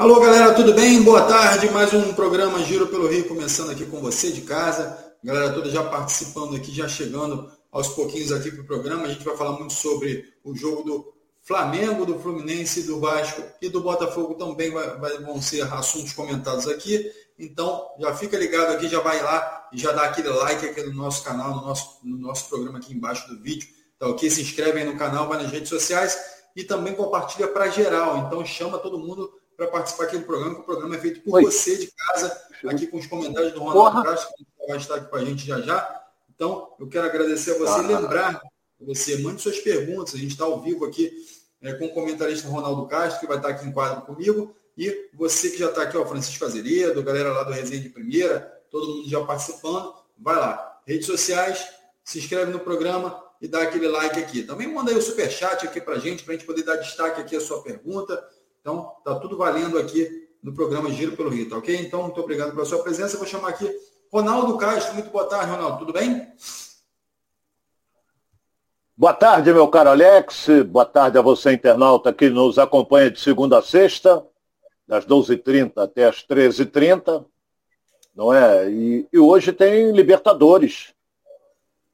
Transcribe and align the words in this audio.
Alô, 0.00 0.18
galera, 0.18 0.54
tudo 0.54 0.72
bem? 0.72 1.02
Boa 1.02 1.26
tarde. 1.26 1.68
Mais 1.68 1.92
um 1.92 2.14
programa 2.14 2.58
Giro 2.60 2.86
pelo 2.86 3.06
Rio 3.06 3.28
começando 3.28 3.70
aqui 3.70 3.84
com 3.84 4.00
você 4.00 4.32
de 4.32 4.40
casa. 4.40 4.96
Galera 5.22 5.52
toda 5.52 5.68
já 5.68 5.84
participando 5.84 6.56
aqui, 6.56 6.72
já 6.72 6.88
chegando 6.88 7.52
aos 7.70 7.88
pouquinhos 7.88 8.32
aqui 8.32 8.50
para 8.50 8.62
o 8.62 8.66
programa. 8.66 9.02
A 9.02 9.08
gente 9.08 9.22
vai 9.22 9.36
falar 9.36 9.58
muito 9.58 9.74
sobre 9.74 10.24
o 10.42 10.56
jogo 10.56 10.84
do 10.84 11.12
Flamengo, 11.42 12.06
do 12.06 12.18
Fluminense, 12.18 12.84
do 12.84 12.98
Vasco 12.98 13.42
e 13.60 13.68
do 13.68 13.82
Botafogo 13.82 14.36
também 14.36 14.70
vai, 14.70 14.98
vai, 14.98 15.18
vão 15.18 15.42
ser 15.42 15.70
assuntos 15.70 16.14
comentados 16.14 16.66
aqui. 16.66 17.12
Então, 17.38 17.86
já 17.98 18.14
fica 18.14 18.38
ligado 18.38 18.70
aqui, 18.70 18.88
já 18.88 19.00
vai 19.00 19.22
lá 19.22 19.68
e 19.70 19.76
já 19.76 19.92
dá 19.92 20.04
aquele 20.04 20.30
like 20.30 20.64
aqui 20.64 20.82
no 20.82 20.94
nosso 20.94 21.22
canal, 21.22 21.54
no 21.54 21.60
nosso, 21.60 21.98
no 22.02 22.16
nosso 22.16 22.48
programa 22.48 22.78
aqui 22.78 22.94
embaixo 22.94 23.28
do 23.28 23.38
vídeo. 23.42 23.68
Tá 23.98 24.08
ok? 24.08 24.30
Se 24.30 24.40
inscreve 24.40 24.78
aí 24.78 24.84
no 24.86 24.96
canal, 24.96 25.28
vai 25.28 25.42
nas 25.42 25.52
redes 25.52 25.68
sociais 25.68 26.18
e 26.56 26.64
também 26.64 26.94
compartilha 26.94 27.48
para 27.48 27.68
geral. 27.68 28.16
Então, 28.16 28.42
chama 28.46 28.78
todo 28.78 28.98
mundo 28.98 29.30
para 29.60 29.66
participar 29.66 30.04
aqui 30.04 30.16
do 30.16 30.24
programa, 30.24 30.54
que 30.54 30.60
o 30.62 30.64
programa 30.64 30.96
é 30.96 30.98
feito 30.98 31.20
por 31.20 31.34
Oi. 31.34 31.44
você 31.44 31.76
de 31.76 31.92
casa, 31.92 32.40
aqui 32.66 32.86
com 32.86 32.96
os 32.96 33.06
comentários 33.06 33.52
do 33.52 33.60
Ronaldo 33.60 34.02
Castro, 34.02 34.34
que 34.38 34.66
vai 34.66 34.78
estar 34.78 34.94
aqui 34.94 35.10
com 35.10 35.16
a 35.16 35.24
gente 35.24 35.46
já 35.46 35.60
já. 35.60 36.02
Então, 36.34 36.72
eu 36.80 36.88
quero 36.88 37.04
agradecer 37.04 37.50
a 37.50 37.58
você 37.58 37.80
ah. 37.80 37.82
lembrar 37.82 38.40
você, 38.80 39.18
mande 39.18 39.42
suas 39.42 39.58
perguntas. 39.58 40.14
A 40.14 40.16
gente 40.16 40.30
está 40.30 40.46
ao 40.46 40.62
vivo 40.62 40.86
aqui 40.86 41.12
é, 41.60 41.74
com 41.74 41.84
o 41.84 41.92
comentarista 41.92 42.48
Ronaldo 42.48 42.86
Castro, 42.86 43.20
que 43.20 43.26
vai 43.26 43.36
estar 43.36 43.50
aqui 43.50 43.66
em 43.66 43.72
quadro 43.72 44.00
comigo. 44.06 44.56
E 44.78 45.10
você 45.12 45.50
que 45.50 45.58
já 45.58 45.68
está 45.68 45.82
aqui, 45.82 45.98
ó, 45.98 46.06
Francisco 46.06 46.42
Azeredo, 46.46 47.02
galera 47.02 47.30
lá 47.30 47.42
do 47.42 47.52
Resenha 47.52 47.82
de 47.82 47.90
Primeira, 47.90 48.40
todo 48.70 48.86
mundo 48.86 49.10
já 49.10 49.22
participando, 49.26 49.92
vai 50.16 50.36
lá. 50.36 50.80
Redes 50.86 51.04
sociais, 51.04 51.68
se 52.02 52.18
inscreve 52.18 52.50
no 52.50 52.60
programa 52.60 53.22
e 53.42 53.46
dá 53.46 53.60
aquele 53.60 53.88
like 53.88 54.18
aqui. 54.18 54.42
Também 54.42 54.72
manda 54.72 54.90
aí 54.90 54.96
o 54.96 55.02
superchat 55.02 55.66
aqui 55.66 55.82
para 55.82 55.96
a 55.96 55.98
gente, 55.98 56.24
para 56.24 56.32
a 56.32 56.36
gente 56.38 56.46
poder 56.46 56.62
dar 56.62 56.76
destaque 56.76 57.20
aqui 57.20 57.36
à 57.36 57.40
sua 57.42 57.62
pergunta. 57.62 58.26
Então, 58.60 58.92
tá 59.02 59.14
tudo 59.14 59.38
valendo 59.38 59.78
aqui 59.78 60.28
no 60.42 60.52
programa 60.52 60.90
Giro 60.90 61.16
pelo 61.16 61.30
Rio, 61.30 61.48
tá 61.48 61.56
ok? 61.56 61.74
Então, 61.76 62.02
muito 62.02 62.20
obrigado 62.20 62.52
pela 62.52 62.66
sua 62.66 62.82
presença. 62.82 63.16
Vou 63.16 63.26
chamar 63.26 63.48
aqui 63.48 63.70
Ronaldo 64.12 64.58
Castro. 64.58 64.94
Muito 64.94 65.10
boa 65.10 65.24
tarde, 65.24 65.50
Ronaldo. 65.50 65.78
Tudo 65.78 65.92
bem? 65.94 66.26
Boa 68.94 69.14
tarde, 69.14 69.50
meu 69.50 69.66
caro 69.68 69.88
Alex. 69.88 70.46
Boa 70.66 70.84
tarde 70.84 71.16
a 71.16 71.22
você, 71.22 71.54
internauta, 71.54 72.12
que 72.12 72.28
nos 72.28 72.58
acompanha 72.58 73.10
de 73.10 73.18
segunda 73.18 73.58
a 73.58 73.62
sexta, 73.62 74.26
das 74.86 75.06
12h30 75.06 75.72
até 75.78 76.04
as 76.04 76.16
13h30. 76.16 77.24
Não 78.14 78.30
é? 78.30 78.70
E, 78.70 79.08
e 79.10 79.18
hoje 79.18 79.54
tem 79.54 79.90
Libertadores. 79.92 80.92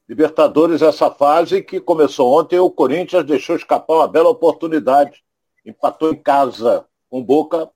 Libertadores, 0.08 0.82
essa 0.82 1.12
fase 1.12 1.62
que 1.62 1.78
começou 1.78 2.40
ontem, 2.40 2.58
o 2.58 2.70
Corinthians 2.70 3.24
deixou 3.24 3.54
escapar 3.54 3.98
uma 3.98 4.08
bela 4.08 4.28
oportunidade 4.28 5.24
empatou 5.66 6.12
em 6.12 6.16
casa 6.16 6.86
com 7.10 7.22
Boca, 7.22 7.68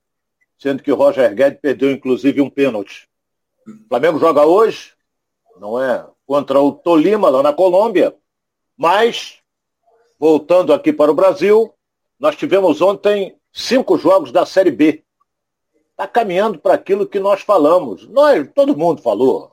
sendo 0.57 0.81
que 0.81 0.91
o 0.91 0.95
Roger 0.95 1.35
Guedes 1.35 1.59
perdeu 1.61 1.91
inclusive 1.91 2.41
um 2.41 2.49
pênalti. 2.49 3.07
O 3.67 3.87
Flamengo 3.89 4.17
joga 4.17 4.45
hoje, 4.45 4.93
não 5.59 5.81
é? 5.81 6.05
Contra 6.25 6.59
o 6.59 6.71
Tolima, 6.71 7.29
lá 7.29 7.43
na 7.43 7.53
Colômbia. 7.53 8.15
Mas, 8.77 9.39
voltando 10.17 10.73
aqui 10.73 10.93
para 10.93 11.11
o 11.11 11.15
Brasil, 11.15 11.73
nós 12.19 12.35
tivemos 12.35 12.81
ontem 12.81 13.35
cinco 13.51 13.97
jogos 13.97 14.31
da 14.31 14.45
Série 14.45 14.71
B. 14.71 15.03
Está 15.91 16.07
caminhando 16.07 16.57
para 16.57 16.73
aquilo 16.73 17.05
que 17.05 17.19
nós 17.19 17.41
falamos. 17.41 18.07
Nós, 18.07 18.49
todo 18.55 18.77
mundo 18.77 19.01
falou. 19.01 19.51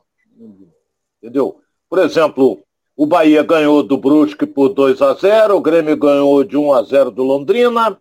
Entendeu? 1.21 1.61
Por 1.89 1.99
exemplo, 1.99 2.63
o 2.95 3.05
Bahia 3.05 3.43
ganhou 3.43 3.83
do 3.83 3.97
Brusque 3.97 4.45
por 4.45 4.69
2 4.69 5.01
a 5.01 5.13
0 5.13 5.55
o 5.55 5.61
Grêmio 5.61 5.97
ganhou 5.97 6.43
de 6.43 6.57
1 6.57 6.73
a 6.73 6.83
0 6.83 7.11
do 7.11 7.23
Londrina, 7.23 7.99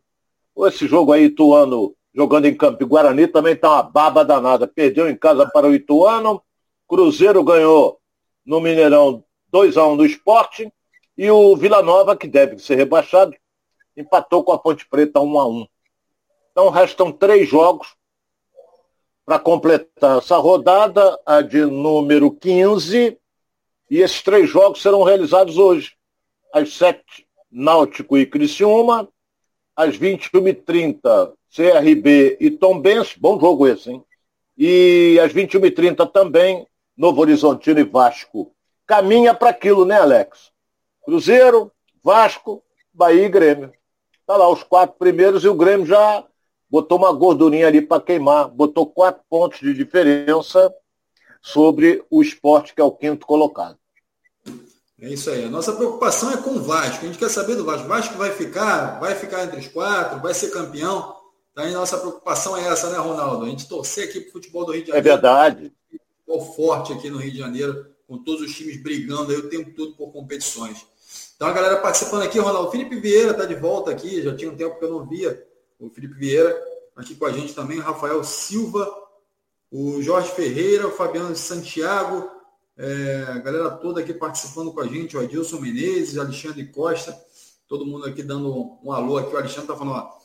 esse 0.66 0.86
jogo 0.86 1.12
aí, 1.12 1.24
Ituano 1.24 1.94
jogando 2.18 2.46
em 2.46 2.56
Campo 2.56 2.84
Guarani, 2.84 3.28
também 3.28 3.54
tá 3.54 3.70
uma 3.70 3.82
baba 3.82 4.24
danada. 4.24 4.66
Perdeu 4.66 5.08
em 5.08 5.16
casa 5.16 5.46
para 5.46 5.68
o 5.68 5.74
Ituano. 5.74 6.42
Cruzeiro 6.88 7.44
ganhou 7.44 8.00
no 8.44 8.60
Mineirão 8.60 9.22
2x1 9.52 9.96
no 9.96 10.04
esporte. 10.04 10.72
E 11.16 11.30
o 11.30 11.56
Vila 11.56 11.80
Nova, 11.80 12.16
que 12.16 12.26
deve 12.26 12.58
ser 12.58 12.74
rebaixado, 12.74 13.36
empatou 13.96 14.42
com 14.42 14.52
a 14.52 14.58
Ponte 14.58 14.84
Preta 14.88 15.20
1x1. 15.20 15.68
Então 16.50 16.70
restam 16.70 17.12
três 17.12 17.48
jogos 17.48 17.94
para 19.24 19.38
completar 19.38 20.18
essa 20.18 20.38
rodada, 20.38 21.20
a 21.24 21.40
de 21.40 21.64
número 21.66 22.32
15. 22.32 23.16
E 23.90 23.98
esses 23.98 24.22
três 24.22 24.50
jogos 24.50 24.82
serão 24.82 25.04
realizados 25.04 25.56
hoje. 25.56 25.92
Às 26.52 26.74
7, 26.74 27.28
Náutico 27.48 28.18
e 28.18 28.26
Criciúma 28.26 29.08
às 29.78 29.96
21h30, 29.96 31.34
CRB 31.54 32.36
e 32.40 32.50
Tom 32.50 32.80
Benz, 32.80 33.14
bom 33.16 33.38
jogo 33.38 33.68
esse, 33.68 33.92
hein? 33.92 34.04
E 34.56 35.20
às 35.22 35.32
21h30 35.32 36.10
também, 36.10 36.66
Novo 36.96 37.20
Horizontino 37.20 37.78
e 37.78 37.84
Vasco. 37.84 38.52
Caminha 38.84 39.32
para 39.32 39.50
aquilo, 39.50 39.84
né, 39.84 39.96
Alex? 39.96 40.50
Cruzeiro, 41.04 41.70
Vasco, 42.02 42.60
Bahia 42.92 43.26
e 43.26 43.28
Grêmio. 43.28 43.72
Tá 44.26 44.36
lá 44.36 44.50
os 44.50 44.64
quatro 44.64 44.96
primeiros 44.98 45.44
e 45.44 45.48
o 45.48 45.54
Grêmio 45.54 45.86
já 45.86 46.24
botou 46.68 46.98
uma 46.98 47.12
gordurinha 47.12 47.68
ali 47.68 47.80
para 47.80 48.02
queimar, 48.02 48.48
botou 48.48 48.84
quatro 48.84 49.22
pontos 49.30 49.60
de 49.60 49.72
diferença 49.72 50.74
sobre 51.40 52.04
o 52.10 52.20
esporte, 52.20 52.74
que 52.74 52.80
é 52.80 52.84
o 52.84 52.90
quinto 52.90 53.24
colocado. 53.24 53.78
É 55.00 55.08
isso 55.08 55.30
aí. 55.30 55.44
A 55.44 55.50
nossa 55.50 55.72
preocupação 55.72 56.32
é 56.32 56.36
com 56.36 56.50
o 56.50 56.62
Vasco. 56.62 57.04
A 57.04 57.06
gente 57.06 57.18
quer 57.18 57.30
saber 57.30 57.54
do 57.54 57.64
Vasco. 57.64 57.84
O 57.84 57.88
Vasco 57.88 58.18
vai 58.18 58.32
ficar, 58.32 58.98
vai 58.98 59.14
ficar 59.14 59.44
entre 59.44 59.60
os 59.60 59.68
quatro, 59.68 60.20
vai 60.20 60.34
ser 60.34 60.50
campeão. 60.50 61.16
Então, 61.52 61.64
a 61.64 61.70
nossa 61.70 61.98
preocupação 61.98 62.56
é 62.56 62.66
essa, 62.66 62.90
né, 62.90 62.98
Ronaldo? 62.98 63.44
A 63.44 63.48
gente 63.48 63.68
torcer 63.68 64.08
aqui 64.08 64.20
para 64.20 64.30
o 64.30 64.32
futebol 64.32 64.64
do 64.64 64.72
Rio 64.72 64.84
de 64.84 64.90
é 64.90 64.94
Janeiro. 64.94 65.08
É 65.08 65.12
verdade. 65.12 65.72
Futebol 66.26 66.54
forte 66.54 66.92
aqui 66.92 67.10
no 67.10 67.18
Rio 67.18 67.32
de 67.32 67.38
Janeiro, 67.38 67.86
com 68.06 68.18
todos 68.18 68.42
os 68.42 68.54
times 68.54 68.82
brigando 68.82 69.30
aí 69.30 69.38
o 69.38 69.48
tempo 69.48 69.70
todo 69.74 69.94
por 69.94 70.12
competições. 70.12 70.84
Então, 71.36 71.46
a 71.46 71.52
galera 71.52 71.76
participando 71.76 72.22
aqui, 72.22 72.38
Ronaldo. 72.38 72.68
O 72.68 72.70
Felipe 72.72 72.98
Vieira 72.98 73.30
está 73.30 73.44
de 73.44 73.54
volta 73.54 73.92
aqui. 73.92 74.22
Já 74.22 74.34
tinha 74.34 74.50
um 74.50 74.56
tempo 74.56 74.78
que 74.78 74.84
eu 74.84 74.90
não 74.90 75.06
via 75.06 75.46
o 75.78 75.88
Felipe 75.88 76.14
Vieira 76.14 76.60
aqui 76.96 77.14
com 77.14 77.26
a 77.26 77.32
gente 77.32 77.54
também. 77.54 77.78
O 77.78 77.82
Rafael 77.82 78.22
Silva, 78.24 78.92
o 79.70 80.02
Jorge 80.02 80.30
Ferreira, 80.30 80.88
o 80.88 80.92
Fabiano 80.92 81.36
Santiago, 81.36 82.28
é, 82.78 83.24
a 83.28 83.38
galera 83.38 83.70
toda 83.72 84.00
aqui 84.00 84.14
participando 84.14 84.72
com 84.72 84.80
a 84.80 84.86
gente, 84.86 85.16
o 85.16 85.20
Adilson 85.20 85.58
Menezes, 85.58 86.16
Alexandre 86.16 86.64
Costa, 86.66 87.20
todo 87.66 87.84
mundo 87.84 88.06
aqui 88.06 88.22
dando 88.22 88.78
um, 88.84 88.92
alô 88.92 89.18
aqui. 89.18 89.34
O 89.34 89.36
Alexandre 89.36 89.62
está 89.62 89.76
falando, 89.76 89.96
ó, 89.96 90.18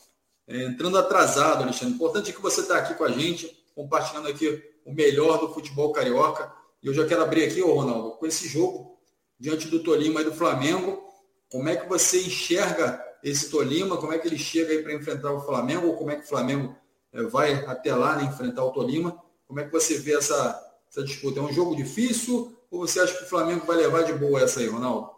é, 0.48 0.66
entrando 0.66 0.98
atrasado, 1.00 1.64
Alexandre. 1.64 1.96
Importante 1.96 2.30
é 2.30 2.34
que 2.34 2.42
você 2.42 2.62
está 2.62 2.78
aqui 2.78 2.94
com 2.94 3.06
a 3.06 3.12
gente, 3.12 3.52
compartilhando 3.74 4.28
aqui 4.28 4.64
o 4.86 4.94
melhor 4.94 5.40
do 5.40 5.52
futebol 5.52 5.92
carioca. 5.92 6.54
E 6.82 6.88
eu 6.88 6.94
já 6.94 7.08
quero 7.08 7.24
abrir 7.24 7.46
aqui, 7.46 7.62
ô 7.62 7.74
Ronaldo, 7.74 8.12
com 8.12 8.26
esse 8.28 8.48
jogo 8.48 9.00
diante 9.40 9.68
do 9.68 9.82
Tolima 9.82 10.22
e 10.22 10.26
do 10.26 10.34
Flamengo. 10.34 11.02
Como 11.50 11.68
é 11.70 11.76
que 11.76 11.90
você 11.90 12.22
enxerga 12.22 13.04
esse 13.24 13.50
Tolima? 13.50 13.98
Como 13.98 14.14
é 14.14 14.20
que 14.20 14.28
ele 14.28 14.38
chega 14.38 14.74
aí 14.74 14.84
para 14.84 14.94
enfrentar 14.94 15.32
o 15.32 15.42
Flamengo? 15.42 15.88
Ou 15.88 15.98
como 15.98 16.12
é 16.12 16.18
que 16.18 16.26
o 16.26 16.30
Flamengo 16.30 16.76
é, 17.12 17.24
vai 17.24 17.54
até 17.66 17.96
lá 17.96 18.16
né, 18.16 18.26
enfrentar 18.26 18.64
o 18.64 18.72
Tolima? 18.72 19.20
Como 19.48 19.60
é 19.60 19.66
que 19.66 19.72
você 19.72 19.98
vê 19.98 20.16
essa, 20.16 20.73
essa 20.94 21.04
disputa? 21.04 21.40
É 21.40 21.44
um 21.44 21.52
jogo 21.52 21.76
difícil 21.76 22.56
ou 22.70 22.88
você 22.88 23.00
acha 23.00 23.18
que 23.18 23.24
o 23.24 23.28
Flamengo 23.28 23.66
vai 23.66 23.78
levar 23.78 24.04
de 24.04 24.14
boa 24.14 24.42
essa 24.42 24.60
aí, 24.60 24.68
Ronaldo? 24.68 25.10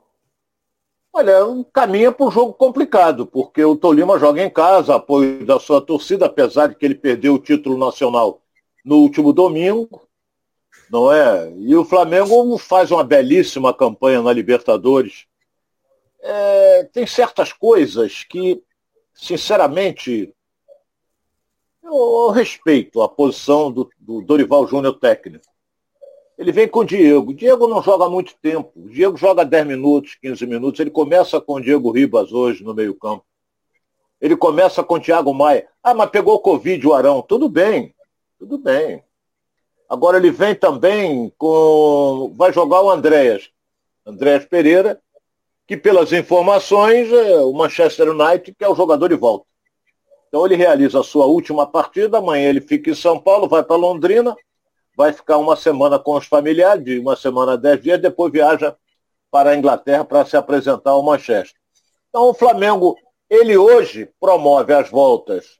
Olha, 1.11 1.45
um 1.45 1.63
caminho 1.63 2.11
para 2.11 2.25
um 2.25 2.31
jogo 2.31 2.53
complicado, 2.53 3.25
porque 3.25 3.63
o 3.63 3.75
Tolima 3.75 4.19
joga 4.19 4.41
em 4.41 4.49
casa, 4.49 4.95
apoio 4.95 5.45
da 5.45 5.59
sua 5.59 5.81
torcida, 5.81 6.25
apesar 6.25 6.67
de 6.67 6.75
que 6.75 6.85
ele 6.85 6.95
perdeu 6.95 7.35
o 7.35 7.39
título 7.39 7.77
nacional 7.77 8.41
no 8.83 8.97
último 8.97 9.31
domingo, 9.31 10.05
não 10.89 11.11
é? 11.11 11.53
E 11.57 11.75
o 11.75 11.85
Flamengo 11.85 12.57
faz 12.57 12.91
uma 12.91 13.03
belíssima 13.03 13.73
campanha 13.73 14.21
na 14.21 14.33
Libertadores. 14.33 15.25
É, 16.21 16.83
tem 16.91 17.07
certas 17.07 17.53
coisas 17.53 18.25
que, 18.25 18.61
sinceramente, 19.13 20.33
eu 21.81 22.29
respeito 22.31 23.01
a 23.01 23.07
posição 23.07 23.71
do, 23.71 23.89
do 23.97 24.21
Dorival 24.21 24.67
Júnior 24.67 24.99
técnico. 24.99 25.54
Ele 26.37 26.51
vem 26.51 26.67
com 26.67 26.79
o 26.79 26.85
Diego. 26.85 27.33
Diego 27.33 27.67
não 27.67 27.81
joga 27.81 28.09
muito 28.09 28.35
tempo. 28.41 28.71
O 28.75 28.89
Diego 28.89 29.15
joga 29.17 29.45
10 29.45 29.67
minutos, 29.67 30.15
15 30.21 30.45
minutos. 30.45 30.79
Ele 30.79 30.89
começa 30.89 31.39
com 31.39 31.53
o 31.55 31.61
Diego 31.61 31.91
Ribas 31.91 32.33
hoje 32.33 32.63
no 32.63 32.73
meio-campo. 32.73 33.25
Ele 34.19 34.35
começa 34.35 34.83
com 34.83 34.95
o 34.95 34.99
Thiago 34.99 35.33
Maia. 35.33 35.67
Ah, 35.83 35.93
mas 35.93 36.09
pegou 36.09 36.39
Covid 36.39 36.85
o 36.87 36.93
Arão. 36.93 37.21
Tudo 37.21 37.47
bem. 37.47 37.93
Tudo 38.37 38.57
bem. 38.57 39.03
Agora 39.87 40.17
ele 40.17 40.31
vem 40.31 40.55
também 40.55 41.31
com. 41.37 42.33
Vai 42.35 42.51
jogar 42.51 42.81
o 42.81 42.89
Andréas. 42.89 43.49
Andréas 44.05 44.45
Pereira, 44.45 44.99
que 45.65 45.75
pelas 45.75 46.11
informações, 46.11 47.11
é 47.11 47.39
o 47.39 47.53
Manchester 47.53 48.09
United, 48.09 48.53
que 48.53 48.63
é 48.63 48.69
o 48.69 48.75
jogador 48.75 49.07
de 49.09 49.15
volta. 49.15 49.45
Então 50.27 50.45
ele 50.45 50.55
realiza 50.55 50.99
a 50.99 51.03
sua 51.03 51.25
última 51.25 51.65
partida, 51.65 52.17
amanhã 52.17 52.49
ele 52.49 52.61
fica 52.61 52.91
em 52.91 52.95
São 52.95 53.19
Paulo, 53.19 53.47
vai 53.47 53.63
para 53.63 53.75
Londrina, 53.75 54.35
vai 54.95 55.11
ficar 55.13 55.37
uma 55.37 55.55
semana 55.55 55.99
com 55.99 56.15
os 56.15 56.25
familiares, 56.25 56.83
de 56.83 56.99
uma 56.99 57.15
semana 57.15 57.57
dez 57.57 57.81
dias, 57.81 58.01
depois 58.01 58.31
viaja 58.31 58.75
para 59.29 59.51
a 59.51 59.55
Inglaterra 59.55 60.05
para 60.05 60.25
se 60.25 60.37
apresentar 60.37 60.91
ao 60.91 61.03
Manchester. 61.03 61.59
Então 62.09 62.29
o 62.29 62.33
Flamengo, 62.33 62.97
ele 63.29 63.57
hoje 63.57 64.09
promove 64.19 64.73
as 64.73 64.89
voltas 64.89 65.59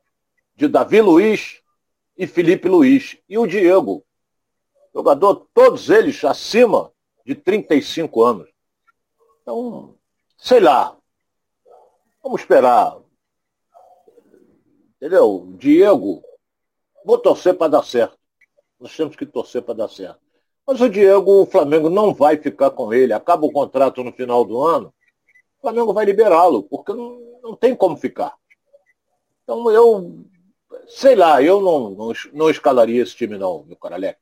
de 0.56 0.68
Davi 0.68 1.02
Luiz, 1.02 1.62
e 2.18 2.26
Felipe 2.26 2.68
Luiz. 2.68 3.18
E 3.28 3.38
o 3.38 3.46
Diego, 3.46 4.04
jogador, 4.94 5.48
todos 5.54 5.90
eles 5.90 6.24
acima 6.24 6.92
de 7.26 7.36
35 7.36 8.24
anos. 8.24 8.50
Então, 9.42 9.96
sei 10.38 10.60
lá. 10.60 10.96
Vamos 12.24 12.42
esperar. 12.42 12.98
Entendeu? 14.96 15.54
Diego, 15.58 16.24
vou 17.04 17.18
torcer 17.18 17.56
para 17.56 17.68
dar 17.68 17.84
certo. 17.84 18.18
Nós 18.86 18.96
temos 18.96 19.16
que 19.16 19.26
torcer 19.26 19.64
para 19.64 19.74
dar 19.74 19.90
certo. 19.90 20.20
Mas 20.68 20.80
o 20.80 20.88
Diego, 20.88 21.42
o 21.42 21.46
Flamengo 21.48 21.90
não 21.90 22.14
vai 22.14 22.38
ficar 22.38 22.70
com 22.70 22.94
ele. 22.94 23.14
Acaba 23.14 23.44
o 23.44 23.52
contrato 23.52 24.04
no 24.04 24.12
final 24.12 24.46
do 24.46 24.62
ano. 24.62 24.94
O 25.58 25.62
Flamengo 25.62 25.92
vai 25.92 26.06
liberá-lo, 26.06 26.62
porque 26.62 26.94
não, 26.94 27.20
não 27.42 27.56
tem 27.56 27.76
como 27.76 27.98
ficar. 27.98 28.36
Então 29.44 29.72
eu, 29.72 30.24
sei 30.88 31.16
lá, 31.16 31.42
eu 31.42 31.60
não, 31.62 31.90
não, 31.90 32.14
não 32.32 32.48
escalaria 32.48 33.02
esse 33.02 33.16
time 33.16 33.40
não, 33.40 33.66
meu 33.66 33.76
cara 33.76 33.96
Alex. 33.96 34.20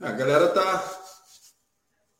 A 0.00 0.10
galera 0.10 0.48
tá, 0.48 1.00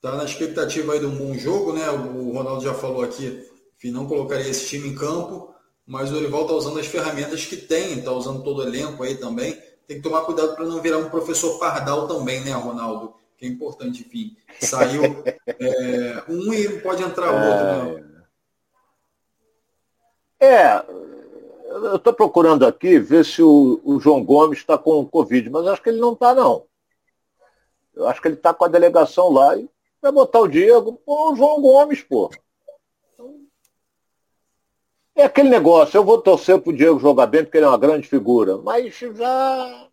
tá 0.00 0.12
na 0.12 0.24
expectativa 0.24 0.92
aí 0.92 1.00
de 1.00 1.06
um 1.06 1.18
bom 1.18 1.34
jogo, 1.34 1.72
né? 1.72 1.90
O 1.90 2.30
Ronaldo 2.30 2.62
já 2.62 2.74
falou 2.74 3.02
aqui 3.02 3.44
que 3.76 3.90
não 3.90 4.06
colocaria 4.06 4.48
esse 4.48 4.68
time 4.68 4.90
em 4.90 4.94
campo, 4.94 5.52
mas 5.84 6.12
o 6.12 6.14
Orival 6.14 6.46
tá 6.46 6.52
usando 6.52 6.78
as 6.78 6.86
ferramentas 6.86 7.44
que 7.44 7.56
tem, 7.56 8.00
tá 8.02 8.12
usando 8.12 8.44
todo 8.44 8.58
o 8.58 8.62
elenco 8.62 9.02
aí 9.02 9.16
também. 9.16 9.60
Tem 9.90 9.96
que 9.96 10.08
tomar 10.08 10.20
cuidado 10.20 10.54
para 10.54 10.64
não 10.64 10.80
virar 10.80 10.98
um 10.98 11.10
professor 11.10 11.58
pardal 11.58 12.06
também, 12.06 12.44
né, 12.44 12.52
Ronaldo? 12.52 13.12
Que 13.36 13.44
é 13.44 13.48
importante, 13.48 14.02
enfim. 14.02 14.36
Saiu 14.60 15.02
é, 15.58 16.22
um 16.28 16.54
e 16.54 16.78
pode 16.78 17.02
entrar 17.02 17.32
outro, 17.32 18.04
né? 18.04 18.22
É, 20.38 20.84
eu 21.70 21.96
estou 21.96 22.12
procurando 22.12 22.64
aqui 22.64 23.00
ver 23.00 23.24
se 23.24 23.42
o, 23.42 23.80
o 23.82 23.98
João 23.98 24.24
Gomes 24.24 24.60
está 24.60 24.78
com 24.78 25.04
Covid, 25.04 25.50
mas 25.50 25.66
acho 25.66 25.82
que 25.82 25.88
ele 25.88 25.98
não 25.98 26.12
está, 26.12 26.36
não. 26.36 26.66
Eu 27.92 28.06
acho 28.06 28.22
que 28.22 28.28
ele 28.28 28.36
está 28.36 28.54
com 28.54 28.64
a 28.64 28.68
delegação 28.68 29.32
lá 29.32 29.56
e 29.56 29.68
vai 30.00 30.12
botar 30.12 30.38
o 30.38 30.46
Diego, 30.46 31.02
pô, 31.04 31.32
o 31.32 31.34
João 31.34 31.60
Gomes, 31.60 32.00
pô. 32.00 32.30
É 35.14 35.24
aquele 35.24 35.48
negócio, 35.48 35.96
eu 35.98 36.04
vou 36.04 36.20
torcer 36.20 36.58
pro 36.60 36.72
Diego 36.72 36.98
jogar 36.98 37.26
bem, 37.26 37.44
porque 37.44 37.58
ele 37.58 37.66
é 37.66 37.68
uma 37.68 37.78
grande 37.78 38.08
figura, 38.08 38.56
mas 38.58 38.94
já 38.94 39.88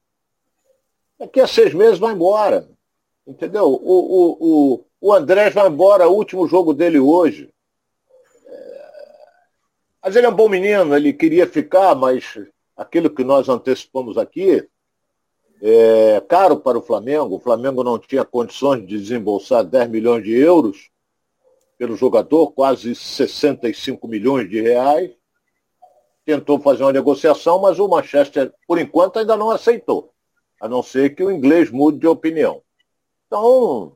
daqui 1.19 1.39
a 1.39 1.47
seis 1.47 1.73
meses 1.73 1.99
vai 1.99 2.13
embora. 2.13 2.69
Entendeu? 3.25 3.65
O, 3.65 3.75
o, 3.75 4.37
o, 4.39 4.85
o 5.01 5.13
Andrés 5.13 5.53
vai 5.53 5.67
embora, 5.67 6.07
o 6.07 6.13
último 6.13 6.47
jogo 6.47 6.73
dele 6.73 6.99
hoje. 6.99 7.49
Mas 10.01 10.15
ele 10.15 10.25
é 10.25 10.29
um 10.29 10.35
bom 10.35 10.47
menino, 10.47 10.95
ele 10.95 11.11
queria 11.11 11.45
ficar, 11.45 11.93
mas 11.93 12.39
aquilo 12.77 13.09
que 13.09 13.25
nós 13.25 13.49
antecipamos 13.49 14.17
aqui 14.17 14.65
é 15.61 16.21
caro 16.29 16.57
para 16.57 16.77
o 16.77 16.81
Flamengo. 16.81 17.35
O 17.35 17.39
Flamengo 17.39 17.83
não 17.83 17.99
tinha 17.99 18.23
condições 18.23 18.87
de 18.87 18.97
desembolsar 18.97 19.65
10 19.65 19.89
milhões 19.89 20.23
de 20.23 20.33
euros 20.33 20.89
pelo 21.77 21.95
jogador, 21.95 22.51
quase 22.51 22.95
65 22.95 24.07
milhões 24.07 24.49
de 24.49 24.61
reais. 24.61 25.11
Tentou 26.25 26.59
fazer 26.59 26.83
uma 26.83 26.91
negociação, 26.91 27.59
mas 27.59 27.79
o 27.79 27.87
Manchester, 27.87 28.53
por 28.67 28.79
enquanto, 28.79 29.19
ainda 29.19 29.37
não 29.37 29.49
aceitou, 29.49 30.11
a 30.59 30.67
não 30.67 30.83
ser 30.83 31.15
que 31.15 31.23
o 31.23 31.31
inglês 31.31 31.69
mude 31.69 31.99
de 31.99 32.07
opinião. 32.07 32.61
Então, 33.27 33.95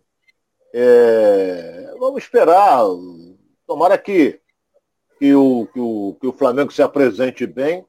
é, 0.74 1.94
vamos 2.00 2.24
esperar. 2.24 2.84
Tomara 3.68 3.98
que 3.98 4.40
que 5.22 5.36
o, 5.36 5.68
que 5.72 5.80
o, 5.80 6.18
que 6.20 6.26
o 6.26 6.34
Flamengo 6.34 6.74
se 6.74 6.82
apresente 6.82 7.46
bem 7.46 7.86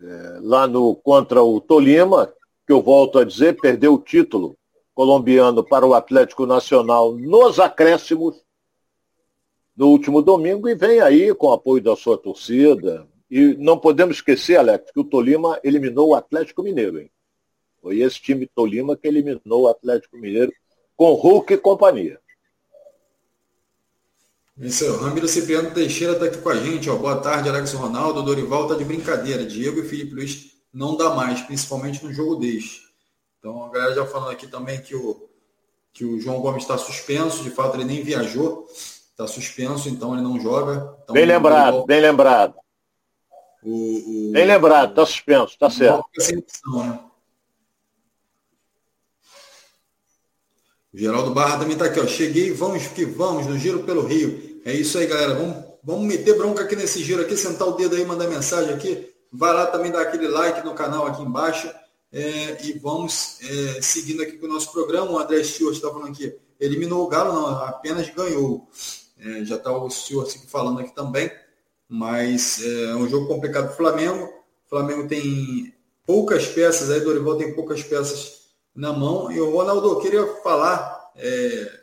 é, 0.00 0.38
lá 0.40 0.66
no 0.66 0.96
contra 0.96 1.42
o 1.42 1.60
Tolima, 1.60 2.32
que 2.66 2.72
eu 2.72 2.80
volto 2.80 3.18
a 3.18 3.24
dizer, 3.24 3.60
perdeu 3.60 3.92
o 3.92 3.98
título 3.98 4.56
colombiano 4.94 5.62
para 5.62 5.86
o 5.86 5.92
Atlético 5.92 6.46
Nacional 6.46 7.12
nos 7.12 7.60
acréscimos 7.60 8.45
no 9.76 9.88
último 9.88 10.22
domingo 10.22 10.68
e 10.68 10.74
vem 10.74 11.00
aí 11.00 11.34
com 11.34 11.48
o 11.48 11.52
apoio 11.52 11.82
da 11.82 11.94
sua 11.94 12.16
torcida. 12.16 13.06
E 13.30 13.54
não 13.58 13.78
podemos 13.78 14.16
esquecer, 14.16 14.56
Alex, 14.56 14.90
que 14.90 15.00
o 15.00 15.04
Tolima 15.04 15.60
eliminou 15.62 16.10
o 16.10 16.14
Atlético 16.14 16.62
Mineiro. 16.62 17.00
Hein? 17.00 17.10
Foi 17.82 18.00
esse 18.00 18.20
time 18.20 18.46
Tolima 18.46 18.96
que 18.96 19.06
eliminou 19.06 19.62
o 19.62 19.68
Atlético 19.68 20.16
Mineiro 20.16 20.52
com 20.96 21.12
Hulk 21.12 21.52
e 21.52 21.58
companhia. 21.58 22.18
Isso 24.58 24.90
Ramiro 24.96 25.28
Cipriano 25.28 25.70
Teixeira 25.70 26.14
está 26.14 26.24
aqui 26.24 26.38
com 26.38 26.48
a 26.48 26.56
gente. 26.56 26.88
Ó. 26.88 26.96
Boa 26.96 27.20
tarde, 27.20 27.48
Alex 27.48 27.72
Ronaldo. 27.74 28.22
Dorival 28.22 28.62
está 28.62 28.74
de 28.74 28.84
brincadeira. 28.84 29.44
Diego 29.44 29.80
e 29.80 29.84
Felipe 29.84 30.14
Luiz 30.14 30.56
não 30.72 30.96
dá 30.96 31.10
mais, 31.10 31.42
principalmente 31.42 32.02
no 32.02 32.12
jogo 32.12 32.36
deste. 32.36 32.80
Então 33.38 33.64
a 33.64 33.70
galera 33.70 33.94
já 33.94 34.06
falando 34.06 34.30
aqui 34.30 34.46
também 34.46 34.80
que 34.80 34.96
o, 34.96 35.28
que 35.92 36.04
o 36.04 36.18
João 36.18 36.40
Gomes 36.40 36.62
está 36.62 36.78
suspenso, 36.78 37.42
de 37.42 37.50
fato 37.50 37.76
ele 37.76 37.84
nem 37.84 38.02
viajou, 38.02 38.66
está 39.16 39.26
suspenso, 39.26 39.88
então 39.88 40.12
ele 40.12 40.22
não 40.22 40.38
joga. 40.38 40.94
Então, 41.02 41.14
bem 41.14 41.24
lembrado, 41.24 41.86
bem 41.86 42.00
lembrado. 42.02 42.54
O, 43.62 44.28
o... 44.28 44.32
Bem 44.32 44.46
lembrado, 44.46 44.90
está 44.90 45.06
suspenso, 45.06 45.54
está 45.54 45.70
certo. 45.70 46.04
Opção, 46.38 46.86
né? 46.86 47.00
Geraldo 50.92 51.34
Barra 51.34 51.58
também 51.58 51.72
está 51.72 51.86
aqui, 51.86 51.98
ó. 51.98 52.06
Cheguei, 52.06 52.52
vamos 52.52 52.86
que 52.88 53.04
vamos, 53.06 53.46
no 53.46 53.58
Giro 53.58 53.82
pelo 53.84 54.06
Rio. 54.06 54.60
É 54.64 54.72
isso 54.72 54.98
aí, 54.98 55.06
galera. 55.06 55.34
Vamos, 55.34 55.64
vamos 55.82 56.06
meter 56.06 56.36
bronca 56.36 56.64
aqui 56.64 56.76
nesse 56.76 57.02
giro 57.02 57.22
aqui, 57.22 57.36
sentar 57.36 57.68
o 57.68 57.72
dedo 57.72 57.96
aí, 57.96 58.04
mandar 58.04 58.28
mensagem 58.28 58.72
aqui. 58.72 59.14
Vai 59.32 59.52
lá 59.52 59.66
também 59.66 59.90
dar 59.90 60.02
aquele 60.02 60.28
like 60.28 60.64
no 60.64 60.74
canal 60.74 61.06
aqui 61.06 61.22
embaixo. 61.22 61.70
É, 62.12 62.64
e 62.64 62.78
vamos 62.78 63.38
é, 63.42 63.82
seguindo 63.82 64.22
aqui 64.22 64.38
com 64.38 64.46
o 64.46 64.48
nosso 64.48 64.72
programa. 64.72 65.10
O 65.10 65.18
André 65.18 65.42
Stewart 65.42 65.74
está 65.74 65.90
falando 65.90 66.08
aqui. 66.08 66.34
Eliminou 66.58 67.04
o 67.04 67.08
Galo, 67.08 67.32
não, 67.32 67.64
apenas 67.64 68.08
ganhou. 68.08 68.66
É, 69.18 69.44
já 69.44 69.56
está 69.56 69.76
o 69.76 69.88
Stewart 69.90 70.34
falando 70.48 70.80
aqui 70.80 70.94
também. 70.94 71.30
Mas 71.88 72.62
é, 72.62 72.84
é 72.90 72.96
um 72.96 73.08
jogo 73.08 73.28
complicado 73.28 73.66
para 73.66 73.74
o 73.74 73.76
Flamengo. 73.76 74.24
O 74.66 74.68
Flamengo 74.68 75.06
tem 75.06 75.74
poucas 76.04 76.46
peças, 76.46 76.90
aí 76.90 77.00
Dorival 77.00 77.36
tem 77.36 77.54
poucas 77.54 77.82
peças 77.82 78.46
na 78.74 78.92
mão. 78.92 79.30
E 79.30 79.40
o 79.40 79.50
Ronaldo, 79.50 79.88
eu 79.88 80.00
queria 80.00 80.26
falar, 80.42 81.10
é, 81.16 81.80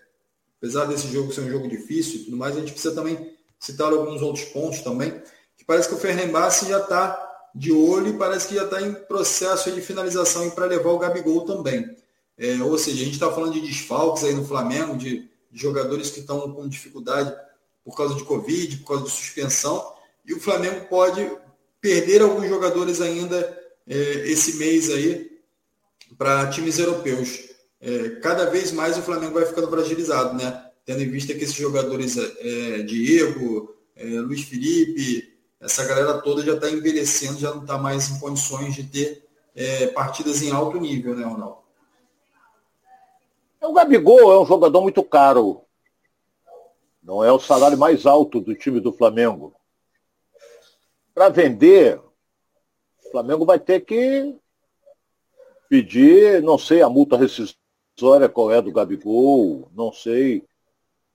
apesar 0.57 0.85
desse 0.85 1.07
jogo 1.07 1.33
ser 1.33 1.41
um 1.41 1.49
jogo 1.49 1.67
difícil 1.67 2.21
e 2.21 2.23
tudo 2.25 2.37
mais, 2.37 2.55
a 2.55 2.59
gente 2.59 2.71
precisa 2.71 2.93
também 2.93 3.33
citar 3.59 3.91
alguns 3.91 4.21
outros 4.21 4.45
pontos 4.45 4.81
também, 4.81 5.21
que 5.57 5.63
parece 5.63 5.87
que 5.87 5.95
o 5.95 5.97
Fernandes 5.97 6.67
já 6.67 6.79
está 6.79 7.49
de 7.55 7.71
olho 7.71 8.09
e 8.09 8.17
parece 8.17 8.47
que 8.47 8.55
já 8.55 8.65
está 8.65 8.81
em 8.81 8.93
processo 8.93 9.71
de 9.71 9.79
finalização 9.79 10.49
para 10.49 10.65
levar 10.65 10.89
o 10.89 10.99
Gabigol 10.99 11.45
também. 11.45 11.95
É, 12.37 12.61
ou 12.63 12.77
seja, 12.77 13.01
a 13.01 13.05
gente 13.05 13.13
está 13.13 13.31
falando 13.31 13.53
de 13.53 13.61
desfalques 13.61 14.23
aí 14.23 14.33
no 14.33 14.43
Flamengo, 14.43 14.97
de, 14.97 15.29
de 15.53 15.61
jogadores 15.61 16.09
que 16.09 16.19
estão 16.19 16.51
com 16.51 16.67
dificuldade 16.67 17.33
por 17.85 17.95
causa 17.95 18.15
de 18.15 18.23
Covid, 18.23 18.77
por 18.77 18.87
causa 18.87 19.03
de 19.03 19.11
suspensão, 19.11 19.93
e 20.25 20.33
o 20.33 20.39
Flamengo 20.39 20.87
pode 20.89 21.29
perder 21.79 22.21
alguns 22.21 22.49
jogadores 22.49 22.99
ainda 23.01 23.37
é, 23.85 23.95
esse 24.29 24.55
mês 24.55 24.89
aí 24.89 25.29
para 26.17 26.47
times 26.47 26.79
europeus. 26.79 27.49
É, 27.79 28.09
cada 28.21 28.49
vez 28.49 28.71
mais 28.71 28.97
o 28.97 29.01
Flamengo 29.01 29.33
vai 29.33 29.45
ficando 29.45 29.69
fragilizado, 29.69 30.35
né? 30.35 30.65
Tendo 30.85 31.01
em 31.01 31.09
vista 31.09 31.33
que 31.33 31.43
esses 31.43 31.55
jogadores, 31.55 32.17
é, 32.17 32.81
Diego, 32.83 33.75
Luiz 34.25 34.41
Felipe, 34.43 35.37
essa 35.59 35.85
galera 35.85 36.17
toda 36.19 36.41
já 36.41 36.55
está 36.55 36.69
envelhecendo, 36.69 37.39
já 37.39 37.53
não 37.53 37.61
está 37.61 37.77
mais 37.77 38.09
em 38.09 38.19
condições 38.19 38.73
de 38.73 38.83
ter 38.83 39.23
partidas 39.93 40.41
em 40.41 40.51
alto 40.51 40.79
nível, 40.79 41.15
né, 41.15 41.23
Ronaldo? 41.23 41.62
O 43.63 43.71
Gabigol 43.71 44.33
é 44.33 44.39
um 44.41 44.45
jogador 44.45 44.81
muito 44.81 45.01
caro. 45.01 45.61
Não 47.01 47.23
é 47.23 47.31
o 47.31 47.39
salário 47.39 47.77
mais 47.77 48.05
alto 48.05 48.41
do 48.41 48.53
time 48.53 48.81
do 48.81 48.91
Flamengo. 48.91 49.55
Para 51.13 51.29
vender, 51.29 51.97
o 51.97 53.11
Flamengo 53.11 53.45
vai 53.45 53.57
ter 53.57 53.81
que 53.85 54.35
pedir, 55.69 56.41
não 56.41 56.57
sei 56.57 56.81
a 56.81 56.89
multa 56.89 57.15
rescisória 57.15 58.27
qual 58.27 58.51
é 58.51 58.61
do 58.61 58.71
Gabigol, 58.71 59.71
não 59.73 59.93
sei. 59.93 60.45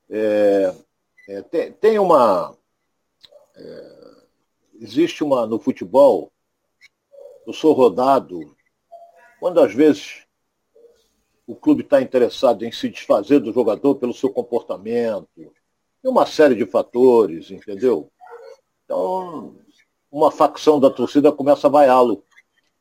É, 0.09 0.75
é, 1.28 1.43
tem, 1.43 1.73
tem, 1.73 1.99
uma. 1.99 2.57
É, 3.57 4.23
existe 4.81 5.23
uma 5.23 5.47
no 5.47 5.59
futebol, 5.59 6.33
eu 7.47 7.52
sou 7.52 7.75
rodado, 7.75 8.57
quando 9.38 9.61
às 9.61 9.75
vezes 9.75 10.27
o 11.49 11.57
clube 11.57 11.83
está 11.83 12.02
interessado 12.02 12.62
em 12.62 12.71
se 12.71 12.90
desfazer 12.90 13.40
do 13.40 13.55
jogador 13.55 13.95
pelo 13.95 14.12
seu 14.12 14.28
comportamento, 14.28 15.26
e 16.05 16.07
uma 16.07 16.26
série 16.26 16.55
de 16.55 16.67
fatores, 16.67 17.50
entendeu? 17.50 18.12
Então, 18.85 19.57
uma 20.12 20.31
facção 20.31 20.78
da 20.78 20.90
torcida 20.90 21.33
começa 21.33 21.67
a 21.67 21.71
vaiá-lo 21.71 22.23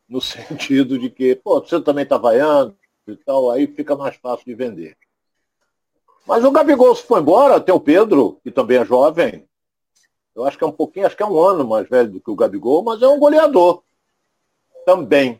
no 0.08 0.20
sentido 0.22 1.00
de 1.00 1.10
que, 1.10 1.34
pô, 1.34 1.62
você 1.62 1.80
também 1.80 2.04
está 2.04 2.18
vaiando 2.18 2.76
e 3.08 3.16
tal, 3.16 3.50
aí 3.50 3.68
fica 3.68 3.96
mais 3.96 4.18
fácil 4.18 4.46
de 4.46 4.54
vender. 4.54 4.98
Mas 6.28 6.44
o 6.44 6.52
Gabigol 6.52 6.94
se 6.94 7.04
foi 7.04 7.22
embora, 7.22 7.62
tem 7.62 7.74
o 7.74 7.80
Pedro, 7.80 8.38
que 8.44 8.52
também 8.52 8.80
é 8.80 8.86
jovem. 8.86 9.48
Eu 10.36 10.44
acho 10.44 10.58
que 10.58 10.64
é 10.66 10.68
um 10.68 10.74
pouquinho, 10.74 11.08
acho 11.08 11.16
que 11.16 11.24
é 11.24 11.26
um 11.26 11.40
ano 11.40 11.66
mais 11.66 11.88
velho 11.88 12.12
do 12.12 12.20
que 12.20 12.30
o 12.30 12.36
Gabigol, 12.36 12.84
mas 12.84 13.02
é 13.02 13.08
um 13.08 13.18
goleador. 13.18 13.82
também. 14.86 15.40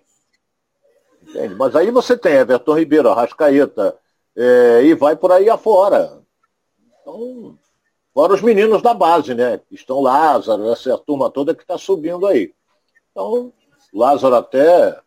Entende? 1.28 1.56
Mas 1.56 1.76
aí 1.76 1.92
você 1.92 2.18
tem 2.18 2.34
Everton 2.34 2.74
Ribeiro, 2.74 3.10
Arrascaeta, 3.10 3.98
é, 4.36 4.84
e 4.84 4.94
vai 4.94 5.16
por 5.16 5.32
aí 5.32 5.50
afora. 5.50 6.22
Então, 7.02 7.58
fora 8.14 8.34
os 8.34 8.42
meninos 8.42 8.82
da 8.82 8.94
base, 8.94 9.34
né? 9.34 9.60
Estão 9.70 10.00
Lázaro, 10.00 10.72
essa 10.72 10.98
turma 10.98 11.30
toda 11.30 11.54
que 11.54 11.64
está 11.64 11.78
subindo 11.78 12.26
aí. 12.26 12.54
Então, 13.12 13.52
Lázaro 13.94 14.36
até 14.36 14.98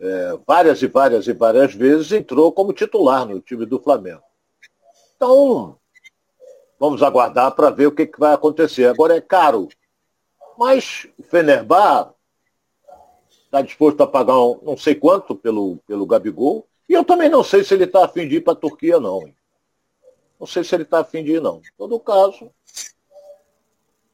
é, 0.00 0.38
várias 0.46 0.80
e 0.80 0.86
várias 0.86 1.26
e 1.26 1.32
várias 1.34 1.74
vezes 1.74 2.10
entrou 2.12 2.50
como 2.52 2.72
titular 2.72 3.26
no 3.26 3.40
time 3.40 3.66
do 3.66 3.78
Flamengo. 3.78 4.22
Então, 5.16 5.76
vamos 6.78 7.02
aguardar 7.02 7.52
para 7.52 7.68
ver 7.68 7.86
o 7.88 7.92
que, 7.92 8.06
que 8.06 8.18
vai 8.18 8.32
acontecer. 8.32 8.86
Agora 8.86 9.14
é 9.14 9.20
caro. 9.20 9.68
Mas 10.56 11.06
o 11.18 11.22
Fenerbah 11.22 12.14
está 13.50 13.60
disposto 13.62 14.00
a 14.00 14.06
pagar 14.06 14.38
um, 14.38 14.60
não 14.62 14.76
sei 14.76 14.94
quanto 14.94 15.34
pelo, 15.34 15.78
pelo 15.78 16.06
Gabigol. 16.06 16.66
E 16.88 16.92
eu 16.92 17.04
também 17.04 17.28
não 17.28 17.42
sei 17.42 17.64
se 17.64 17.74
ele 17.74 17.84
está 17.84 18.04
afim 18.04 18.28
de 18.28 18.36
ir 18.36 18.40
para 18.42 18.52
a 18.52 18.56
Turquia, 18.56 19.00
não. 19.00 19.20
Não 20.38 20.46
sei 20.46 20.62
se 20.62 20.74
ele 20.74 20.84
está 20.84 21.00
afim 21.00 21.24
de 21.24 21.32
ir, 21.32 21.42
não. 21.42 21.56
Em 21.56 21.76
todo 21.76 21.98
caso, 21.98 22.50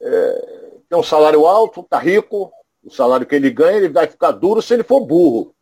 é, 0.00 0.73
tem 0.88 0.99
um 0.99 1.02
salário 1.02 1.47
alto, 1.47 1.81
está 1.83 1.99
rico, 1.99 2.50
o 2.83 2.90
salário 2.90 3.26
que 3.26 3.35
ele 3.35 3.50
ganha, 3.50 3.76
ele 3.76 3.90
vai 3.90 4.07
ficar 4.07 4.31
duro 4.31 4.62
se 4.62 4.73
ele 4.73 4.83
for 4.83 5.00
burro. 5.00 5.55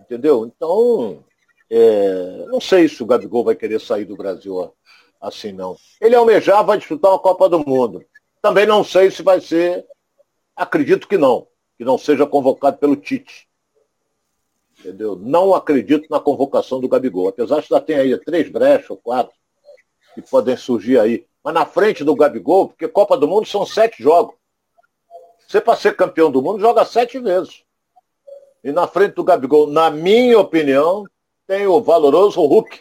Entendeu? 0.00 0.44
Então, 0.44 1.24
é, 1.70 2.44
não 2.48 2.60
sei 2.60 2.88
se 2.88 3.02
o 3.02 3.06
Gabigol 3.06 3.44
vai 3.44 3.54
querer 3.54 3.80
sair 3.80 4.04
do 4.04 4.16
Brasil 4.16 4.74
assim, 5.20 5.52
não. 5.52 5.76
Ele 6.00 6.16
almejava 6.16 6.76
disputar 6.76 7.12
uma 7.12 7.20
Copa 7.20 7.48
do 7.48 7.60
Mundo. 7.60 8.04
Também 8.42 8.66
não 8.66 8.82
sei 8.82 9.12
se 9.12 9.22
vai 9.22 9.40
ser, 9.40 9.86
acredito 10.56 11.06
que 11.06 11.16
não 11.16 11.46
que 11.76 11.84
não 11.84 11.98
seja 11.98 12.26
convocado 12.26 12.78
pelo 12.78 12.96
Tite. 12.96 13.48
Entendeu? 14.78 15.16
Não 15.16 15.54
acredito 15.54 16.06
na 16.10 16.20
convocação 16.20 16.80
do 16.80 16.88
Gabigol. 16.88 17.28
Apesar 17.28 17.60
de 17.60 17.68
já 17.68 17.80
ter 17.80 17.94
aí 17.94 18.16
três 18.18 18.50
brechas 18.50 18.90
ou 18.90 18.96
quatro 18.96 19.34
que 20.14 20.22
podem 20.22 20.56
surgir 20.56 20.98
aí. 20.98 21.26
Mas 21.42 21.54
na 21.54 21.66
frente 21.66 22.02
do 22.02 22.14
Gabigol, 22.14 22.68
porque 22.68 22.88
Copa 22.88 23.16
do 23.16 23.28
Mundo 23.28 23.46
são 23.46 23.64
sete 23.64 24.02
jogos. 24.02 24.34
Você 25.46 25.60
para 25.60 25.76
ser 25.76 25.94
campeão 25.94 26.30
do 26.30 26.42
mundo 26.42 26.60
joga 26.60 26.84
sete 26.84 27.20
vezes. 27.20 27.62
E 28.64 28.72
na 28.72 28.88
frente 28.88 29.14
do 29.14 29.22
Gabigol, 29.22 29.68
na 29.68 29.90
minha 29.90 30.40
opinião, 30.40 31.04
tem 31.46 31.66
o 31.68 31.80
valoroso 31.80 32.40
Hulk. 32.40 32.80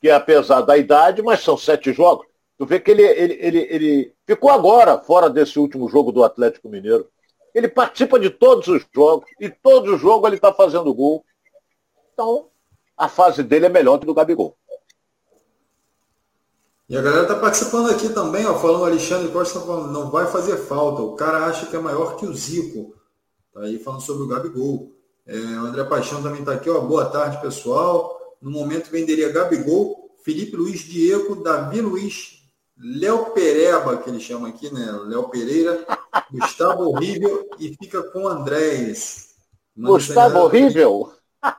Que 0.00 0.08
apesar 0.08 0.60
da 0.60 0.78
idade, 0.78 1.22
mas 1.22 1.40
são 1.40 1.56
sete 1.56 1.92
jogos. 1.92 2.26
Tu 2.56 2.64
vê 2.64 2.78
que 2.78 2.90
ele, 2.92 3.02
ele, 3.02 3.34
ele, 3.40 3.58
ele 3.70 4.14
ficou 4.24 4.50
agora 4.50 4.98
fora 4.98 5.28
desse 5.28 5.58
último 5.58 5.88
jogo 5.88 6.12
do 6.12 6.22
Atlético 6.22 6.68
Mineiro. 6.68 7.10
Ele 7.56 7.68
participa 7.68 8.20
de 8.20 8.28
todos 8.28 8.68
os 8.68 8.86
jogos 8.94 9.30
e 9.40 9.48
todos 9.48 9.94
os 9.94 9.98
jogos 9.98 10.26
ele 10.26 10.36
está 10.36 10.52
fazendo 10.52 10.92
gol. 10.92 11.24
Então, 12.12 12.50
a 12.94 13.08
fase 13.08 13.42
dele 13.42 13.64
é 13.64 13.70
melhor 13.70 13.98
que 13.98 14.04
do 14.04 14.12
Gabigol. 14.12 14.54
E 16.86 16.94
a 16.94 17.00
galera 17.00 17.22
está 17.22 17.34
participando 17.34 17.90
aqui 17.90 18.10
também, 18.10 18.44
ó, 18.44 18.58
falando 18.58 18.84
Alexandre 18.84 19.32
Costa, 19.32 19.58
tá 19.58 19.64
falando, 19.64 19.90
não 19.90 20.10
vai 20.10 20.26
fazer 20.26 20.58
falta. 20.58 21.00
O 21.00 21.16
cara 21.16 21.46
acha 21.46 21.64
que 21.64 21.74
é 21.74 21.78
maior 21.78 22.16
que 22.16 22.26
o 22.26 22.34
Zico. 22.34 22.94
Tá 23.54 23.62
aí 23.62 23.78
falando 23.78 24.02
sobre 24.02 24.24
o 24.24 24.28
Gabigol. 24.28 24.92
É, 25.24 25.34
o 25.34 25.64
André 25.64 25.82
Paixão 25.84 26.22
também 26.22 26.40
está 26.40 26.52
aqui, 26.52 26.68
ó. 26.68 26.78
Boa 26.82 27.06
tarde, 27.06 27.40
pessoal. 27.40 28.36
No 28.38 28.50
momento 28.50 28.90
venderia 28.90 29.32
Gabigol, 29.32 30.14
Felipe 30.22 30.54
Luiz 30.54 30.80
Diego, 30.80 31.42
Davi 31.42 31.80
Luiz 31.80 32.35
Léo 32.78 33.30
Pereba, 33.30 33.96
que 33.96 34.10
ele 34.10 34.20
chama 34.20 34.48
aqui, 34.48 34.72
né? 34.72 34.84
Léo 35.06 35.28
Pereira, 35.28 35.86
Gustavo 36.30 36.90
Horrível 36.90 37.48
e 37.58 37.74
fica 37.74 38.02
com 38.10 38.28
Andrés. 38.28 39.34
Gustavo 39.76 40.38
Horrível? 40.40 41.12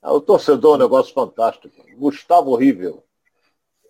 É 0.00 0.10
o 0.10 0.20
torcedor 0.20 0.74
é 0.74 0.76
um 0.76 0.78
negócio 0.78 1.12
fantástico. 1.12 1.74
Gustavo 1.96 2.52
Horrível. 2.52 3.04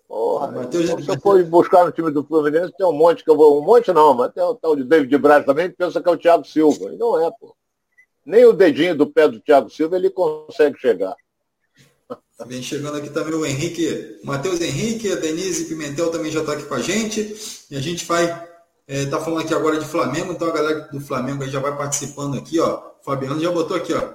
Porra, 0.07 0.51
Mateus... 0.51 1.05
se 1.05 1.11
eu 1.11 1.21
for 1.21 1.41
buscar 1.45 1.85
no 1.85 1.91
time 1.91 2.09
do 2.09 2.25
Fluminense, 2.25 2.73
tem 2.75 2.85
um 2.85 2.91
monte 2.91 3.23
que 3.23 3.29
eu 3.29 3.37
vou. 3.37 3.61
Um 3.61 3.63
monte 3.63 3.93
não, 3.93 4.15
mas 4.15 4.33
tem 4.33 4.43
o 4.43 4.55
tal 4.55 4.75
de 4.75 4.83
David 4.83 5.15
Braz 5.19 5.45
também 5.45 5.69
que 5.69 5.77
pensa 5.77 6.01
que 6.01 6.09
é 6.09 6.11
o 6.11 6.17
Thiago 6.17 6.43
Silva. 6.43 6.91
E 6.91 6.97
não 6.97 7.21
é, 7.21 7.31
pô. 7.39 7.55
Nem 8.25 8.43
o 8.43 8.51
dedinho 8.51 8.97
do 8.97 9.05
pé 9.05 9.27
do 9.27 9.39
Thiago 9.39 9.69
Silva 9.69 9.95
ele 9.95 10.09
consegue 10.09 10.77
chegar. 10.79 11.15
Vem 12.45 12.63
chegando 12.63 12.97
aqui 12.97 13.09
também 13.09 13.33
o 13.33 13.45
Henrique, 13.45 14.17
Matheus 14.23 14.61
Henrique, 14.61 15.11
a 15.11 15.15
Denise 15.15 15.65
Pimentel 15.65 16.09
também 16.09 16.31
já 16.31 16.39
está 16.39 16.53
aqui 16.53 16.63
com 16.63 16.73
a 16.73 16.79
gente. 16.79 17.35
E 17.69 17.75
a 17.75 17.81
gente 17.81 18.05
vai 18.05 18.23
estar 18.23 18.47
é, 18.87 19.05
tá 19.05 19.19
falando 19.19 19.41
aqui 19.41 19.53
agora 19.53 19.77
de 19.77 19.85
Flamengo, 19.85 20.31
então 20.31 20.47
a 20.47 20.53
galera 20.53 20.79
do 20.87 21.01
Flamengo 21.01 21.45
já 21.47 21.59
vai 21.59 21.75
participando 21.75 22.37
aqui, 22.37 22.57
ó. 22.59 22.77
O 23.01 23.03
Fabiano 23.03 23.41
já 23.41 23.51
botou 23.51 23.75
aqui, 23.75 23.93
ó. 23.93 24.13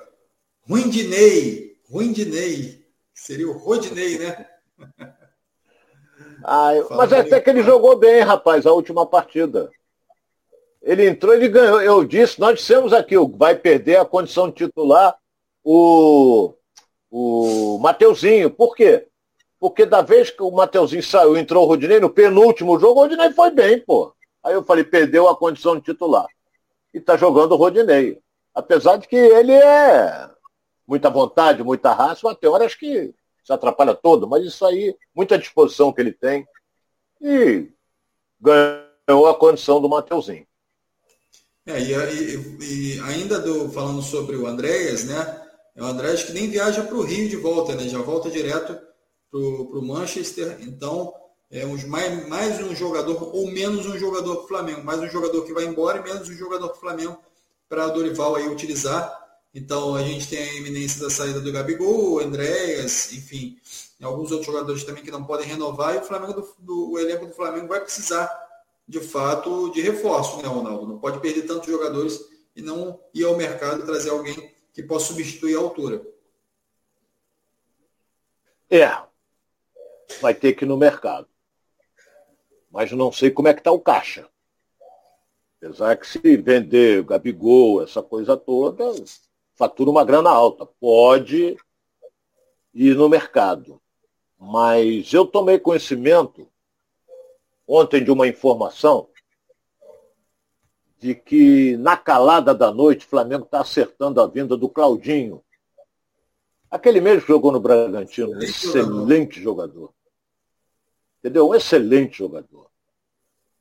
Ruindinei, 0.66 1.76
Ruindinei. 1.90 2.86
Seria 3.12 3.48
o 3.48 3.58
Rodinei, 3.58 4.18
né? 4.18 4.46
Ah, 6.46 6.72
mas 6.90 7.10
é 7.10 7.20
até 7.20 7.40
que 7.40 7.48
ele 7.48 7.62
jogou 7.62 7.96
bem, 7.96 8.20
rapaz, 8.20 8.66
a 8.66 8.72
última 8.72 9.06
partida. 9.06 9.70
Ele 10.82 11.08
entrou, 11.08 11.32
ele 11.32 11.48
ganhou. 11.48 11.80
Eu 11.80 12.04
disse, 12.04 12.38
nós 12.38 12.58
dissemos 12.58 12.92
aqui, 12.92 13.16
vai 13.34 13.54
perder 13.54 13.96
a 13.96 14.04
condição 14.04 14.52
titular 14.52 15.16
o 15.64 16.54
o 17.16 17.78
Mateuzinho. 17.78 18.50
Por 18.50 18.74
quê? 18.74 19.06
Porque 19.60 19.86
da 19.86 20.02
vez 20.02 20.30
que 20.30 20.42
o 20.42 20.50
Mateuzinho 20.50 21.02
saiu, 21.02 21.36
entrou 21.36 21.64
o 21.64 21.68
Rodinei, 21.68 22.00
no 22.00 22.10
penúltimo 22.10 22.76
jogo, 22.78 22.98
o 22.98 23.02
Rodinei 23.04 23.30
foi 23.30 23.52
bem, 23.52 23.78
pô. 23.78 24.12
Aí 24.42 24.52
eu 24.52 24.64
falei, 24.64 24.82
perdeu 24.82 25.28
a 25.28 25.36
condição 25.36 25.76
de 25.76 25.82
titular. 25.82 26.26
E 26.92 26.98
tá 26.98 27.16
jogando 27.16 27.52
o 27.52 27.56
Rodinei. 27.56 28.18
Apesar 28.52 28.96
de 28.96 29.06
que 29.06 29.14
ele 29.14 29.52
é 29.52 30.28
muita 30.84 31.08
vontade, 31.08 31.62
muita 31.62 31.92
raça, 31.94 32.22
mas 32.24 32.36
tem 32.36 32.50
horas 32.50 32.74
que 32.74 33.14
se 33.44 33.52
atrapalha 33.52 33.94
todo, 33.94 34.26
mas 34.26 34.44
isso 34.44 34.66
aí, 34.66 34.96
muita 35.14 35.38
disposição 35.38 35.92
que 35.92 36.00
ele 36.00 36.12
tem. 36.12 36.44
E 37.20 37.68
ganhou 38.40 39.28
a 39.28 39.38
condição 39.38 39.80
do 39.80 39.88
Mateuzinho. 39.88 40.46
É, 41.64 41.80
e, 41.80 41.92
e, 41.92 42.96
e 42.96 43.00
ainda 43.02 43.38
do, 43.38 43.70
falando 43.70 44.02
sobre 44.02 44.34
o 44.34 44.48
Andréas, 44.48 45.04
né? 45.04 45.43
É 45.74 45.82
o 45.82 45.86
André 45.86 46.14
que 46.16 46.32
nem 46.32 46.48
viaja 46.48 46.84
para 46.84 46.96
o 46.96 47.02
Rio 47.02 47.28
de 47.28 47.36
volta, 47.36 47.74
né? 47.74 47.88
Já 47.88 47.98
volta 47.98 48.30
direto 48.30 48.78
para 49.30 49.40
o 49.40 49.82
Manchester. 49.82 50.58
Então, 50.60 51.12
é 51.50 51.64
mais, 51.64 52.28
mais 52.28 52.60
um 52.60 52.74
jogador 52.74 53.34
ou 53.34 53.50
menos 53.50 53.84
um 53.86 53.98
jogador 53.98 54.36
para 54.36 54.44
o 54.44 54.48
Flamengo. 54.48 54.84
Mais 54.84 55.00
um 55.00 55.08
jogador 55.08 55.44
que 55.44 55.52
vai 55.52 55.64
embora 55.64 55.98
e 55.98 56.02
menos 56.02 56.28
um 56.28 56.32
jogador 56.34 56.68
para 56.68 56.76
o 56.76 56.80
Flamengo 56.80 57.18
para 57.68 57.88
Dorival 57.88 58.36
aí 58.36 58.48
utilizar. 58.48 59.20
Então, 59.52 59.96
a 59.96 60.02
gente 60.02 60.28
tem 60.28 60.38
a 60.38 60.54
iminência 60.54 61.00
da 61.00 61.10
saída 61.10 61.40
do 61.40 61.52
Gabigol, 61.52 62.20
Andréas, 62.20 63.12
enfim, 63.12 63.56
alguns 64.02 64.30
outros 64.30 64.46
jogadores 64.46 64.84
também 64.84 65.02
que 65.02 65.10
não 65.10 65.24
podem 65.24 65.46
renovar. 65.46 65.94
E 65.94 65.98
o 65.98 66.04
Flamengo 66.04 66.34
do, 66.34 66.48
do 66.58 66.92
o 66.92 66.98
elenco 66.98 67.26
do 67.26 67.34
Flamengo 67.34 67.68
vai 67.68 67.80
precisar, 67.80 68.30
de 68.86 69.00
fato, 69.00 69.70
de 69.70 69.80
reforço, 69.80 70.36
né, 70.38 70.48
Ronaldo? 70.48 70.86
Não 70.86 70.98
pode 70.98 71.20
perder 71.20 71.42
tantos 71.42 71.68
jogadores 71.68 72.20
e 72.54 72.62
não 72.62 73.00
ir 73.12 73.24
ao 73.24 73.36
mercado 73.36 73.82
e 73.82 73.86
trazer 73.86 74.10
alguém 74.10 74.53
que 74.74 74.82
possa 74.82 75.06
substituir 75.06 75.56
a 75.56 75.60
altura. 75.60 76.04
É. 78.68 78.90
Vai 80.20 80.34
ter 80.34 80.52
que 80.52 80.64
ir 80.64 80.68
no 80.68 80.76
mercado. 80.76 81.28
Mas 82.70 82.90
não 82.90 83.12
sei 83.12 83.30
como 83.30 83.46
é 83.46 83.54
que 83.54 83.60
está 83.60 83.70
o 83.70 83.80
caixa. 83.80 84.28
Apesar 85.56 85.96
que 85.96 86.06
se 86.06 86.36
vender 86.36 87.04
Gabigol, 87.04 87.84
essa 87.84 88.02
coisa 88.02 88.36
toda, 88.36 88.92
fatura 89.54 89.90
uma 89.90 90.04
grana 90.04 90.28
alta. 90.28 90.66
Pode 90.66 91.56
ir 92.74 92.96
no 92.96 93.08
mercado. 93.08 93.80
Mas 94.36 95.12
eu 95.12 95.24
tomei 95.24 95.58
conhecimento 95.58 96.50
ontem 97.66 98.02
de 98.02 98.10
uma 98.10 98.26
informação 98.26 99.08
de 101.04 101.14
que 101.14 101.76
na 101.76 101.98
calada 101.98 102.54
da 102.54 102.72
noite 102.72 103.04
o 103.04 103.08
Flamengo 103.10 103.44
está 103.44 103.60
acertando 103.60 104.22
a 104.22 104.26
vinda 104.26 104.56
do 104.56 104.70
Claudinho. 104.70 105.44
Aquele 106.70 106.98
mesmo 106.98 107.28
jogou 107.28 107.52
no 107.52 107.60
Bragantino, 107.60 108.32
um 108.32 108.38
excelente 108.38 109.38
jogador. 109.38 109.92
Entendeu? 111.18 111.46
Um 111.46 111.54
excelente 111.54 112.16
jogador. 112.16 112.70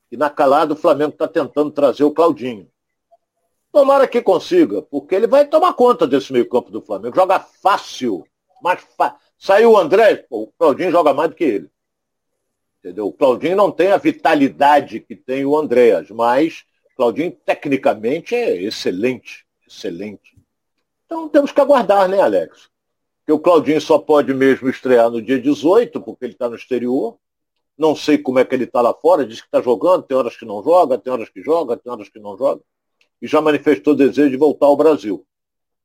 E 0.10 0.16
na 0.16 0.30
calada 0.30 0.72
o 0.72 0.78
Flamengo 0.78 1.12
está 1.12 1.28
tentando 1.28 1.70
trazer 1.70 2.06
o 2.06 2.14
Claudinho. 2.14 2.72
Tomara 3.74 4.08
que 4.08 4.22
consiga, 4.22 4.82
porque 4.82 5.14
ele 5.14 5.28
vai 5.28 5.46
tomar 5.46 5.74
conta 5.74 6.08
desse 6.08 6.32
meio 6.32 6.48
campo 6.48 6.72
do 6.72 6.82
Flamengo. 6.82 7.14
Joga 7.14 7.42
fácil. 7.42 8.26
Mas 8.62 8.80
fa... 8.98 9.18
Saiu 9.38 9.72
o 9.72 9.78
André, 9.78 10.26
o 10.30 10.48
Claudinho 10.58 10.92
joga 10.92 11.14
mais 11.14 11.30
do 11.30 11.36
que 11.36 11.44
ele. 11.44 11.70
Entendeu? 12.80 13.08
O 13.08 13.12
Claudinho 13.12 13.58
não 13.58 13.70
tem 13.70 13.92
a 13.92 13.98
vitalidade 13.98 15.02
que 15.02 15.14
tem 15.14 15.46
o 15.46 15.58
Andréas, 15.58 16.10
mas 16.10 16.64
Claudinho, 17.04 17.38
tecnicamente, 17.46 18.34
é 18.34 18.62
excelente, 18.62 19.46
excelente. 19.68 20.38
Então 21.06 21.28
temos 21.28 21.52
que 21.52 21.60
aguardar, 21.60 22.08
né, 22.08 22.22
Alex? 22.22 22.70
Porque 23.20 23.34
o 23.34 23.40
Claudinho 23.40 23.82
só 23.82 24.00
pode 24.00 24.34
mesmo 24.34 24.70
estrear 24.70 25.10
no 25.10 25.22
dia 25.22 25.38
18, 25.38 26.00
porque 26.00 26.24
ele 26.24 26.34
está 26.34 26.48
no 26.48 26.56
exterior. 26.56 27.18
Não 27.78 27.94
sei 27.94 28.18
como 28.18 28.40
é 28.40 28.46
que 28.46 28.56
ele 28.56 28.64
está 28.64 28.80
lá 28.80 28.94
fora, 28.94 29.26
diz 29.26 29.42
que 29.42 29.48
está 29.48 29.62
jogando, 29.62 30.04
tem 30.04 30.16
horas 30.16 30.38
que 30.38 30.46
não 30.46 30.64
joga, 30.64 30.98
tem 30.98 31.12
horas 31.12 31.28
que 31.28 31.42
joga, 31.42 31.76
tem 31.76 31.92
horas 31.92 32.08
que 32.08 32.20
não 32.20 32.38
joga. 32.38 32.62
E 33.22 33.28
já 33.28 33.42
manifestou 33.42 33.96
desejo 33.96 34.30
de 34.30 34.38
voltar 34.38 34.68
ao 34.68 34.78
Brasil. 34.78 35.26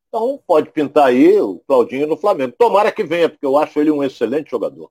Então 0.08 0.40
pode 0.46 0.70
pintar 0.70 1.06
aí 1.06 1.40
o 1.40 1.58
Claudinho 1.66 2.06
no 2.06 2.16
Flamengo. 2.16 2.54
Tomara 2.56 2.92
que 2.92 3.02
venha, 3.02 3.28
porque 3.28 3.44
eu 3.44 3.58
acho 3.58 3.80
ele 3.80 3.90
um 3.90 4.04
excelente 4.04 4.52
jogador. 4.52 4.88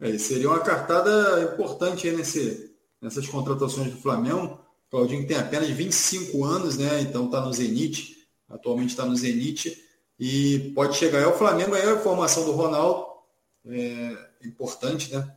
É, 0.00 0.16
seria 0.16 0.48
uma 0.48 0.60
cartada 0.60 1.42
importante 1.42 2.10
nesse, 2.10 2.74
nessas 3.02 3.26
contratações 3.28 3.90
do 3.90 4.00
Flamengo. 4.00 4.67
O 4.88 4.90
Claudinho 4.90 5.26
tem 5.26 5.36
apenas 5.36 5.68
25 5.68 6.44
anos, 6.44 6.78
né? 6.78 7.02
Então 7.02 7.26
está 7.26 7.42
no 7.42 7.52
Zenit, 7.52 8.16
atualmente 8.48 8.90
está 8.90 9.04
no 9.04 9.14
Zenit. 9.14 9.76
E 10.18 10.72
pode 10.74 10.96
chegar 10.96 11.22
ao 11.24 11.36
Flamengo, 11.36 11.74
aí 11.74 11.82
a 11.82 11.98
formação 11.98 12.44
do 12.44 12.52
Ronaldo 12.52 13.06
é 13.66 14.16
importante, 14.44 15.12
né? 15.14 15.34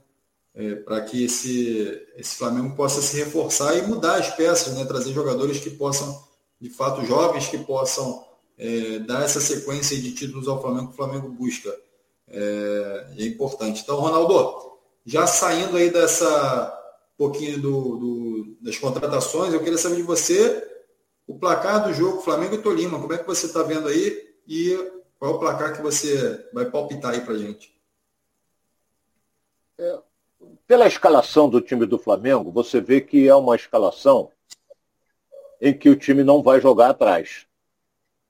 É, 0.53 0.75
para 0.75 1.01
que 1.01 1.23
esse, 1.23 2.01
esse 2.15 2.35
Flamengo 2.35 2.75
possa 2.75 3.01
se 3.01 3.17
reforçar 3.17 3.77
e 3.77 3.83
mudar 3.83 4.17
as 4.17 4.35
peças, 4.35 4.73
né? 4.73 4.83
trazer 4.83 5.13
jogadores 5.13 5.59
que 5.59 5.69
possam, 5.69 6.21
de 6.59 6.69
fato, 6.69 7.05
jovens, 7.05 7.47
que 7.47 7.57
possam 7.57 8.25
é, 8.57 8.99
dar 8.99 9.23
essa 9.23 9.39
sequência 9.39 9.97
de 9.97 10.11
títulos 10.11 10.49
ao 10.49 10.61
Flamengo 10.61 10.87
que 10.87 10.93
o 10.93 10.97
Flamengo 10.97 11.29
busca. 11.29 11.73
É, 12.27 13.13
é 13.17 13.25
importante. 13.25 13.81
Então, 13.81 13.99
Ronaldo, 13.99 14.77
já 15.05 15.25
saindo 15.25 15.77
aí 15.77 15.89
dessa 15.89 16.80
pouquinho 17.21 17.61
do, 17.61 17.97
do, 17.97 18.57
das 18.61 18.79
contratações, 18.79 19.53
eu 19.53 19.61
queria 19.61 19.77
saber 19.77 19.97
de 19.97 20.01
você 20.01 20.67
o 21.27 21.37
placar 21.37 21.83
do 21.83 21.93
jogo 21.93 22.23
Flamengo 22.23 22.55
e 22.55 22.61
Tolima. 22.63 22.99
Como 22.99 23.13
é 23.13 23.17
que 23.19 23.27
você 23.27 23.45
está 23.45 23.61
vendo 23.61 23.87
aí 23.87 24.35
e 24.47 24.75
qual 25.19 25.33
é 25.33 25.35
o 25.35 25.39
placar 25.39 25.75
que 25.75 25.83
você 25.83 26.49
vai 26.51 26.65
palpitar 26.65 27.11
aí 27.11 27.21
para 27.21 27.37
gente? 27.37 27.79
É, 29.77 29.99
pela 30.65 30.87
escalação 30.87 31.47
do 31.47 31.61
time 31.61 31.85
do 31.85 31.99
Flamengo, 31.99 32.51
você 32.51 32.81
vê 32.81 32.99
que 32.99 33.27
é 33.27 33.35
uma 33.35 33.55
escalação 33.55 34.31
em 35.61 35.77
que 35.77 35.91
o 35.91 35.95
time 35.95 36.23
não 36.23 36.41
vai 36.41 36.59
jogar 36.59 36.89
atrás. 36.89 37.45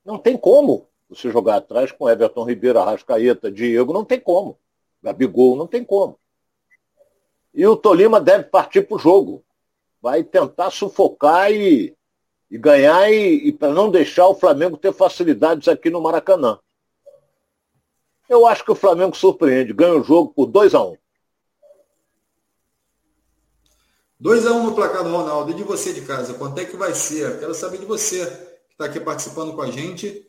Não 0.04 0.18
tem 0.18 0.36
como 0.36 0.86
você 1.08 1.30
jogar 1.30 1.56
atrás 1.56 1.90
com 1.90 2.10
Everton 2.10 2.44
Ribeiro, 2.44 2.78
Arrascaeta, 2.78 3.50
Diego, 3.50 3.90
não 3.90 4.04
tem 4.04 4.20
como. 4.20 4.58
Gabigol, 5.02 5.56
não 5.56 5.66
tem 5.66 5.82
como. 5.82 6.18
E 7.54 7.66
o 7.66 7.76
Tolima 7.76 8.20
deve 8.20 8.44
partir 8.44 8.82
para 8.82 8.96
o 8.96 8.98
jogo. 8.98 9.44
Vai 10.00 10.24
tentar 10.24 10.70
sufocar 10.70 11.52
e, 11.52 11.96
e 12.50 12.58
ganhar 12.58 13.10
e, 13.10 13.48
e 13.48 13.52
para 13.52 13.72
não 13.72 13.90
deixar 13.90 14.26
o 14.26 14.34
Flamengo 14.34 14.76
ter 14.76 14.92
facilidades 14.92 15.68
aqui 15.68 15.90
no 15.90 16.00
Maracanã. 16.00 16.58
Eu 18.28 18.46
acho 18.46 18.64
que 18.64 18.72
o 18.72 18.76
Flamengo 18.76 19.14
surpreende, 19.14 19.72
ganha 19.72 19.94
o 19.94 20.02
jogo 20.02 20.32
por 20.32 20.46
2 20.46 20.74
a 20.74 20.82
1 20.82 20.92
um. 20.92 20.96
2x1 24.22 24.52
um 24.52 24.66
no 24.66 24.74
placar 24.74 25.02
do 25.02 25.10
Ronaldo. 25.10 25.50
E 25.50 25.54
de 25.54 25.64
você 25.64 25.92
de 25.92 26.02
casa, 26.02 26.34
quanto 26.34 26.58
é 26.60 26.64
que 26.64 26.76
vai 26.76 26.94
ser? 26.94 27.40
Quero 27.40 27.54
saber 27.54 27.78
de 27.78 27.84
você 27.86 28.24
que 28.68 28.72
está 28.72 28.84
aqui 28.84 29.00
participando 29.00 29.52
com 29.52 29.62
a 29.62 29.70
gente. 29.70 30.24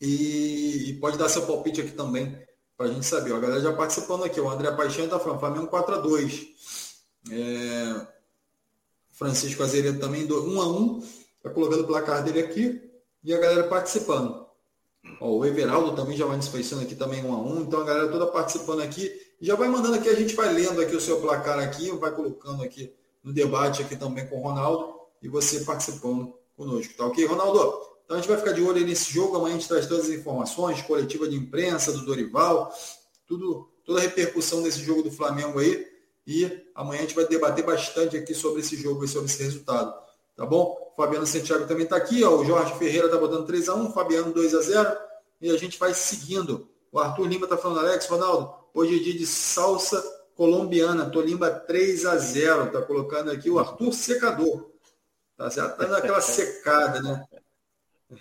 E, 0.00 0.88
e, 0.88 0.94
pode 0.94 1.18
dar 1.18 1.28
seu 1.28 1.46
palpite 1.46 1.82
aqui 1.82 1.92
também, 1.92 2.34
para 2.80 2.88
a 2.88 2.92
gente 2.94 3.04
saber. 3.04 3.34
A 3.34 3.38
galera 3.38 3.60
já 3.60 3.74
participando 3.74 4.24
aqui. 4.24 4.40
O 4.40 4.48
André 4.48 4.70
Paixão 4.70 5.04
está 5.04 5.18
falando, 5.18 5.38
Flamengo 5.38 5.66
4x2. 5.66 6.46
É, 7.30 8.06
Francisco 9.10 9.62
Azeredo 9.62 10.00
também 10.00 10.26
1x1. 10.26 11.04
Está 11.36 11.50
colocando 11.50 11.82
o 11.82 11.86
placar 11.86 12.24
dele 12.24 12.40
aqui. 12.40 12.80
E 13.22 13.34
a 13.34 13.38
galera 13.38 13.64
participando. 13.64 14.46
Ó, 15.20 15.28
o 15.28 15.44
Everaldo 15.44 15.94
também 15.94 16.16
já 16.16 16.24
vai 16.24 16.38
nos 16.38 16.48
pensando 16.48 16.80
aqui 16.80 16.94
também 16.94 17.22
1x1. 17.22 17.60
Então 17.60 17.82
a 17.82 17.84
galera 17.84 18.08
toda 18.08 18.26
participando 18.28 18.80
aqui. 18.80 19.12
Já 19.42 19.56
vai 19.56 19.68
mandando 19.68 19.96
aqui, 19.96 20.08
a 20.08 20.14
gente 20.14 20.34
vai 20.34 20.50
lendo 20.50 20.80
aqui 20.80 20.96
o 20.96 21.00
seu 21.02 21.20
placar 21.20 21.58
aqui, 21.58 21.90
vai 21.90 22.12
colocando 22.12 22.62
aqui 22.62 22.94
no 23.22 23.30
debate 23.30 23.82
aqui 23.82 23.94
também 23.94 24.26
com 24.26 24.38
o 24.38 24.42
Ronaldo 24.42 25.00
e 25.22 25.28
você 25.28 25.60
participando 25.60 26.34
conosco, 26.56 26.94
tá 26.94 27.06
ok, 27.06 27.24
Ronaldo? 27.26 27.89
Então 28.10 28.18
a 28.18 28.20
gente 28.20 28.28
vai 28.28 28.38
ficar 28.38 28.50
de 28.50 28.60
olho 28.60 28.84
nesse 28.84 29.12
jogo, 29.12 29.36
amanhã 29.36 29.54
a 29.54 29.58
gente 29.60 29.68
traz 29.68 29.86
todas 29.86 30.06
as 30.06 30.10
informações, 30.10 30.82
coletiva 30.82 31.28
de 31.28 31.36
imprensa 31.36 31.92
do 31.92 32.04
Dorival, 32.04 32.74
tudo, 33.24 33.70
toda 33.84 34.00
a 34.00 34.02
repercussão 34.02 34.64
desse 34.64 34.80
jogo 34.80 35.04
do 35.04 35.12
Flamengo 35.12 35.60
aí 35.60 35.86
e 36.26 36.60
amanhã 36.74 36.98
a 36.98 37.02
gente 37.02 37.14
vai 37.14 37.24
debater 37.24 37.64
bastante 37.64 38.16
aqui 38.16 38.34
sobre 38.34 38.62
esse 38.62 38.74
jogo 38.74 39.04
e 39.04 39.08
sobre 39.08 39.30
esse 39.30 39.40
resultado, 39.44 39.94
tá 40.34 40.44
bom? 40.44 40.92
Fabiano 40.96 41.24
Santiago 41.24 41.68
também 41.68 41.84
está 41.84 41.94
aqui, 41.94 42.24
ó, 42.24 42.36
o 42.36 42.44
Jorge 42.44 42.76
Ferreira 42.80 43.06
está 43.06 43.16
botando 43.16 43.46
3 43.46 43.68
a 43.68 43.76
1 43.76 43.92
Fabiano 43.92 44.32
2 44.32 44.54
a 44.56 44.60
0 44.60 44.96
e 45.40 45.48
a 45.48 45.56
gente 45.56 45.78
vai 45.78 45.94
seguindo. 45.94 46.68
O 46.90 46.98
Arthur 46.98 47.28
Lima 47.28 47.44
está 47.44 47.56
falando, 47.56 47.78
Alex, 47.78 48.08
Ronaldo, 48.08 48.52
Hoje 48.72 48.96
é 48.96 49.02
dia 49.02 49.18
de 49.18 49.26
salsa 49.26 50.00
colombiana. 50.36 51.10
Tolimba 51.10 51.50
3 51.50 52.06
a 52.06 52.16
0. 52.16 52.70
Tá 52.70 52.82
colocando 52.82 53.30
aqui 53.30 53.50
o 53.50 53.58
Arthur 53.58 53.92
Secador. 53.92 54.70
Tá 55.36 55.50
certo? 55.50 55.76
Tá 55.76 55.84
dando 55.84 55.96
aquela 55.96 56.20
secada, 56.20 57.02
né? 57.02 57.24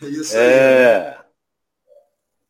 É 0.02 0.06
isso 0.06 0.36
aí. 0.36 0.44
É... 0.44 1.20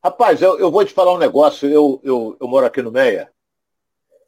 Rapaz, 0.03 0.41
eu, 0.41 0.57
eu 0.59 0.71
vou 0.71 0.85
te 0.85 0.93
falar 0.93 1.13
um 1.13 1.17
negócio. 1.17 1.69
Eu, 1.69 1.99
eu, 2.03 2.37
eu 2.39 2.47
moro 2.47 2.65
aqui 2.65 2.81
no 2.81 2.91
Meia. 2.91 3.31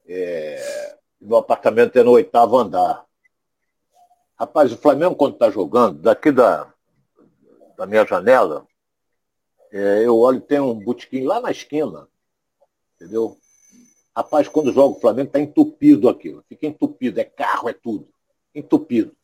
É... 0.08 0.98
Meu 1.20 1.38
apartamento 1.38 1.98
é 1.98 2.04
no 2.04 2.12
oitavo 2.12 2.58
andar. 2.58 3.06
Rapaz, 4.38 4.72
o 4.72 4.78
Flamengo, 4.78 5.16
quando 5.16 5.34
está 5.34 5.52
jogando, 5.52 6.00
daqui 6.02 6.32
da, 6.32 6.74
da 7.78 7.86
minha 7.86 8.06
janela, 8.06 8.66
é, 9.72 10.06
eu 10.06 10.18
olho 10.18 10.42
tem 10.42 10.60
um 10.60 10.74
botequim 10.74 11.26
lá 11.26 11.40
na 11.40 11.52
esquina. 11.52 12.08
Entendeu? 12.96 13.38
Rapaz, 14.16 14.48
quando 14.48 14.74
joga 14.74 14.98
o 14.98 15.00
Flamengo, 15.00 15.28
está 15.28 15.40
entupido 15.40 16.10
aquilo. 16.10 16.44
Fica 16.50 16.68
entupido, 16.68 17.20
é 17.20 17.24
carro, 17.24 17.70
é 17.70 17.74
tudo. 17.74 18.10
Entupido. 18.54 19.16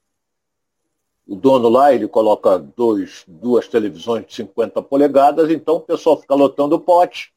O 1.28 1.36
dono 1.36 1.68
lá, 1.68 1.94
ele 1.94 2.08
coloca 2.08 2.58
dois, 2.58 3.24
duas 3.28 3.68
televisões 3.68 4.26
de 4.26 4.34
50 4.34 4.82
polegadas, 4.82 5.50
então 5.50 5.76
o 5.76 5.82
pessoal 5.82 6.20
fica 6.22 6.34
lotando 6.34 6.76
o 6.76 6.80
pote 6.80 7.34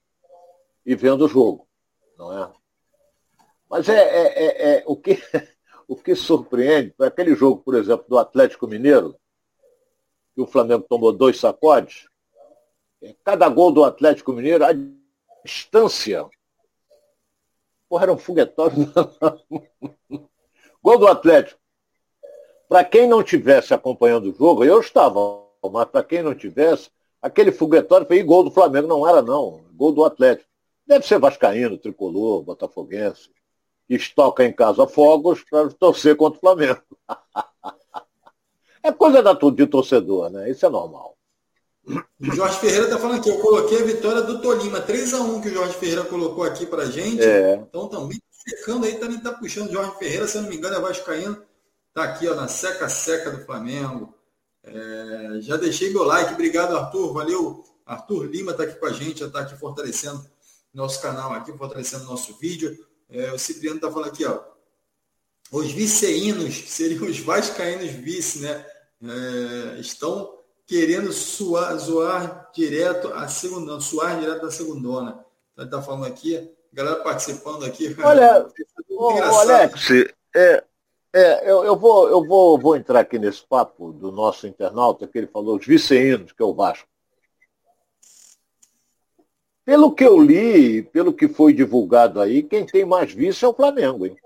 e 0.86 0.94
vendo 0.94 1.24
o 1.24 1.28
jogo. 1.28 1.66
Não 2.16 2.32
é? 2.32 2.50
Mas 3.68 3.88
é, 3.88 3.98
é, 3.98 4.44
é, 4.44 4.78
é 4.78 4.84
o, 4.86 4.96
que, 4.96 5.18
o 5.88 5.96
que 5.96 6.14
surpreende, 6.14 6.94
aquele 7.00 7.34
jogo, 7.34 7.62
por 7.62 7.74
exemplo, 7.74 8.06
do 8.08 8.18
Atlético 8.18 8.68
Mineiro, 8.68 9.16
que 10.34 10.40
o 10.40 10.46
Flamengo 10.46 10.86
tomou 10.88 11.12
dois 11.12 11.40
sacodes, 11.40 12.08
cada 13.24 13.48
gol 13.48 13.72
do 13.72 13.82
Atlético 13.82 14.32
Mineiro, 14.32 14.64
a 14.64 14.70
distância 15.44 16.28
Porra, 17.90 18.04
era 18.04 18.12
um 18.12 18.18
foguetório. 18.18 18.76
Gol 20.80 20.98
do 20.98 21.08
Atlético. 21.08 21.59
Para 22.70 22.84
quem 22.84 23.08
não 23.08 23.20
tivesse 23.20 23.74
acompanhando 23.74 24.30
o 24.30 24.32
jogo, 24.32 24.64
eu 24.64 24.78
estava, 24.78 25.18
mas 25.72 25.86
para 25.86 26.04
quem 26.04 26.22
não 26.22 26.36
tivesse, 26.36 26.88
aquele 27.20 27.50
foguetório 27.50 28.06
foi 28.06 28.22
gol 28.22 28.44
do 28.44 28.50
Flamengo, 28.52 28.86
não 28.86 29.08
era 29.08 29.20
não, 29.20 29.64
gol 29.74 29.90
do 29.90 30.04
Atlético. 30.04 30.48
Deve 30.86 31.04
ser 31.04 31.18
vascaíno, 31.18 31.76
tricolor, 31.76 32.44
botafoguense, 32.44 33.28
que 33.88 33.96
estoca 33.96 34.44
em 34.44 34.52
casa 34.52 34.86
fogos 34.86 35.42
para 35.50 35.68
torcer 35.70 36.14
contra 36.16 36.36
o 36.36 36.40
Flamengo. 36.40 36.80
é 38.84 38.92
coisa 38.92 39.20
da 39.20 39.32
de 39.32 39.66
torcedor, 39.66 40.30
né? 40.30 40.48
Isso 40.48 40.64
é 40.64 40.68
normal. 40.68 41.16
O 41.84 42.32
Jorge 42.32 42.60
Ferreira 42.60 42.84
está 42.84 42.98
falando 42.98 43.18
aqui, 43.18 43.30
eu 43.30 43.40
coloquei 43.40 43.82
a 43.82 43.84
vitória 43.84 44.22
do 44.22 44.40
Tolima, 44.40 44.80
3x1 44.80 45.42
que 45.42 45.48
o 45.48 45.54
Jorge 45.54 45.74
Ferreira 45.74 46.04
colocou 46.04 46.44
aqui 46.44 46.66
para 46.66 46.84
gente. 46.84 47.20
É. 47.20 47.54
Então 47.54 47.88
também 47.88 48.20
secando 48.30 48.86
aí, 48.86 48.94
também 48.94 49.16
está 49.18 49.32
puxando 49.32 49.70
o 49.70 49.72
Jorge 49.72 49.98
Ferreira, 49.98 50.28
se 50.28 50.36
eu 50.36 50.42
não 50.42 50.48
me 50.48 50.56
engano, 50.56 50.76
é 50.76 50.80
Vascaíno. 50.80 51.49
Está 51.90 52.04
aqui 52.04 52.28
ó, 52.28 52.34
na 52.34 52.48
seca-seca 52.48 53.30
do 53.30 53.44
Flamengo. 53.44 54.14
É, 54.62 55.40
já 55.40 55.56
deixei 55.56 55.90
meu 55.90 56.04
like, 56.04 56.32
obrigado 56.32 56.76
Arthur, 56.76 57.12
valeu. 57.12 57.64
Arthur 57.84 58.24
Lima 58.26 58.52
está 58.52 58.62
aqui 58.62 58.78
com 58.78 58.86
a 58.86 58.92
gente, 58.92 59.20
já 59.20 59.26
está 59.26 59.40
aqui 59.40 59.56
fortalecendo 59.58 60.24
nosso 60.72 61.02
canal 61.02 61.32
aqui, 61.32 61.52
fortalecendo 61.52 62.04
nosso 62.04 62.38
vídeo. 62.38 62.78
É, 63.08 63.32
o 63.32 63.38
Cipriano 63.38 63.76
está 63.76 63.90
falando 63.90 64.10
aqui, 64.10 64.24
ó. 64.24 64.40
Os 65.50 65.72
viceinos, 65.72 66.58
que 66.58 66.70
seriam 66.70 67.04
os 67.04 67.18
vascaínos 67.18 67.90
vice, 67.90 68.38
né? 68.38 68.64
É, 69.02 69.80
estão 69.80 70.38
querendo 70.64 71.12
suar, 71.12 71.76
zoar 71.76 72.48
direto 72.54 73.12
a 73.12 73.26
segunda, 73.26 73.80
suar 73.80 74.20
direto 74.20 74.42
da 74.42 74.50
segundona. 74.52 75.24
Então, 75.52 75.64
ele 75.64 75.64
está 75.64 75.82
falando 75.82 76.06
aqui, 76.06 76.36
a 76.36 76.76
galera 76.76 77.02
participando 77.02 77.64
aqui. 77.64 77.96
Olha, 78.00 78.46
ô, 78.90 79.10
Alex, 79.10 79.90
é, 80.36 80.62
é, 81.12 81.50
eu, 81.50 81.64
eu, 81.64 81.76
vou, 81.76 82.08
eu 82.08 82.24
vou, 82.24 82.58
vou 82.58 82.76
entrar 82.76 83.00
aqui 83.00 83.18
nesse 83.18 83.44
papo 83.44 83.92
do 83.92 84.12
nosso 84.12 84.46
internauta, 84.46 85.06
que 85.06 85.18
ele 85.18 85.26
falou, 85.26 85.56
os 85.56 85.66
viceinos, 85.66 86.32
que 86.32 86.42
é 86.42 86.46
o 86.46 86.54
Vasco. 86.54 86.88
Pelo 89.64 89.94
que 89.94 90.04
eu 90.04 90.20
li, 90.20 90.82
pelo 90.82 91.12
que 91.12 91.28
foi 91.28 91.52
divulgado 91.52 92.20
aí, 92.20 92.42
quem 92.42 92.66
tem 92.66 92.84
mais 92.84 93.12
vice 93.12 93.44
é 93.44 93.48
o 93.48 93.54
Flamengo, 93.54 94.06
hein? 94.06 94.16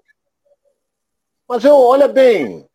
Mas 1.49 1.65
eu, 1.65 1.77
olha 1.77 2.09
bem, 2.09 2.67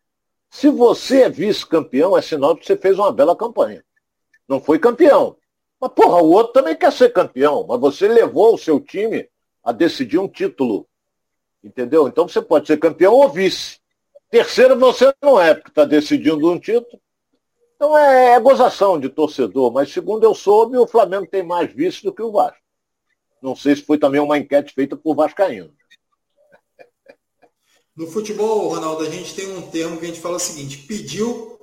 se 0.50 0.68
você 0.68 1.22
é 1.22 1.28
vice-campeão, 1.28 2.16
é 2.16 2.22
sinal 2.22 2.54
de 2.54 2.60
que 2.60 2.66
você 2.66 2.76
fez 2.76 2.98
uma 2.98 3.12
bela 3.12 3.36
campanha. 3.36 3.84
Não 4.48 4.60
foi 4.60 4.78
campeão. 4.78 5.36
Mas, 5.80 5.92
porra, 5.92 6.22
o 6.22 6.30
outro 6.30 6.52
também 6.52 6.76
quer 6.76 6.92
ser 6.92 7.12
campeão. 7.12 7.66
Mas 7.66 7.80
você 7.80 8.06
levou 8.06 8.54
o 8.54 8.58
seu 8.58 8.78
time 8.80 9.28
a 9.64 9.72
decidir 9.72 10.18
um 10.18 10.28
título. 10.28 10.86
Entendeu? 11.62 12.06
Então 12.06 12.28
você 12.28 12.40
pode 12.42 12.66
ser 12.66 12.78
campeão 12.78 13.14
ou 13.14 13.28
vice. 13.28 13.79
Terceiro 14.30 14.78
você 14.78 15.12
não 15.20 15.40
é, 15.40 15.54
porque 15.54 15.70
está 15.70 15.84
decidindo 15.84 16.50
um 16.50 16.58
título. 16.58 17.00
Então 17.74 17.96
é, 17.96 18.34
é, 18.34 18.40
gozação 18.40 19.00
de 19.00 19.08
torcedor, 19.08 19.72
mas 19.72 19.92
segundo 19.92 20.22
eu 20.22 20.34
soube, 20.34 20.76
o 20.76 20.86
Flamengo 20.86 21.26
tem 21.26 21.42
mais 21.42 21.72
vice 21.72 22.04
do 22.04 22.14
que 22.14 22.22
o 22.22 22.30
Vasco. 22.30 22.60
Não 23.42 23.56
sei 23.56 23.74
se 23.74 23.82
foi 23.82 23.98
também 23.98 24.20
uma 24.20 24.38
enquete 24.38 24.72
feita 24.72 24.96
por 24.96 25.16
Vascaíno. 25.16 25.72
No 27.96 28.06
futebol, 28.06 28.68
Ronaldo, 28.68 29.02
a 29.02 29.10
gente 29.10 29.34
tem 29.34 29.50
um 29.50 29.62
termo 29.62 29.98
que 29.98 30.04
a 30.04 30.08
gente 30.08 30.20
fala 30.20 30.36
o 30.36 30.40
seguinte: 30.40 30.78
pediu, 30.86 31.58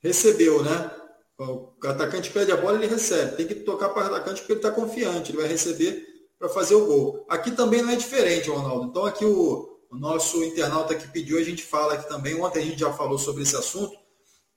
recebeu, 0.00 0.62
né? 0.62 0.90
O 1.38 1.72
atacante 1.84 2.30
pede 2.30 2.52
a 2.52 2.56
bola, 2.56 2.76
ele 2.76 2.86
recebe. 2.86 3.36
Tem 3.36 3.46
que 3.46 3.54
tocar 3.56 3.88
para 3.88 4.04
o 4.04 4.06
atacante 4.06 4.40
porque 4.40 4.52
ele 4.52 4.60
está 4.60 4.70
confiante, 4.70 5.30
ele 5.30 5.38
vai 5.38 5.48
receber 5.48 6.06
para 6.38 6.48
fazer 6.48 6.74
o 6.74 6.86
gol. 6.86 7.24
Aqui 7.28 7.52
também 7.52 7.80
não 7.80 7.90
é 7.90 7.96
diferente, 7.96 8.50
Ronaldo. 8.50 8.86
Então 8.86 9.06
aqui 9.06 9.24
o, 9.24 9.73
o 9.94 9.98
nosso 9.98 10.42
internauta 10.42 10.96
que 10.96 11.06
pediu, 11.06 11.38
a 11.38 11.42
gente 11.44 11.62
fala 11.62 11.94
aqui 11.94 12.08
também. 12.08 12.34
Ontem 12.40 12.58
a 12.58 12.64
gente 12.64 12.80
já 12.80 12.92
falou 12.92 13.16
sobre 13.16 13.44
esse 13.44 13.54
assunto, 13.54 13.96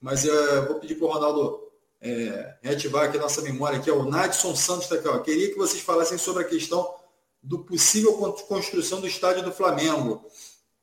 mas 0.00 0.24
eu 0.24 0.66
vou 0.66 0.80
pedir 0.80 0.96
para 0.96 1.06
o 1.06 1.12
Ronaldo 1.12 1.70
é, 2.00 2.56
reativar 2.60 3.04
aqui 3.04 3.16
a 3.16 3.20
nossa 3.20 3.40
memória, 3.40 3.78
que 3.78 3.88
é 3.88 3.92
o 3.92 4.04
Nadson 4.04 4.56
Santos 4.56 4.84
está 4.84 4.96
aqui. 4.96 5.06
Ó. 5.06 5.18
Queria 5.20 5.48
que 5.48 5.56
vocês 5.56 5.80
falassem 5.80 6.18
sobre 6.18 6.42
a 6.42 6.48
questão 6.48 6.92
do 7.40 7.60
possível 7.60 8.14
construção 8.48 9.00
do 9.00 9.06
estádio 9.06 9.44
do 9.44 9.52
Flamengo. 9.52 10.26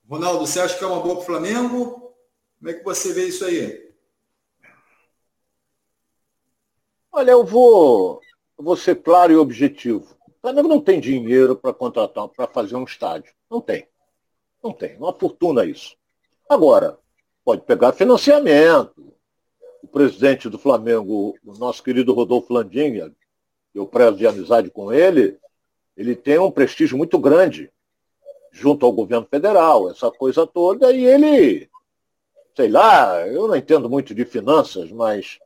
Ronaldo, 0.10 0.48
você 0.48 0.62
acha 0.62 0.78
que 0.78 0.84
é 0.86 0.88
uma 0.88 1.02
boa 1.02 1.16
para 1.16 1.24
o 1.24 1.26
Flamengo? 1.26 2.16
Como 2.58 2.70
é 2.70 2.74
que 2.74 2.84
você 2.84 3.12
vê 3.12 3.28
isso 3.28 3.44
aí? 3.44 3.94
Olha, 7.12 7.32
eu 7.32 7.44
vou, 7.44 8.22
vou 8.58 8.78
ser 8.78 8.96
claro 9.04 9.34
e 9.34 9.36
objetivo. 9.36 10.16
O 10.30 10.42
Flamengo 10.42 10.70
não 10.70 10.80
tem 10.80 11.02
dinheiro 11.02 11.58
para 11.58 11.74
contratar, 11.74 12.30
para 12.30 12.48
fazer 12.48 12.78
um 12.78 12.86
estádio. 12.86 13.34
Não 13.52 13.60
tem. 13.60 13.86
Não 14.66 14.74
tem. 14.74 14.98
Uma 14.98 15.14
fortuna 15.14 15.64
isso. 15.64 15.96
Agora, 16.50 16.98
pode 17.44 17.62
pegar 17.62 17.94
financiamento. 17.94 19.14
O 19.84 19.88
presidente 19.88 20.50
do 20.50 20.58
Flamengo, 20.58 21.38
o 21.46 21.54
nosso 21.54 21.84
querido 21.84 22.12
Rodolfo 22.16 22.52
Landinha, 22.52 23.14
eu 23.76 23.86
prezo 23.86 24.18
de 24.18 24.26
amizade 24.26 24.72
com 24.72 24.92
ele, 24.92 25.38
ele 25.96 26.16
tem 26.16 26.40
um 26.40 26.50
prestígio 26.50 26.98
muito 26.98 27.20
grande 27.20 27.72
junto 28.52 28.88
ao 28.88 28.92
governo 28.92 29.28
federal, 29.30 29.92
essa 29.92 30.10
coisa 30.10 30.48
toda, 30.48 30.92
e 30.92 31.06
ele, 31.06 31.70
sei 32.56 32.70
lá, 32.70 33.28
eu 33.28 33.48
não 33.48 33.56
entendo 33.56 33.88
muito 33.88 34.16
de 34.16 34.26
finanças, 34.26 34.92
mas 34.92 35.38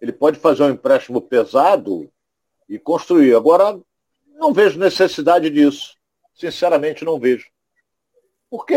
ele 0.00 0.12
pode 0.12 0.38
fazer 0.38 0.62
um 0.62 0.70
empréstimo 0.70 1.20
pesado 1.20 2.08
e 2.68 2.78
construir. 2.78 3.34
Agora, 3.34 3.76
não 4.36 4.52
vejo 4.52 4.78
necessidade 4.78 5.50
disso. 5.50 5.96
Sinceramente, 6.32 7.04
não 7.04 7.18
vejo. 7.18 7.52
Porque 8.54 8.76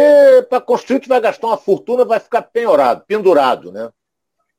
para 0.50 0.60
construir 0.60 1.02
tu 1.02 1.08
vai 1.08 1.22
gastar 1.22 1.46
uma 1.46 1.56
fortuna, 1.56 2.04
vai 2.04 2.20
ficar 2.20 2.42
penhorado, 2.42 3.04
pendurado, 3.06 3.72
né? 3.72 3.94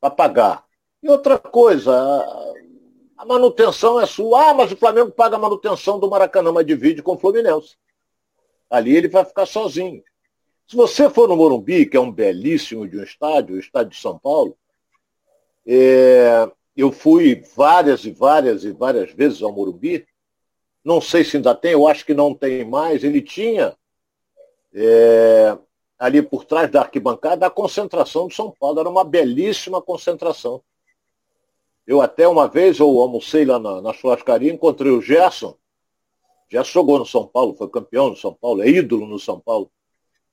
Para 0.00 0.12
pagar. 0.12 0.64
E 1.02 1.08
outra 1.08 1.36
coisa, 1.36 1.92
a 3.16 3.26
manutenção 3.26 4.00
é 4.00 4.06
sua. 4.06 4.50
Ah, 4.50 4.54
mas 4.54 4.70
o 4.70 4.76
Flamengo 4.76 5.10
paga 5.10 5.34
a 5.34 5.40
manutenção 5.40 5.98
do 5.98 6.08
Maracanã, 6.08 6.52
mas 6.52 6.64
divide 6.64 7.02
com 7.02 7.14
o 7.14 7.18
Fluminense. 7.18 7.76
Ali 8.70 8.96
ele 8.96 9.08
vai 9.08 9.24
ficar 9.24 9.44
sozinho. 9.44 10.04
Se 10.68 10.76
você 10.76 11.10
for 11.10 11.28
no 11.28 11.34
Morumbi, 11.34 11.86
que 11.86 11.96
é 11.96 12.00
um 12.00 12.12
belíssimo 12.12 12.86
de 12.86 12.96
um 12.96 13.02
estádio, 13.02 13.56
o 13.56 13.58
estádio 13.58 13.90
de 13.90 14.00
São 14.00 14.16
Paulo, 14.16 14.56
é, 15.66 16.48
eu 16.76 16.92
fui 16.92 17.42
várias 17.56 18.04
e 18.04 18.12
várias 18.12 18.62
e 18.62 18.70
várias 18.70 19.10
vezes 19.10 19.42
ao 19.42 19.52
Morumbi. 19.52 20.06
Não 20.84 21.00
sei 21.00 21.24
se 21.24 21.38
ainda 21.38 21.56
tem, 21.56 21.72
eu 21.72 21.88
acho 21.88 22.06
que 22.06 22.14
não 22.14 22.32
tem 22.32 22.64
mais. 22.64 23.02
Ele 23.02 23.20
tinha 23.20 23.76
é, 24.74 25.56
ali 25.98 26.22
por 26.22 26.44
trás 26.44 26.70
da 26.70 26.80
arquibancada 26.80 27.46
a 27.46 27.50
concentração 27.50 28.28
de 28.28 28.34
São 28.34 28.50
Paulo. 28.50 28.80
Era 28.80 28.88
uma 28.88 29.04
belíssima 29.04 29.82
concentração. 29.82 30.62
Eu 31.86 32.02
até 32.02 32.28
uma 32.28 32.46
vez, 32.46 32.78
eu 32.78 32.86
almocei 32.86 33.44
lá 33.44 33.58
na, 33.58 33.80
na 33.80 33.92
churrascaria, 33.92 34.52
encontrei 34.52 34.92
o 34.92 35.00
Gerson, 35.00 35.56
já 36.50 36.62
jogou 36.62 36.98
no 36.98 37.06
São 37.06 37.26
Paulo, 37.26 37.54
foi 37.54 37.68
campeão 37.68 38.10
no 38.10 38.16
São 38.16 38.32
Paulo, 38.34 38.62
é 38.62 38.68
ídolo 38.68 39.06
no 39.06 39.18
São 39.18 39.40
Paulo. 39.40 39.70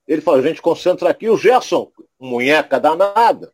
Ele 0.07 0.21
falou, 0.21 0.39
a 0.39 0.43
gente 0.43 0.61
concentra 0.61 1.09
aqui. 1.09 1.29
O 1.29 1.37
Gerson, 1.37 1.91
munheca 2.19 2.79
danada, 2.79 3.53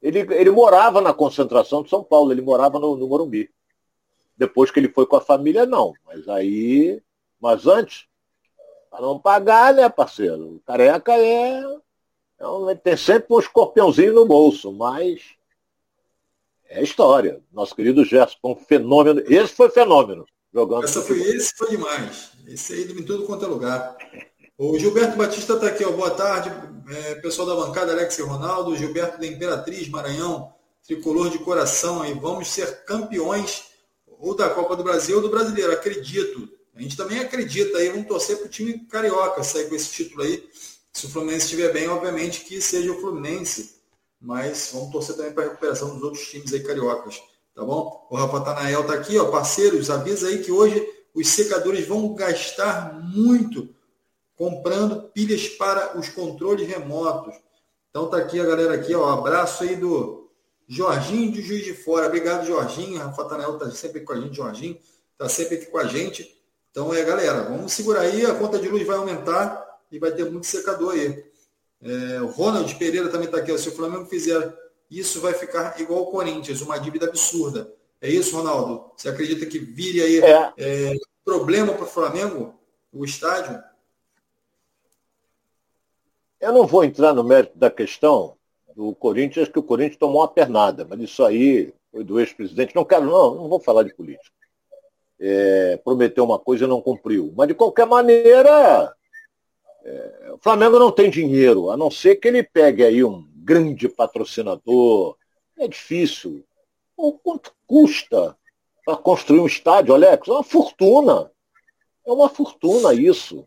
ele, 0.00 0.20
ele 0.34 0.50
morava 0.50 1.00
na 1.00 1.12
concentração 1.12 1.82
de 1.82 1.90
São 1.90 2.02
Paulo, 2.04 2.32
ele 2.32 2.42
morava 2.42 2.78
no, 2.78 2.96
no 2.96 3.08
Morumbi. 3.08 3.50
Depois 4.36 4.70
que 4.70 4.78
ele 4.78 4.88
foi 4.88 5.06
com 5.06 5.16
a 5.16 5.20
família, 5.20 5.66
não. 5.66 5.94
Mas 6.04 6.28
aí, 6.28 7.02
mas 7.40 7.66
antes, 7.66 8.06
para 8.96 9.06
não 9.06 9.18
pagar, 9.18 9.74
né, 9.74 9.88
parceiro? 9.90 10.60
Careca 10.66 11.12
é, 11.12 11.62
é 12.38 12.74
tem 12.76 12.96
sempre 12.96 13.26
um 13.30 13.38
escorpiãozinho 13.38 14.14
no 14.14 14.24
bolso, 14.24 14.72
mas 14.72 15.20
é 16.68 16.82
história. 16.82 17.42
Nosso 17.52 17.76
querido 17.76 18.04
Gerson, 18.04 18.38
um 18.42 18.56
fenômeno. 18.56 19.22
Esse 19.26 19.52
foi 19.52 19.68
fenômeno. 19.68 20.24
Jogando 20.52 20.84
Essa 20.84 21.02
foi, 21.02 21.20
esse 21.20 21.54
foi 21.54 21.68
demais. 21.68 22.30
Esse 22.46 22.72
aí 22.72 22.90
em 22.90 23.02
tudo 23.02 23.26
quanto 23.26 23.44
é 23.44 23.48
lugar. 23.48 23.96
O 24.56 24.78
Gilberto 24.78 25.18
Batista 25.18 25.52
está 25.52 25.66
aqui, 25.66 25.84
ó. 25.84 25.92
boa 25.92 26.12
tarde, 26.12 26.50
é, 26.88 27.16
pessoal 27.16 27.46
da 27.46 27.54
bancada, 27.66 27.92
Alex 27.92 28.18
e 28.18 28.22
Ronaldo, 28.22 28.74
Gilberto 28.74 29.20
da 29.20 29.26
Imperatriz, 29.26 29.86
Maranhão, 29.90 30.50
tricolor 30.86 31.28
de 31.28 31.38
coração 31.40 32.00
aí, 32.00 32.14
vamos 32.14 32.48
ser 32.48 32.84
campeões 32.84 33.64
ou 34.06 34.34
da 34.34 34.48
Copa 34.48 34.74
do 34.74 34.82
Brasil 34.82 35.16
ou 35.16 35.22
do 35.22 35.28
Brasileiro, 35.28 35.72
acredito. 35.72 36.55
A 36.76 36.82
gente 36.82 36.96
também 36.96 37.18
acredita 37.18 37.78
aí, 37.78 37.88
vamos 37.88 38.06
torcer 38.06 38.36
para 38.36 38.46
o 38.46 38.50
time 38.50 38.78
carioca 38.86 39.42
sair 39.42 39.68
com 39.68 39.74
esse 39.74 39.90
título 39.90 40.22
aí. 40.22 40.48
Se 40.92 41.06
o 41.06 41.08
Fluminense 41.08 41.46
estiver 41.46 41.72
bem, 41.72 41.88
obviamente 41.88 42.44
que 42.44 42.60
seja 42.60 42.92
o 42.92 43.00
Fluminense, 43.00 43.76
mas 44.20 44.70
vamos 44.72 44.92
torcer 44.92 45.16
também 45.16 45.32
para 45.32 45.44
a 45.44 45.48
recuperação 45.48 45.94
dos 45.94 46.02
outros 46.02 46.26
times 46.28 46.52
aí 46.52 46.60
cariocas 46.60 47.20
tá 47.56 47.64
bom? 47.64 48.06
O 48.10 48.16
Rafa 48.16 48.40
Tanael 48.42 48.86
tá 48.86 48.92
aqui, 48.92 49.18
ó, 49.18 49.30
parceiros, 49.30 49.88
avisa 49.88 50.28
aí 50.28 50.44
que 50.44 50.52
hoje 50.52 50.86
os 51.14 51.26
secadores 51.26 51.86
vão 51.88 52.14
gastar 52.14 53.00
muito 53.02 53.74
comprando 54.36 55.08
pilhas 55.08 55.48
para 55.48 55.98
os 55.98 56.10
controles 56.10 56.68
remotos. 56.68 57.34
Então 57.88 58.10
tá 58.10 58.18
aqui 58.18 58.38
a 58.38 58.44
galera 58.44 58.74
aqui, 58.74 58.94
ó, 58.94 59.08
abraço 59.08 59.64
aí 59.64 59.74
do 59.74 60.30
Jorginho 60.68 61.32
de 61.32 61.40
Juiz 61.40 61.64
de 61.64 61.72
Fora. 61.72 62.08
Obrigado, 62.08 62.46
Jorginho. 62.46 62.98
Rafa 62.98 63.24
Tanael 63.24 63.58
tá 63.58 63.70
sempre 63.70 64.02
com 64.02 64.12
a 64.12 64.20
gente, 64.20 64.36
Jorginho 64.36 64.78
tá 65.16 65.26
sempre 65.26 65.56
aqui 65.56 65.66
com 65.66 65.78
a 65.78 65.86
gente. 65.86 66.35
Então 66.76 66.92
é, 66.92 67.02
galera, 67.02 67.44
vamos 67.44 67.72
segurar 67.72 68.02
aí, 68.02 68.26
a 68.26 68.34
conta 68.34 68.58
de 68.58 68.68
luz 68.68 68.86
vai 68.86 68.98
aumentar 68.98 69.80
e 69.90 69.98
vai 69.98 70.12
ter 70.12 70.30
muito 70.30 70.44
secador 70.44 70.92
aí. 70.92 71.24
É, 71.80 72.20
o 72.20 72.26
Ronald 72.26 72.74
Pereira 72.74 73.08
também 73.08 73.24
está 73.24 73.38
aqui. 73.38 73.50
Ó, 73.50 73.56
se 73.56 73.70
o 73.70 73.72
Flamengo 73.72 74.04
fizer 74.04 74.54
isso 74.90 75.18
vai 75.22 75.32
ficar 75.32 75.80
igual 75.80 76.00
ao 76.00 76.10
Corinthians, 76.10 76.60
uma 76.60 76.76
dívida 76.76 77.06
absurda. 77.06 77.72
É 77.98 78.10
isso, 78.10 78.36
Ronaldo? 78.36 78.90
Você 78.94 79.08
acredita 79.08 79.46
que 79.46 79.58
vire 79.58 80.02
aí 80.02 80.18
é. 80.18 80.52
É, 80.58 80.94
problema 81.24 81.72
para 81.72 81.84
o 81.84 81.88
Flamengo, 81.88 82.54
o 82.92 83.06
estádio? 83.06 83.58
Eu 86.38 86.52
não 86.52 86.66
vou 86.66 86.84
entrar 86.84 87.14
no 87.14 87.24
mérito 87.24 87.56
da 87.56 87.70
questão 87.70 88.36
do 88.76 88.94
Corinthians, 88.94 89.48
que 89.48 89.58
o 89.58 89.62
Corinthians 89.62 89.98
tomou 89.98 90.20
uma 90.20 90.28
pernada, 90.28 90.86
mas 90.86 91.00
isso 91.00 91.24
aí 91.24 91.72
foi 91.90 92.04
do 92.04 92.20
ex-presidente. 92.20 92.76
Não 92.76 92.84
quero, 92.84 93.06
não, 93.06 93.34
não 93.34 93.48
vou 93.48 93.60
falar 93.60 93.82
de 93.82 93.94
política. 93.94 94.35
É, 95.18 95.78
prometeu 95.82 96.24
uma 96.24 96.38
coisa 96.38 96.64
e 96.64 96.68
não 96.68 96.80
cumpriu. 96.80 97.32
Mas, 97.36 97.48
de 97.48 97.54
qualquer 97.54 97.86
maneira, 97.86 98.94
é, 99.84 100.32
o 100.32 100.38
Flamengo 100.38 100.78
não 100.78 100.90
tem 100.90 101.08
dinheiro, 101.08 101.70
a 101.70 101.76
não 101.76 101.90
ser 101.90 102.16
que 102.16 102.28
ele 102.28 102.42
pegue 102.42 102.84
aí 102.84 103.02
um 103.02 103.26
grande 103.36 103.88
patrocinador. 103.88 105.16
É 105.56 105.66
difícil. 105.68 106.44
O 106.96 107.12
quanto 107.12 107.54
custa 107.66 108.36
para 108.84 108.96
construir 108.96 109.40
um 109.40 109.46
estádio, 109.46 109.94
Alex? 109.94 110.28
É 110.28 110.32
uma 110.32 110.42
fortuna. 110.42 111.30
É 112.06 112.12
uma 112.12 112.28
fortuna 112.28 112.92
isso. 112.92 113.46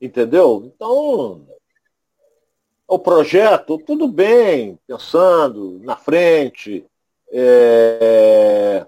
Entendeu? 0.00 0.62
Então, 0.66 1.46
o 2.86 2.98
projeto, 2.98 3.78
tudo 3.78 4.06
bem, 4.06 4.78
pensando 4.86 5.78
na 5.80 5.96
frente, 5.96 6.84
é... 7.32 8.86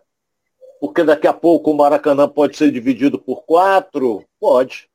porque 0.86 1.02
daqui 1.02 1.26
a 1.26 1.32
pouco 1.32 1.72
o 1.72 1.76
Maracanã 1.76 2.28
pode 2.28 2.56
ser 2.56 2.70
dividido 2.70 3.18
por 3.18 3.42
quatro? 3.42 4.24
Pode. 4.38 4.88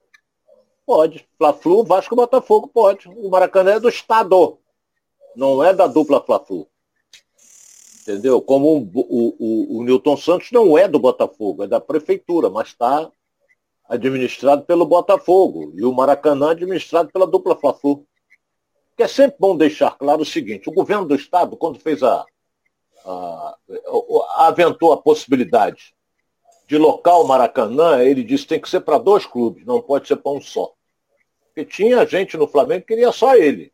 Pode. 0.86 1.28
Fla-Flu, 1.38 1.84
Vasco 1.84 2.16
Botafogo, 2.16 2.68
pode. 2.68 3.10
O 3.10 3.30
Maracanã 3.30 3.74
é 3.74 3.80
do 3.80 3.90
Estado 3.90 4.58
não 5.36 5.62
é 5.62 5.74
da 5.74 5.88
dupla 5.88 6.24
Fla-Flu. 6.24 6.66
Entendeu? 8.02 8.42
Como 8.42 8.78
o, 8.78 8.90
o, 8.94 9.80
o, 9.80 9.84
Newton 9.84 10.16
Santos 10.16 10.50
não 10.52 10.78
é 10.78 10.88
do 10.88 10.98
Botafogo, 10.98 11.64
é 11.64 11.68
da 11.68 11.80
prefeitura, 11.80 12.50
mas 12.50 12.70
está 12.70 13.12
administrado 13.88 14.64
pelo 14.64 14.86
Botafogo. 14.86 15.74
E 15.76 15.84
o 15.84 15.94
Maracanã 15.94 16.52
administrado 16.52 17.12
pela 17.12 17.28
dupla 17.28 17.56
Fla-Flu. 17.56 18.06
Que 18.96 19.04
é 19.04 19.08
sempre 19.08 19.36
bom 19.40 19.58
deixar 19.58 19.98
claro 19.98 20.22
o 20.22 20.26
seguinte, 20.26 20.70
o 20.70 20.74
governo 20.74 21.06
do 21.06 21.16
Estado, 21.16 21.58
quando 21.58 21.80
fez 21.80 22.02
a, 22.02 22.26
aventou 24.38 24.94
a 24.94 25.02
possibilidade 25.02 25.94
de 26.68 26.78
local 26.78 27.26
Maracanã, 27.26 28.02
ele 28.02 28.24
disse 28.24 28.48
tem 28.48 28.60
que 28.60 28.70
ser 28.70 28.80
para 28.82 28.98
dois 28.98 29.26
clubes, 29.26 29.66
não 29.66 29.82
pode 29.82 30.08
ser 30.08 30.16
para 30.16 30.32
um 30.32 30.40
só. 30.40 30.74
Porque 31.48 31.66
tinha 31.66 32.06
gente 32.06 32.38
no 32.38 32.48
Flamengo 32.48 32.82
que 32.82 32.88
queria 32.88 33.12
só 33.12 33.36
ele. 33.36 33.74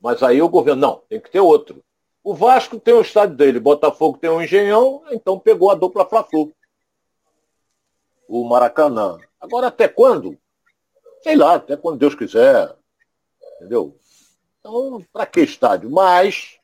Mas 0.00 0.22
aí 0.22 0.40
o 0.40 0.48
governo, 0.48 0.80
não, 0.80 1.02
tem 1.08 1.20
que 1.20 1.30
ter 1.30 1.40
outro. 1.40 1.84
O 2.24 2.34
Vasco 2.34 2.80
tem 2.80 2.94
o 2.94 3.02
estádio 3.02 3.36
dele, 3.36 3.60
Botafogo 3.60 4.18
tem 4.18 4.30
um 4.30 4.40
engenhão, 4.40 5.02
então 5.10 5.38
pegou 5.38 5.70
a 5.70 5.74
dupla 5.74 6.06
Fla-Flu. 6.06 6.52
O 8.26 8.44
Maracanã. 8.44 9.18
Agora 9.40 9.66
até 9.66 9.86
quando? 9.88 10.38
Sei 11.22 11.36
lá, 11.36 11.56
até 11.56 11.76
quando 11.76 11.98
Deus 11.98 12.14
quiser. 12.14 12.74
Entendeu? 13.56 13.96
Então, 14.60 15.04
para 15.12 15.26
que 15.26 15.40
estádio? 15.40 15.90
Mas, 15.90 16.57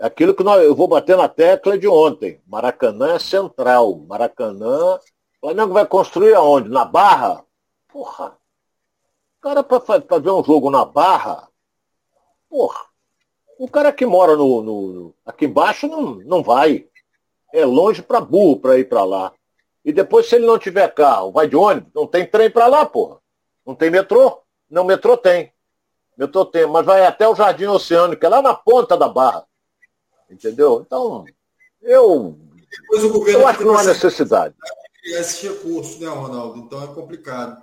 aquilo 0.00 0.34
que 0.34 0.42
nós, 0.42 0.62
eu 0.62 0.74
vou 0.74 0.88
bater 0.88 1.16
na 1.16 1.28
tecla 1.28 1.78
de 1.78 1.86
ontem. 1.86 2.40
Maracanã 2.46 3.14
é 3.14 3.18
central. 3.18 3.96
Maracanã. 4.08 4.96
O 4.96 5.00
Flamengo 5.40 5.74
vai 5.74 5.86
construir 5.86 6.34
aonde? 6.34 6.68
Na 6.68 6.84
Barra? 6.84 7.44
Porra. 7.88 8.36
O 9.38 9.42
cara 9.42 9.62
para 9.62 9.80
fazer 9.80 10.30
um 10.30 10.42
jogo 10.42 10.70
na 10.70 10.84
Barra. 10.84 11.48
Porra. 12.48 12.80
O 13.58 13.68
cara 13.68 13.92
que 13.92 14.06
mora 14.06 14.36
no, 14.36 14.62
no 14.62 15.14
aqui 15.24 15.44
embaixo 15.44 15.86
não, 15.86 16.14
não 16.16 16.42
vai. 16.42 16.86
É 17.52 17.64
longe 17.64 18.02
para 18.02 18.20
burro 18.20 18.58
para 18.58 18.78
ir 18.78 18.88
para 18.88 19.04
lá. 19.04 19.32
E 19.84 19.92
depois, 19.92 20.28
se 20.28 20.36
ele 20.36 20.46
não 20.46 20.58
tiver 20.58 20.92
carro, 20.94 21.32
vai 21.32 21.48
de 21.48 21.56
ônibus, 21.56 21.90
não 21.94 22.06
tem 22.06 22.26
trem 22.26 22.50
para 22.50 22.66
lá, 22.66 22.84
porra. 22.84 23.18
Não 23.66 23.74
tem 23.74 23.90
metrô? 23.90 24.42
Não, 24.68 24.84
metrô 24.84 25.16
tem. 25.16 25.52
Metrô 26.16 26.44
tem, 26.44 26.66
mas 26.66 26.84
vai 26.84 27.04
até 27.06 27.26
o 27.26 27.34
Jardim 27.34 27.64
Oceânico, 27.64 28.24
é 28.24 28.28
lá 28.28 28.42
na 28.42 28.54
ponta 28.54 28.96
da 28.96 29.08
barra. 29.08 29.46
Entendeu? 30.30 30.84
Então, 30.86 31.24
eu, 31.82 32.38
depois 32.70 33.04
o 33.04 33.12
governo 33.12 33.40
eu 33.40 33.46
acho 33.46 33.58
que 33.58 33.64
não 33.64 33.76
há 33.76 33.82
necessidade. 33.82 34.54
Esse 35.04 35.48
recurso, 35.48 35.98
né, 36.00 36.08
Ronaldo? 36.08 36.60
Então 36.60 36.82
é 36.82 36.86
complicado. 36.94 37.60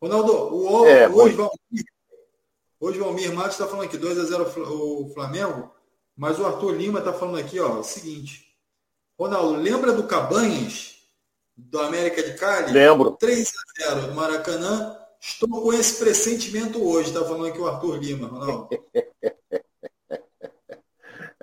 Ronaldo, 0.00 0.32
o, 0.54 0.86
é, 0.86 1.08
hoje, 1.08 1.34
Valmir, 1.34 1.84
hoje 2.78 2.98
Valmir 2.98 3.32
Matos 3.32 3.52
está 3.52 3.66
falando 3.66 3.86
aqui, 3.86 3.96
2 3.96 4.18
a 4.18 4.24
0 4.24 4.44
o 4.70 5.10
Flamengo, 5.14 5.72
mas 6.16 6.38
o 6.38 6.46
Arthur 6.46 6.76
Lima 6.76 6.98
está 6.98 7.12
falando 7.12 7.38
aqui, 7.38 7.58
ó, 7.58 7.80
o 7.80 7.84
seguinte. 7.84 8.44
Ronaldo, 9.18 9.60
lembra 9.60 9.92
do 9.92 10.06
Cabanhas, 10.06 10.98
do 11.56 11.80
América 11.80 12.22
de 12.22 12.34
Cali? 12.34 12.72
Lembro. 12.72 13.12
3 13.12 13.48
a 13.48 13.94
0 13.94 14.08
do 14.08 14.14
Maracanã. 14.14 14.98
Estou 15.20 15.48
com 15.48 15.72
esse 15.72 15.98
pressentimento 15.98 16.86
hoje, 16.86 17.08
está 17.08 17.24
falando 17.24 17.46
aqui 17.46 17.58
o 17.58 17.66
Arthur 17.66 17.96
Lima, 17.96 18.28
Ronaldo. 18.28 18.68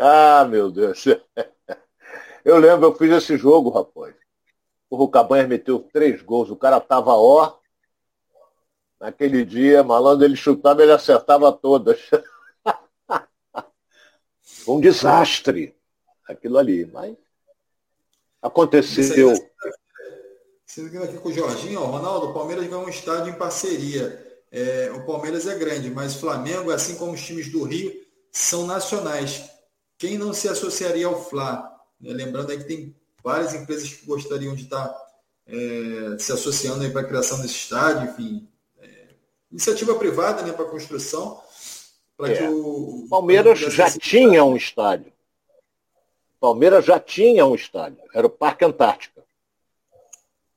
ah, 0.01 0.43
meu 0.45 0.71
Deus. 0.71 1.05
Eu 2.43 2.57
lembro, 2.57 2.87
eu 2.87 2.95
fiz 2.95 3.11
esse 3.11 3.37
jogo, 3.37 3.69
rapaz. 3.69 4.15
O 4.89 5.07
Cabanhas 5.07 5.47
meteu 5.47 5.77
três 5.77 6.23
gols, 6.23 6.49
o 6.49 6.55
cara 6.55 6.81
tava 6.81 7.13
ó. 7.13 7.59
Naquele 8.99 9.45
dia, 9.45 9.83
malandro, 9.83 10.25
ele 10.25 10.35
chutava, 10.35 10.81
ele 10.81 10.91
acertava 10.91 11.53
todas. 11.53 11.99
um 14.67 14.79
desastre 14.79 15.75
aquilo 16.27 16.57
ali, 16.57 16.83
mas 16.85 17.15
aconteceu. 18.41 19.35
Sendo 20.65 21.03
aqui 21.03 21.19
com 21.19 21.29
o 21.29 21.33
Jorginho, 21.33 21.79
ó, 21.79 21.85
Ronaldo, 21.85 22.29
o 22.29 22.33
Palmeiras 22.33 22.65
ganhou 22.65 22.85
um 22.85 22.89
estádio 22.89 23.31
em 23.31 23.37
parceria. 23.37 24.41
É, 24.51 24.91
o 24.95 25.05
Palmeiras 25.05 25.45
é 25.45 25.55
grande, 25.59 25.91
mas 25.91 26.15
Flamengo, 26.15 26.71
assim 26.71 26.95
como 26.95 27.11
os 27.11 27.21
times 27.21 27.51
do 27.51 27.63
Rio, 27.63 27.93
são 28.31 28.65
nacionais. 28.65 29.50
Quem 30.01 30.17
não 30.17 30.33
se 30.33 30.49
associaria 30.49 31.05
ao 31.05 31.23
Fla? 31.23 31.79
É, 32.03 32.11
lembrando 32.11 32.49
aí 32.49 32.57
que 32.57 32.63
tem 32.63 32.95
várias 33.23 33.53
empresas 33.53 33.93
que 33.93 34.03
gostariam 34.03 34.55
de 34.55 34.63
estar 34.63 34.91
é, 35.45 36.17
se 36.17 36.31
associando 36.31 36.89
para 36.89 37.01
a 37.01 37.07
criação 37.07 37.39
desse 37.39 37.53
estádio, 37.53 38.09
enfim. 38.09 38.49
É, 38.79 39.09
iniciativa 39.51 39.93
privada 39.93 40.41
né, 40.41 40.53
para 40.53 40.65
a 40.65 40.69
construção. 40.69 41.39
Para 42.17 42.33
que 42.33 42.43
é. 42.43 42.49
o, 42.49 43.05
Palmeiras 43.11 43.59
já 43.59 43.91
tinha 43.91 44.43
um 44.43 44.55
estádio. 44.55 45.13
Palmeiras 46.39 46.83
já 46.83 46.99
tinha 46.99 47.45
um 47.45 47.53
estádio. 47.53 48.01
Era 48.11 48.25
o 48.25 48.31
Parque 48.31 48.65
Antártica. 48.65 49.23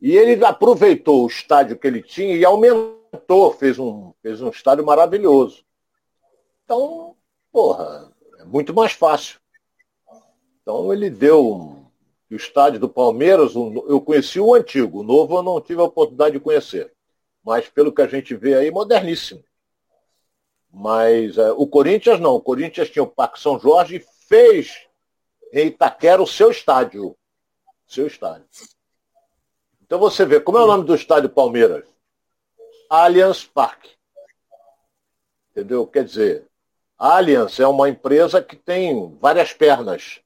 E 0.00 0.16
ele 0.16 0.42
aproveitou 0.42 1.22
o 1.22 1.28
estádio 1.28 1.78
que 1.78 1.86
ele 1.86 2.02
tinha 2.02 2.34
e 2.34 2.46
aumentou, 2.46 3.52
fez 3.52 3.78
um, 3.78 4.14
fez 4.22 4.40
um 4.40 4.48
estádio 4.48 4.86
maravilhoso. 4.86 5.62
Então, 6.64 7.14
porra, 7.52 8.10
é 8.44 8.46
muito 8.46 8.74
mais 8.74 8.92
fácil. 8.92 9.40
Então 10.60 10.92
ele 10.92 11.08
deu 11.08 11.90
o 12.30 12.36
estádio 12.36 12.80
do 12.80 12.88
Palmeiras, 12.88 13.54
eu 13.54 14.00
conheci 14.00 14.38
o 14.38 14.54
antigo, 14.54 15.00
o 15.00 15.02
novo 15.02 15.36
eu 15.36 15.42
não 15.42 15.60
tive 15.60 15.80
a 15.80 15.84
oportunidade 15.84 16.34
de 16.34 16.40
conhecer. 16.40 16.92
Mas 17.42 17.68
pelo 17.68 17.92
que 17.92 18.02
a 18.02 18.06
gente 18.06 18.34
vê 18.34 18.54
aí, 18.54 18.70
moderníssimo. 18.70 19.44
Mas 20.70 21.38
é, 21.38 21.52
o 21.52 21.66
Corinthians 21.66 22.18
não, 22.18 22.34
o 22.34 22.40
Corinthians 22.40 22.90
tinha 22.90 23.02
o 23.02 23.10
Parque 23.10 23.40
São 23.40 23.58
Jorge 23.58 23.96
e 23.96 24.06
fez 24.28 24.88
em 25.52 25.68
Itaquera 25.68 26.22
o 26.22 26.26
seu 26.26 26.50
estádio. 26.50 27.16
Seu 27.86 28.06
estádio. 28.06 28.46
Então 29.82 29.98
você 29.98 30.24
vê, 30.24 30.40
como 30.40 30.58
é 30.58 30.64
o 30.64 30.66
nome 30.66 30.84
do 30.84 30.94
estádio 30.94 31.28
Palmeiras? 31.28 31.84
Allianz 32.90 33.44
Parque. 33.44 33.90
Entendeu? 35.50 35.86
Quer 35.86 36.04
dizer, 36.04 36.48
Allianz 37.04 37.58
é 37.60 37.66
uma 37.66 37.88
empresa 37.88 38.42
que 38.42 38.56
tem 38.56 39.16
várias 39.20 39.52
pernas. 39.52 40.20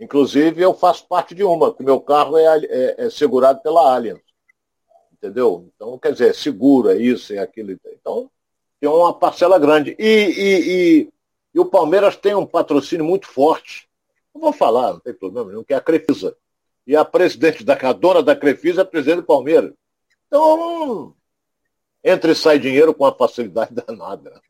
Inclusive, 0.00 0.62
eu 0.62 0.74
faço 0.74 1.06
parte 1.06 1.34
de 1.34 1.44
uma, 1.44 1.74
que 1.74 1.82
meu 1.82 2.00
carro 2.00 2.36
é, 2.36 2.44
é, 2.44 2.94
é 3.06 3.10
segurado 3.10 3.60
pela 3.60 3.94
Allianz. 3.94 4.20
Entendeu? 5.12 5.70
Então, 5.74 5.98
quer 5.98 6.12
dizer, 6.12 6.30
é 6.30 6.32
seguro, 6.32 6.90
é 6.90 6.96
isso, 6.96 7.32
é 7.32 7.38
aquilo. 7.38 7.72
Então, 7.72 8.30
tem 8.80 8.88
uma 8.88 9.12
parcela 9.12 9.58
grande. 9.58 9.96
E, 9.98 10.04
e, 10.04 10.70
e, 10.70 11.12
e 11.54 11.60
o 11.60 11.64
Palmeiras 11.64 12.16
tem 12.16 12.34
um 12.34 12.46
patrocínio 12.46 13.04
muito 13.04 13.26
forte. 13.26 13.88
Não 14.34 14.40
vou 14.40 14.52
falar, 14.52 14.92
não 14.92 15.00
tem 15.00 15.14
problema 15.14 15.50
nenhum, 15.50 15.64
que 15.64 15.74
é 15.74 15.76
a 15.76 15.80
Crefisa 15.80 16.36
e 16.88 16.96
a 16.96 17.04
presidente 17.04 17.62
da 17.62 17.74
a 17.74 17.92
dona 17.92 18.22
da 18.22 18.34
Crefisa 18.34 18.80
é 18.80 18.84
presidente 18.84 19.16
do 19.16 19.26
Palmeiras. 19.26 19.74
Então, 20.26 21.14
entra 22.02 22.32
e 22.32 22.34
sai 22.34 22.58
dinheiro 22.58 22.94
com 22.94 23.04
uma 23.04 23.14
facilidade 23.14 23.74
danada. 23.76 24.40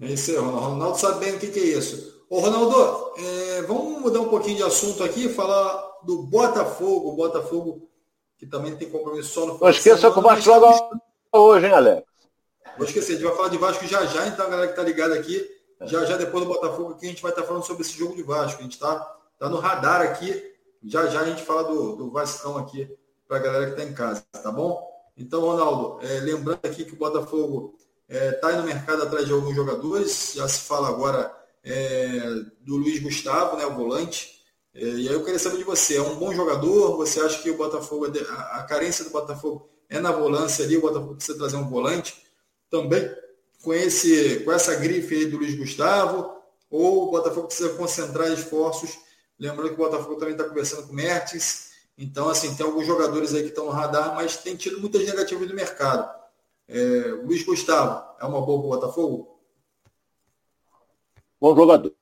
É 0.00 0.06
isso 0.06 0.30
aí, 0.30 0.36
Ronaldo. 0.36 0.68
Ronaldo 0.68 0.98
sabe 0.98 1.24
bem 1.24 1.34
o 1.34 1.38
que, 1.38 1.48
que 1.48 1.58
é 1.58 1.78
isso. 1.78 2.24
Ô, 2.28 2.40
Ronaldo, 2.40 3.12
é, 3.18 3.62
vamos 3.62 4.00
mudar 4.00 4.20
um 4.20 4.28
pouquinho 4.28 4.56
de 4.56 4.62
assunto 4.62 5.02
aqui, 5.02 5.28
falar 5.28 5.98
do 6.04 6.22
Botafogo. 6.22 7.10
O 7.10 7.16
Botafogo, 7.16 7.88
que 8.38 8.46
também 8.46 8.76
tem 8.76 8.88
compromisso 8.88 9.30
só 9.30 9.46
no 9.46 9.58
Não 9.58 9.70
esqueça 9.70 10.10
que 10.10 10.18
o 10.18 10.22
Vasco 10.22 10.42
joga 10.42 10.90
hoje, 11.32 11.66
hein, 11.66 11.72
Alex? 11.72 12.06
Vou 12.76 12.86
esquecer, 12.86 13.12
a 13.12 13.14
gente 13.16 13.26
vai 13.26 13.36
falar 13.36 13.48
de 13.48 13.58
Vasco 13.58 13.86
já 13.86 14.06
já, 14.06 14.26
então 14.26 14.46
a 14.46 14.48
galera 14.48 14.68
que 14.68 14.72
está 14.72 14.82
ligada 14.82 15.14
aqui, 15.14 15.46
já 15.82 16.04
já 16.04 16.16
depois 16.16 16.44
do 16.44 16.52
Botafogo 16.52 16.92
aqui, 16.92 17.06
a 17.06 17.08
gente 17.08 17.22
vai 17.22 17.32
estar 17.32 17.42
tá 17.42 17.48
falando 17.48 17.64
sobre 17.64 17.82
esse 17.82 17.98
jogo 17.98 18.14
de 18.14 18.22
Vasco. 18.22 18.60
A 18.60 18.62
gente 18.62 18.72
está 18.72 19.20
Está 19.40 19.48
no 19.48 19.58
radar 19.58 20.02
aqui. 20.02 20.52
Já 20.84 21.06
já 21.06 21.20
a 21.20 21.24
gente 21.24 21.42
fala 21.42 21.64
do, 21.64 21.96
do 21.96 22.10
Vascão 22.10 22.58
aqui 22.58 22.94
para 23.26 23.38
a 23.38 23.40
galera 23.40 23.66
que 23.66 23.70
está 23.70 23.84
em 23.84 23.94
casa, 23.94 24.22
tá 24.30 24.52
bom? 24.52 24.86
Então, 25.16 25.40
Ronaldo, 25.40 25.98
é, 26.06 26.20
lembrando 26.20 26.60
aqui 26.62 26.84
que 26.84 26.92
o 26.92 26.98
Botafogo 26.98 27.74
está 28.10 28.24
é, 28.24 28.32
tá 28.32 28.48
aí 28.48 28.56
no 28.56 28.64
mercado 28.64 29.02
atrás 29.02 29.26
de 29.26 29.32
alguns 29.32 29.54
jogadores. 29.54 30.32
Já 30.34 30.48
se 30.48 30.60
fala 30.60 30.88
agora 30.88 31.32
é, 31.62 32.20
do 32.60 32.76
Luiz 32.76 33.00
Gustavo, 33.00 33.56
né, 33.56 33.66
o 33.66 33.74
volante. 33.74 34.40
É, 34.74 34.84
e 34.84 35.08
aí 35.08 35.14
eu 35.14 35.24
queria 35.24 35.38
saber 35.38 35.58
de 35.58 35.64
você, 35.64 35.96
é 35.96 36.02
um 36.02 36.16
bom 36.16 36.34
jogador? 36.34 36.96
Você 36.96 37.20
acha 37.20 37.40
que 37.42 37.50
o 37.50 37.56
Botafogo, 37.56 38.06
a, 38.06 38.58
a 38.58 38.62
carência 38.64 39.04
do 39.04 39.10
Botafogo 39.10 39.68
é 39.88 40.00
na 40.00 40.12
volância 40.12 40.64
ali, 40.64 40.76
o 40.76 40.80
Botafogo 40.80 41.14
precisa 41.14 41.38
trazer 41.38 41.56
um 41.56 41.68
volante? 41.68 42.14
Também 42.68 43.08
com, 43.62 43.72
esse, 43.72 44.40
com 44.40 44.52
essa 44.52 44.74
grife 44.74 45.14
aí 45.14 45.26
do 45.26 45.38
Luiz 45.38 45.54
Gustavo? 45.56 46.36
Ou 46.68 47.08
o 47.08 47.10
Botafogo 47.10 47.48
precisa 47.48 47.70
concentrar 47.70 48.30
esforços 48.32 48.96
Lembrando 49.40 49.68
que 49.68 49.74
o 49.74 49.78
Botafogo 49.78 50.16
também 50.16 50.34
está 50.34 50.44
conversando 50.44 50.86
com 50.86 50.92
o 50.92 50.96
Mertens. 50.96 51.70
Então, 51.96 52.28
assim, 52.28 52.54
tem 52.54 52.66
alguns 52.66 52.86
jogadores 52.86 53.32
aí 53.32 53.42
que 53.42 53.48
estão 53.48 53.64
no 53.64 53.70
radar, 53.70 54.14
mas 54.14 54.36
tem 54.36 54.54
tido 54.54 54.78
muitas 54.78 55.02
negativas 55.02 55.48
do 55.48 55.54
mercado. 55.54 56.19
É, 56.72 57.10
Luiz 57.24 57.42
Gustavo, 57.42 58.16
é 58.20 58.24
uma 58.24 58.40
boa 58.40 58.60
para 58.60 58.66
o 58.66 58.70
Botafogo? 58.70 59.40
Bom 61.40 61.56
jogador. 61.56 61.92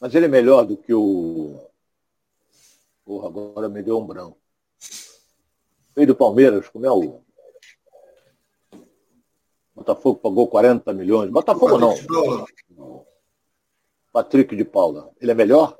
Mas 0.00 0.14
ele 0.14 0.26
é 0.26 0.28
melhor 0.28 0.64
do 0.64 0.76
que 0.76 0.94
o. 0.94 1.68
Porra, 3.04 3.26
agora 3.26 3.68
me 3.68 3.82
deu 3.82 3.98
um 3.98 4.06
branco. 4.06 4.38
Veio 5.92 6.06
do 6.06 6.14
Palmeiras, 6.14 6.68
como 6.68 6.86
é 6.86 6.90
o. 6.92 7.20
Botafogo 9.74 10.20
pagou 10.20 10.46
40 10.46 10.92
milhões. 10.92 11.32
Botafogo 11.32 11.78
não. 11.78 11.96
Patrick 14.12 14.54
de 14.54 14.64
Paula, 14.64 15.10
ele 15.20 15.32
é 15.32 15.34
melhor? 15.34 15.76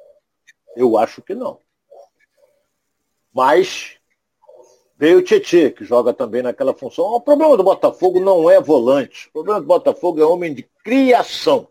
Eu 0.75 0.99
acho 0.99 1.23
que 1.23 1.35
não. 1.35 1.61
Mas 3.33 4.00
veio 5.01 5.21
o 5.21 5.23
Tietê, 5.23 5.71
que 5.71 5.83
joga 5.83 6.13
também 6.13 6.43
naquela 6.43 6.75
função. 6.75 7.07
O 7.07 7.21
problema 7.23 7.57
do 7.57 7.65
Botafogo 7.65 8.21
não 8.21 8.51
é 8.51 8.61
volante. 8.61 9.29
O 9.29 9.33
problema 9.33 9.59
do 9.59 9.67
Botafogo 9.67 10.21
é 10.21 10.27
homem 10.27 10.53
de 10.53 10.63
criação. 10.85 11.67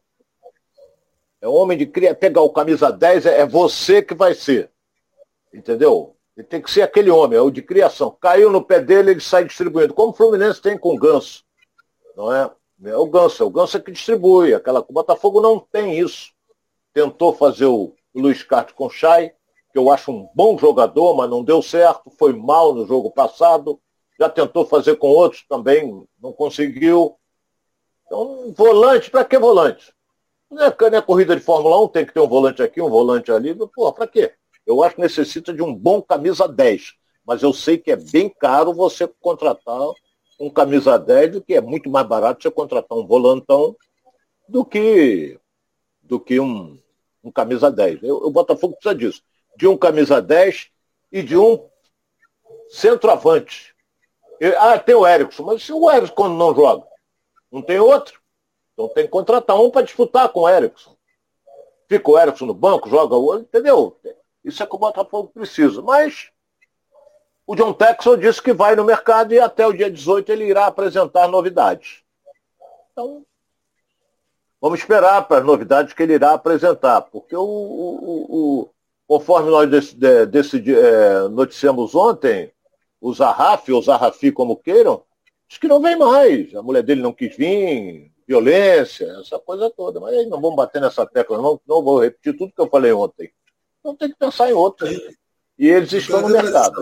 É 1.39 1.47
homem 1.47 1.77
de 1.77 1.85
criação. 1.85 2.17
Pegar 2.19 2.41
o 2.41 2.49
camisa 2.49 2.91
10 2.91 3.27
é, 3.27 3.41
é 3.41 3.45
você 3.45 4.01
que 4.01 4.15
vai 4.15 4.33
ser. 4.33 4.71
Entendeu? 5.53 6.15
Ele 6.35 6.47
tem 6.47 6.59
que 6.59 6.71
ser 6.71 6.81
aquele 6.81 7.11
homem, 7.11 7.37
é 7.37 7.41
o 7.41 7.51
de 7.51 7.61
criação. 7.61 8.17
Caiu 8.19 8.49
no 8.49 8.63
pé 8.63 8.79
dele, 8.79 9.11
ele 9.11 9.21
sai 9.21 9.45
distribuindo. 9.45 9.93
Como 9.93 10.09
o 10.09 10.15
Fluminense 10.15 10.59
tem 10.59 10.75
com 10.75 10.95
o 10.95 10.97
Ganso. 10.97 11.43
Não 12.17 12.33
é? 12.33 12.49
É 12.85 12.97
o 12.97 13.05
Ganso, 13.05 13.43
é 13.43 13.45
o 13.45 13.51
Ganso 13.51 13.79
que 13.79 13.91
distribui. 13.91 14.55
Aquela, 14.55 14.79
o 14.79 14.91
Botafogo 14.91 15.39
não 15.39 15.59
tem 15.59 15.99
isso. 15.99 16.31
Tentou 16.91 17.31
fazer 17.31 17.67
o 17.67 17.93
Luiz 18.15 18.41
Castro 18.41 18.73
com 18.73 18.87
o 18.87 18.89
Chay, 18.89 19.33
que 19.71 19.77
eu 19.77 19.89
acho 19.91 20.11
um 20.11 20.29
bom 20.33 20.57
jogador, 20.57 21.15
mas 21.15 21.29
não 21.29 21.43
deu 21.43 21.61
certo, 21.61 22.09
foi 22.17 22.33
mal 22.33 22.73
no 22.73 22.85
jogo 22.85 23.11
passado. 23.11 23.79
Já 24.19 24.29
tentou 24.29 24.65
fazer 24.65 24.95
com 24.95 25.07
outros 25.07 25.45
também, 25.47 26.05
não 26.21 26.33
conseguiu. 26.33 27.17
Então, 28.05 28.53
volante, 28.57 29.09
para 29.09 29.23
que 29.23 29.37
volante? 29.37 29.93
É, 30.51 30.89
não 30.89 30.97
é 30.97 31.01
corrida 31.01 31.35
de 31.35 31.41
Fórmula 31.41 31.79
1, 31.83 31.87
tem 31.89 32.05
que 32.05 32.13
ter 32.13 32.19
um 32.19 32.27
volante 32.27 32.61
aqui, 32.61 32.81
um 32.81 32.89
volante 32.89 33.31
ali. 33.31 33.55
Pô, 33.55 33.93
para 33.93 34.07
quê? 34.07 34.33
Eu 34.65 34.83
acho 34.83 34.95
que 34.95 35.01
necessita 35.01 35.53
de 35.53 35.61
um 35.61 35.73
bom 35.73 36.01
camisa 36.01 36.47
10. 36.47 36.95
Mas 37.25 37.43
eu 37.43 37.53
sei 37.53 37.77
que 37.77 37.91
é 37.91 37.95
bem 37.95 38.27
caro 38.27 38.73
você 38.73 39.07
contratar 39.21 39.91
um 40.39 40.49
camisa 40.49 40.97
10, 40.97 41.33
do 41.33 41.41
que 41.41 41.53
é 41.53 41.61
muito 41.61 41.89
mais 41.89 42.07
barato 42.07 42.41
você 42.41 42.49
contratar 42.49 42.97
um 42.97 43.05
volantão 43.05 43.75
do 44.47 44.65
que, 44.65 45.39
do 46.01 46.19
que 46.19 46.39
um, 46.39 46.79
um 47.23 47.31
camisa 47.31 47.69
10. 47.69 48.01
Eu, 48.01 48.17
o 48.17 48.31
Botafogo 48.31 48.73
precisa 48.73 48.95
disso. 48.95 49.21
De 49.59 49.67
um 49.67 49.77
camisa 49.77 50.21
10 50.21 50.69
e 51.11 51.21
de 51.21 51.37
um 51.37 51.69
centroavante. 52.69 53.75
ah, 54.57 54.79
tem 54.79 54.95
o 54.95 55.05
Erickson, 55.05 55.43
mas 55.43 55.61
se 55.61 55.73
o 55.73 55.91
Erickson 55.91 56.13
quando 56.13 56.37
não 56.37 56.55
joga? 56.55 56.87
Não 57.51 57.61
tem 57.61 57.77
outro? 57.77 58.21
Então 58.71 58.87
tem 58.87 59.03
que 59.03 59.09
contratar 59.09 59.59
um 59.59 59.69
para 59.69 59.81
disputar 59.81 60.29
com 60.29 60.41
o 60.41 60.49
Erickson. 60.49 60.95
Fica 61.89 62.09
o 62.09 62.17
Erickson 62.17 62.45
no 62.45 62.53
banco, 62.53 62.89
joga 62.89 63.15
o 63.15 63.25
outro, 63.25 63.41
entendeu? 63.41 63.99
Isso 64.45 64.63
é 64.63 64.65
que 64.65 64.75
o 64.75 64.79
Botafogo 64.79 65.29
precisa. 65.33 65.81
Mas 65.81 66.31
o 67.45 67.53
John 67.53 67.73
Texel 67.73 68.15
disse 68.15 68.41
que 68.41 68.53
vai 68.53 68.77
no 68.77 68.85
mercado 68.85 69.33
e 69.33 69.39
até 69.39 69.67
o 69.67 69.73
dia 69.73 69.91
18 69.91 70.31
ele 70.31 70.45
irá 70.45 70.67
apresentar 70.67 71.27
novidades. 71.27 72.01
Então, 72.93 73.25
vamos 74.61 74.79
esperar 74.79 75.27
para 75.27 75.39
as 75.39 75.45
novidades 75.45 75.91
que 75.91 76.01
ele 76.01 76.13
irá 76.13 76.33
apresentar, 76.33 77.01
porque 77.01 77.35
o, 77.35 77.41
o, 77.41 78.61
o 78.61 78.69
conforme 79.09 79.49
nós 79.49 79.67
decidi, 80.29 80.75
é, 80.75 81.27
noticiamos 81.29 81.95
ontem, 81.95 82.53
o 83.01 83.11
Zarraf, 83.11 83.67
ou 83.71 83.81
Zarrafi, 83.81 84.31
como 84.31 84.55
queiram, 84.55 85.01
diz 85.47 85.57
que 85.57 85.67
não 85.67 85.81
vem 85.81 85.97
mais. 85.97 86.53
A 86.53 86.61
mulher 86.61 86.83
dele 86.83 87.01
não 87.01 87.11
quis 87.11 87.35
vir, 87.35 88.11
violência, 88.27 89.07
essa 89.19 89.39
coisa 89.39 89.67
toda. 89.71 89.99
Mas 89.99 90.13
aí 90.13 90.27
não 90.27 90.39
vamos 90.39 90.55
bater 90.55 90.79
nessa 90.79 91.07
tecla, 91.07 91.41
não, 91.41 91.59
não 91.67 91.81
vou 91.81 91.99
repetir 91.99 92.37
tudo 92.37 92.53
que 92.53 92.61
eu 92.61 92.69
falei 92.69 92.91
ontem. 92.91 93.31
Então 93.79 93.95
tem 93.95 94.09
que 94.09 94.15
pensar 94.15 94.47
em 94.47 94.53
outro. 94.53 94.87
E 95.57 95.67
eles 95.67 95.91
estão 95.91 96.21
no 96.21 96.29
mercado. 96.29 96.79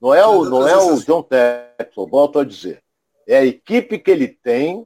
Não 0.00 0.12
é 0.12 0.26
o, 0.26 0.44
não 0.46 0.66
é 0.66 0.76
o 0.76 0.96
John 0.96 1.22
Texel, 1.22 2.08
volto 2.08 2.40
a 2.40 2.44
dizer. 2.44 2.82
É 3.24 3.38
a 3.38 3.46
equipe 3.46 4.00
que 4.00 4.10
ele 4.10 4.26
tem, 4.26 4.84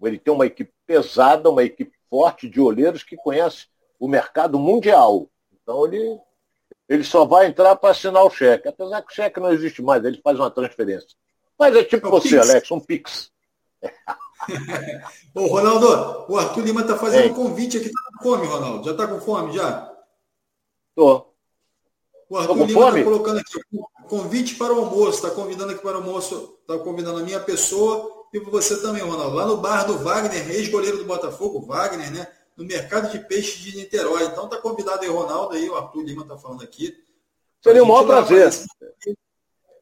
ele 0.00 0.18
tem 0.18 0.32
uma 0.32 0.46
equipe 0.46 0.72
pesada, 0.86 1.50
uma 1.50 1.64
equipe 1.64 1.90
forte 2.08 2.48
de 2.48 2.60
olheiros 2.60 3.02
que 3.02 3.16
conhece 3.16 3.66
o 3.98 4.06
mercado 4.06 4.60
mundial. 4.60 5.28
Então 5.68 5.84
ele, 5.84 6.18
ele 6.88 7.04
só 7.04 7.26
vai 7.26 7.46
entrar 7.46 7.76
para 7.76 7.90
assinar 7.90 8.24
o 8.24 8.30
cheque. 8.30 8.68
Apesar 8.68 9.02
que 9.02 9.12
o 9.12 9.14
cheque 9.14 9.38
não 9.38 9.52
existe 9.52 9.82
mais, 9.82 10.02
ele 10.02 10.18
faz 10.24 10.38
uma 10.38 10.50
transferência. 10.50 11.10
Mas 11.58 11.76
é 11.76 11.84
tipo 11.84 12.06
é 12.06 12.10
você, 12.10 12.30
Pix. 12.30 12.50
Alex, 12.50 12.70
um 12.70 12.80
Pix. 12.80 13.30
Ô, 15.34 15.46
Ronaldo, 15.46 16.24
o 16.26 16.38
Arthur 16.38 16.64
Lima 16.64 16.80
está 16.80 16.96
fazendo 16.96 17.32
um 17.32 17.34
convite 17.34 17.76
aqui. 17.76 17.92
Tá 17.92 18.00
com 18.16 18.22
fome, 18.22 18.46
Ronaldo? 18.46 18.84
Já 18.86 18.92
está 18.92 19.06
com 19.06 19.20
fome, 19.20 19.52
já? 19.52 19.94
Tô. 20.94 21.26
O 22.30 22.38
Arthur 22.38 22.66
Lima 22.66 22.88
está 22.88 23.04
colocando 23.04 23.38
aqui 23.38 23.58
convite 24.08 24.54
para 24.54 24.72
o 24.72 24.78
almoço, 24.78 25.16
está 25.18 25.30
convidando 25.30 25.72
aqui 25.72 25.82
para 25.82 25.98
o 25.98 26.00
almoço, 26.00 26.58
está 26.62 26.78
convidando 26.82 27.18
a 27.18 27.22
minha 27.22 27.40
pessoa 27.40 28.26
e 28.32 28.40
você 28.40 28.80
também, 28.80 29.02
Ronaldo. 29.02 29.36
Lá 29.36 29.44
no 29.44 29.58
bar 29.58 29.84
do 29.84 29.98
Wagner, 29.98 30.50
ex-goleiro 30.50 30.96
do 30.96 31.04
Botafogo, 31.04 31.66
Wagner, 31.66 32.10
né? 32.10 32.26
No 32.58 32.64
mercado 32.64 33.12
de 33.12 33.20
peixe 33.20 33.62
de 33.62 33.76
Niterói. 33.76 34.24
Então 34.24 34.46
está 34.46 34.56
convidado 34.56 35.02
aí, 35.02 35.08
Ronaldo, 35.08 35.54
aí, 35.54 35.70
o 35.70 35.76
Arthur 35.76 36.02
Lima 36.02 36.22
está 36.22 36.36
falando 36.36 36.64
aqui. 36.64 36.92
Seria 37.62 37.84
um 37.84 37.86
maior 37.86 38.04
prazer. 38.04 38.50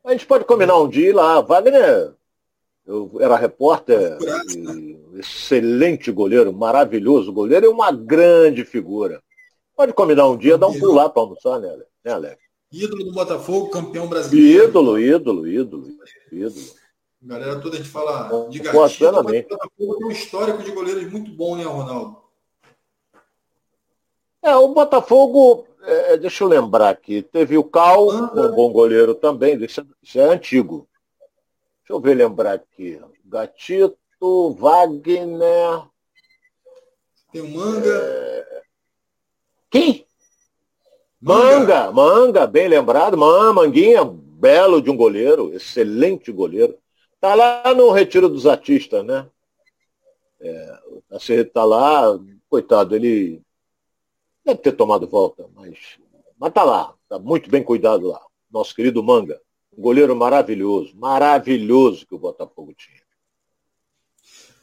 A 0.04 0.12
gente 0.12 0.26
pode 0.26 0.44
combinar 0.44 0.78
um 0.78 0.86
dia 0.86 1.16
lá. 1.16 1.40
Wagner, 1.40 2.14
eu 2.86 3.10
era 3.18 3.34
repórter, 3.34 4.18
né? 4.20 4.98
excelente 5.18 6.12
goleiro, 6.12 6.52
maravilhoso 6.52 7.32
goleiro 7.32 7.64
e 7.64 7.68
uma 7.68 7.90
grande 7.90 8.62
figura. 8.62 9.22
Pode 9.74 9.94
combinar 9.94 10.28
um 10.28 10.36
dia, 10.36 10.58
dar 10.58 10.68
um 10.68 10.78
pulo 10.78 10.94
lá 10.94 11.08
para 11.08 11.22
almoçar, 11.22 11.58
né, 11.58 11.74
né, 12.04 12.12
Alex? 12.12 12.38
Ídolo 12.70 13.04
do 13.04 13.12
Botafogo, 13.12 13.70
campeão 13.70 14.06
brasileiro. 14.06 14.64
Ídolo, 14.64 14.98
ídolo, 14.98 15.48
ídolo, 15.48 15.88
ídolo. 16.30 16.66
Galera 17.22 17.58
toda 17.60 17.76
a 17.76 17.78
gente 17.78 17.88
fala 17.88 18.48
de 18.48 18.58
Garcia, 18.58 19.10
o 19.10 19.22
Botafogo 19.22 19.96
tem 19.98 20.06
um 20.06 20.10
histórico 20.10 20.62
de 20.62 20.70
goleiros 20.70 21.10
muito 21.10 21.30
bom, 21.32 21.56
né, 21.56 21.64
Ronaldo? 21.64 22.25
É, 24.46 24.54
o 24.54 24.68
Botafogo, 24.68 25.66
é, 25.82 26.16
deixa 26.16 26.44
eu 26.44 26.48
lembrar 26.48 26.90
aqui, 26.90 27.20
teve 27.20 27.58
o 27.58 27.64
Cal, 27.64 28.08
ah, 28.12 28.30
um 28.32 28.54
bom 28.54 28.70
goleiro 28.70 29.12
também, 29.12 29.60
isso 29.64 29.80
é, 29.80 29.84
isso 30.00 30.20
é 30.20 30.22
antigo. 30.22 30.88
Deixa 31.80 31.92
eu 31.92 31.98
ver 31.98 32.14
lembrar 32.14 32.52
aqui. 32.52 33.00
Gatito, 33.24 34.52
Wagner. 34.52 35.82
Tem 37.32 37.40
o 37.40 37.50
Manga. 37.50 37.90
É... 37.90 38.62
Quem? 39.68 40.06
Manga, 41.20 41.90
manga, 41.90 42.46
bem 42.46 42.68
lembrado, 42.68 43.18
man, 43.18 43.52
manguinha, 43.52 44.04
belo 44.04 44.80
de 44.80 44.88
um 44.90 44.96
goleiro, 44.96 45.52
excelente 45.54 46.30
goleiro. 46.30 46.78
Tá 47.20 47.34
lá 47.34 47.74
no 47.74 47.90
Retiro 47.90 48.28
dos 48.28 48.46
Artistas, 48.46 49.04
né? 49.04 49.28
É, 50.40 51.44
tá 51.52 51.64
lá, 51.64 52.16
coitado, 52.48 52.94
ele 52.94 53.44
deve 54.46 54.60
ter 54.60 54.72
tomado 54.72 55.08
volta, 55.08 55.48
mas, 55.54 55.98
mas 56.38 56.52
tá 56.52 56.62
lá, 56.62 56.94
tá 57.08 57.18
muito 57.18 57.50
bem 57.50 57.62
cuidado 57.62 58.06
lá. 58.06 58.20
Nosso 58.50 58.74
querido 58.74 59.02
Manga, 59.02 59.40
um 59.76 59.82
goleiro 59.82 60.14
maravilhoso, 60.14 60.96
maravilhoso 60.96 62.06
que 62.06 62.14
o 62.14 62.18
Botafogo 62.18 62.72
tinha. 62.74 63.02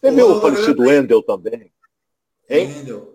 Teve 0.01 0.21
o, 0.23 0.37
o 0.37 0.41
falecido 0.41 0.83
Wendel 0.83 1.21
também. 1.21 1.71
Hein? 2.49 2.67
Wendel. 2.67 3.13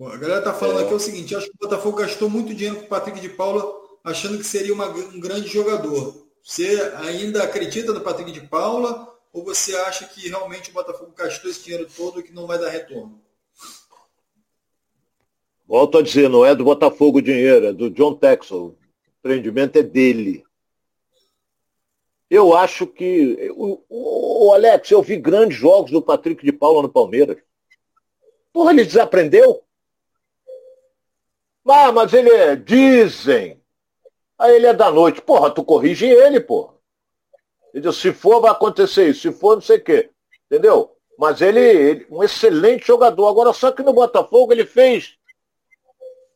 A 0.00 0.16
galera 0.16 0.42
tá 0.42 0.54
falando 0.54 0.80
é. 0.80 0.84
aqui 0.84 0.92
é 0.92 0.96
o 0.96 1.00
seguinte, 1.00 1.34
acho 1.34 1.46
que 1.46 1.54
o 1.54 1.68
Botafogo 1.68 1.98
gastou 1.98 2.30
muito 2.30 2.54
dinheiro 2.54 2.76
com 2.76 2.86
o 2.86 2.88
Patrick 2.88 3.20
de 3.20 3.28
Paula, 3.28 3.64
achando 4.02 4.38
que 4.38 4.44
seria 4.44 4.72
uma, 4.72 4.88
um 4.88 5.20
grande 5.20 5.48
jogador. 5.48 6.26
Você 6.42 6.92
ainda 6.96 7.42
acredita 7.42 7.92
no 7.92 8.00
Patrick 8.00 8.30
de 8.30 8.42
Paula 8.42 9.12
ou 9.32 9.44
você 9.44 9.74
acha 9.76 10.06
que 10.06 10.28
realmente 10.28 10.70
o 10.70 10.72
Botafogo 10.72 11.12
gastou 11.16 11.50
esse 11.50 11.64
dinheiro 11.64 11.88
todo 11.96 12.20
e 12.20 12.22
que 12.22 12.32
não 12.32 12.46
vai 12.46 12.58
dar 12.58 12.68
retorno? 12.68 13.23
Volto 15.66 15.98
a 15.98 16.02
dizer, 16.02 16.28
não 16.28 16.44
é 16.44 16.54
do 16.54 16.64
Botafogo 16.64 17.18
o 17.18 17.22
dinheiro, 17.22 17.66
é 17.66 17.72
do 17.72 17.90
John 17.90 18.14
Texel. 18.14 18.58
O 18.58 18.76
empreendimento 19.20 19.76
é 19.78 19.82
dele. 19.82 20.44
Eu 22.28 22.54
acho 22.54 22.86
que. 22.86 23.50
O, 23.56 23.82
o, 23.88 24.46
o, 24.48 24.52
Alex, 24.54 24.90
eu 24.90 25.02
vi 25.02 25.16
grandes 25.16 25.56
jogos 25.56 25.90
do 25.90 26.02
Patrick 26.02 26.44
de 26.44 26.52
Paula 26.52 26.82
no 26.82 26.88
Palmeiras. 26.88 27.38
Porra, 28.52 28.72
ele 28.72 28.84
desaprendeu? 28.84 29.62
Ah, 31.66 31.90
mas 31.92 32.12
ele 32.12 32.30
é, 32.30 32.56
dizem. 32.56 33.60
Aí 34.38 34.56
ele 34.56 34.66
é 34.66 34.74
da 34.74 34.90
noite. 34.90 35.22
Porra, 35.22 35.50
tu 35.50 35.64
corrige 35.64 36.06
ele, 36.06 36.40
porra. 36.40 36.74
Ele 37.72 37.82
diz, 37.88 37.96
se 37.96 38.12
for, 38.12 38.40
vai 38.40 38.50
acontecer 38.50 39.08
isso. 39.08 39.22
Se 39.22 39.32
for, 39.32 39.54
não 39.54 39.62
sei 39.62 39.78
o 39.78 39.84
quê. 39.84 40.10
Entendeu? 40.46 40.94
Mas 41.18 41.40
ele, 41.40 41.60
ele, 41.60 42.06
um 42.10 42.22
excelente 42.22 42.86
jogador. 42.86 43.28
Agora, 43.28 43.52
só 43.52 43.72
que 43.72 43.82
no 43.82 43.92
Botafogo 43.92 44.52
ele 44.52 44.66
fez. 44.66 45.16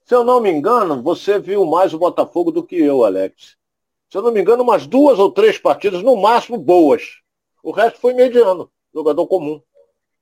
Se 0.08 0.14
eu 0.14 0.24
não 0.24 0.40
me 0.40 0.50
engano, 0.50 1.02
você 1.02 1.38
viu 1.38 1.66
mais 1.66 1.92
o 1.92 1.98
Botafogo 1.98 2.50
do 2.50 2.62
que 2.62 2.76
eu, 2.76 3.04
Alex. 3.04 3.58
Se 4.09 4.16
eu 4.16 4.22
não 4.22 4.32
me 4.32 4.40
engano, 4.40 4.62
umas 4.62 4.86
duas 4.86 5.18
ou 5.18 5.30
três 5.30 5.59
partidas, 5.59 6.02
no 6.02 6.16
máximo, 6.16 6.56
boas. 6.56 7.20
O 7.62 7.70
resto 7.70 8.00
foi 8.00 8.14
mediano, 8.14 8.72
jogador 8.94 9.26
comum. 9.26 9.61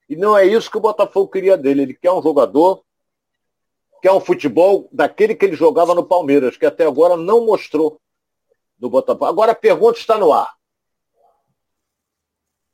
E 0.08 0.16
não 0.16 0.36
é 0.36 0.44
isso 0.44 0.68
que 0.68 0.76
o 0.76 0.80
Botafogo 0.80 1.30
queria 1.30 1.56
dele. 1.56 1.82
Ele 1.82 1.94
quer 1.94 2.10
um 2.10 2.20
jogador 2.20 2.82
que 4.02 4.08
é 4.08 4.12
um 4.12 4.18
futebol 4.18 4.88
daquele 4.90 5.36
que 5.36 5.44
ele 5.44 5.54
jogava 5.54 5.94
no 5.94 6.04
Palmeiras, 6.04 6.56
que 6.56 6.66
até 6.66 6.84
agora 6.84 7.16
não 7.16 7.46
mostrou 7.46 8.00
no 8.80 8.90
Botafogo. 8.90 9.26
Agora 9.26 9.52
a 9.52 9.54
pergunta 9.54 10.00
está 10.00 10.18
no 10.18 10.32
ar. 10.32 10.52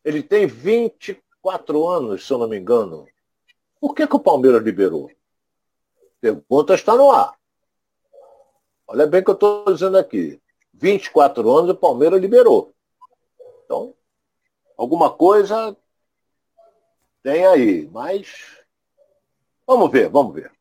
Ele 0.02 0.22
tem 0.22 0.46
24 0.46 1.86
anos, 1.86 2.26
se 2.26 2.32
eu 2.32 2.38
não 2.38 2.48
me 2.48 2.58
engano. 2.58 3.06
Por 3.78 3.94
que, 3.94 4.06
que 4.06 4.16
o 4.16 4.18
Palmeiras 4.18 4.62
liberou? 4.62 5.10
Pergunta 6.22 6.74
está 6.74 6.94
no 6.94 7.10
ar. 7.10 7.36
Olha 8.86 9.08
bem 9.08 9.22
o 9.22 9.24
que 9.24 9.30
eu 9.30 9.34
estou 9.34 9.64
dizendo 9.74 9.98
aqui. 9.98 10.40
24 10.72 11.50
anos 11.50 11.70
o 11.70 11.74
Palmeiras 11.74 12.20
liberou. 12.20 12.72
Então, 13.64 13.92
alguma 14.76 15.10
coisa 15.10 15.76
tem 17.24 17.44
aí. 17.44 17.88
Mas 17.90 18.28
vamos 19.66 19.90
ver, 19.90 20.08
vamos 20.08 20.32
ver. 20.32 20.52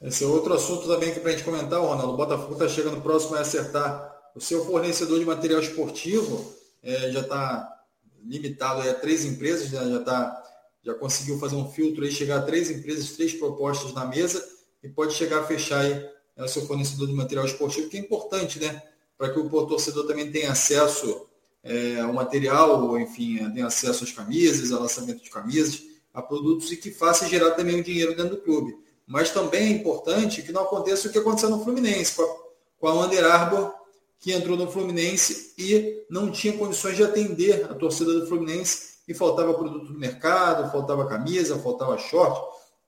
Esse 0.00 0.24
é 0.24 0.26
outro 0.26 0.54
assunto 0.54 0.88
também 0.88 1.12
que 1.12 1.20
para 1.20 1.28
a 1.28 1.32
gente 1.32 1.44
comentar, 1.44 1.78
Ronaldo. 1.78 2.14
O 2.14 2.16
Botafogo 2.16 2.54
está 2.54 2.68
chegando 2.70 3.02
próximo 3.02 3.36
a 3.36 3.40
acertar 3.40 4.32
o 4.34 4.40
seu 4.40 4.64
fornecedor 4.64 5.18
de 5.18 5.26
material 5.26 5.60
esportivo. 5.60 6.56
É, 6.82 7.10
já 7.10 7.20
está 7.20 7.84
limitado 8.24 8.88
a 8.88 8.94
três 8.94 9.26
empresas, 9.26 9.70
né? 9.70 9.98
já, 9.98 10.02
tá, 10.02 10.41
já 10.82 10.94
conseguiu 10.94 11.38
fazer 11.38 11.56
um 11.56 11.70
filtro 11.70 12.04
e 12.04 12.10
chegar 12.10 12.38
a 12.38 12.42
três 12.42 12.70
empresas, 12.70 13.12
três 13.12 13.32
propostas 13.32 13.92
na 13.92 14.04
mesa 14.04 14.44
e 14.82 14.88
pode 14.88 15.14
chegar 15.14 15.40
a 15.40 15.44
fechar 15.44 15.80
aí 15.80 16.04
é, 16.36 16.44
o 16.44 16.48
seu 16.48 16.66
fornecedor 16.66 17.06
de 17.06 17.14
material 17.14 17.46
esportivo, 17.46 17.88
que 17.88 17.96
é 17.96 18.00
importante, 18.00 18.58
né? 18.58 18.82
Para 19.16 19.30
que 19.30 19.38
o 19.38 19.66
torcedor 19.66 20.06
também 20.06 20.30
tenha 20.30 20.50
acesso 20.50 21.26
é, 21.62 22.00
ao 22.00 22.12
material, 22.12 22.82
ou, 22.84 22.98
enfim, 22.98 23.38
tenha 23.52 23.66
acesso 23.66 24.02
às 24.02 24.10
camisas, 24.10 24.72
ao 24.72 24.80
lançamento 24.80 25.22
de 25.22 25.30
camisas, 25.30 25.84
a 26.12 26.20
produtos 26.20 26.72
e 26.72 26.76
que 26.76 26.90
faça 26.90 27.28
gerar 27.28 27.52
também 27.52 27.78
o 27.78 27.84
dinheiro 27.84 28.16
dentro 28.16 28.36
do 28.36 28.42
clube. 28.42 28.76
Mas 29.06 29.30
também 29.30 29.62
é 29.62 29.70
importante 29.70 30.42
que 30.42 30.52
não 30.52 30.62
aconteça 30.62 31.08
o 31.08 31.12
que 31.12 31.18
aconteceu 31.18 31.50
no 31.50 31.62
Fluminense, 31.62 32.16
com 32.16 32.22
a, 32.22 32.36
com 32.78 32.88
a 32.88 33.06
Under 33.06 33.24
Armour, 33.24 33.72
que 34.18 34.32
entrou 34.32 34.56
no 34.56 34.70
Fluminense 34.70 35.52
e 35.56 36.04
não 36.10 36.30
tinha 36.30 36.56
condições 36.56 36.96
de 36.96 37.04
atender 37.04 37.64
a 37.64 37.74
torcida 37.74 38.12
do 38.12 38.26
Fluminense 38.26 38.91
faltava 39.14 39.54
produto 39.54 39.92
no 39.92 39.98
mercado, 39.98 40.70
faltava 40.70 41.08
camisa, 41.08 41.58
faltava 41.58 41.98
short. 41.98 42.40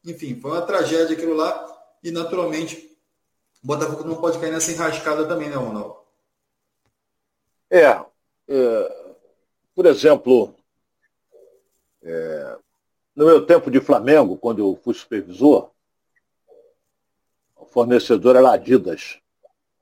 Enfim, 0.04 0.38
foi 0.40 0.50
uma 0.50 0.62
tragédia 0.62 1.16
aquilo 1.16 1.34
lá 1.34 1.66
e, 2.02 2.10
naturalmente, 2.10 2.96
o 3.62 3.66
Botafogo 3.66 4.04
não 4.04 4.16
pode 4.16 4.38
cair 4.38 4.52
nessa 4.52 4.72
enrascada 4.72 5.26
também, 5.26 5.48
né, 5.48 5.56
Ronaldo? 5.56 5.96
É, 7.70 8.04
é 8.48 9.04
por 9.74 9.86
exemplo, 9.86 10.54
é, 12.00 12.58
no 13.16 13.26
meu 13.26 13.44
tempo 13.44 13.70
de 13.70 13.80
Flamengo, 13.80 14.36
quando 14.36 14.60
eu 14.60 14.78
fui 14.82 14.94
supervisor, 14.94 15.70
o 17.56 17.66
fornecedor 17.66 18.36
era 18.36 18.52
Adidas, 18.52 19.18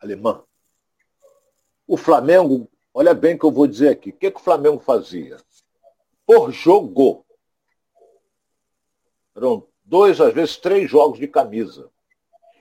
alemã. 0.01 0.43
O 1.87 1.99
Flamengo, 1.99 2.71
olha 2.95 3.13
bem 3.13 3.35
o 3.35 3.39
que 3.39 3.45
eu 3.45 3.51
vou 3.51 3.67
dizer 3.67 3.91
aqui, 3.91 4.11
o 4.11 4.13
que, 4.15 4.31
que 4.31 4.41
o 4.41 4.43
Flamengo 4.43 4.79
fazia? 4.79 5.37
Por 6.27 6.53
jogo. 6.53 7.25
Eram 9.35 9.67
dois, 9.85 10.21
às 10.21 10.33
vezes 10.33 10.57
três 10.57 10.91
jogos 10.91 11.19
de 11.19 11.27
camisa. 11.27 11.91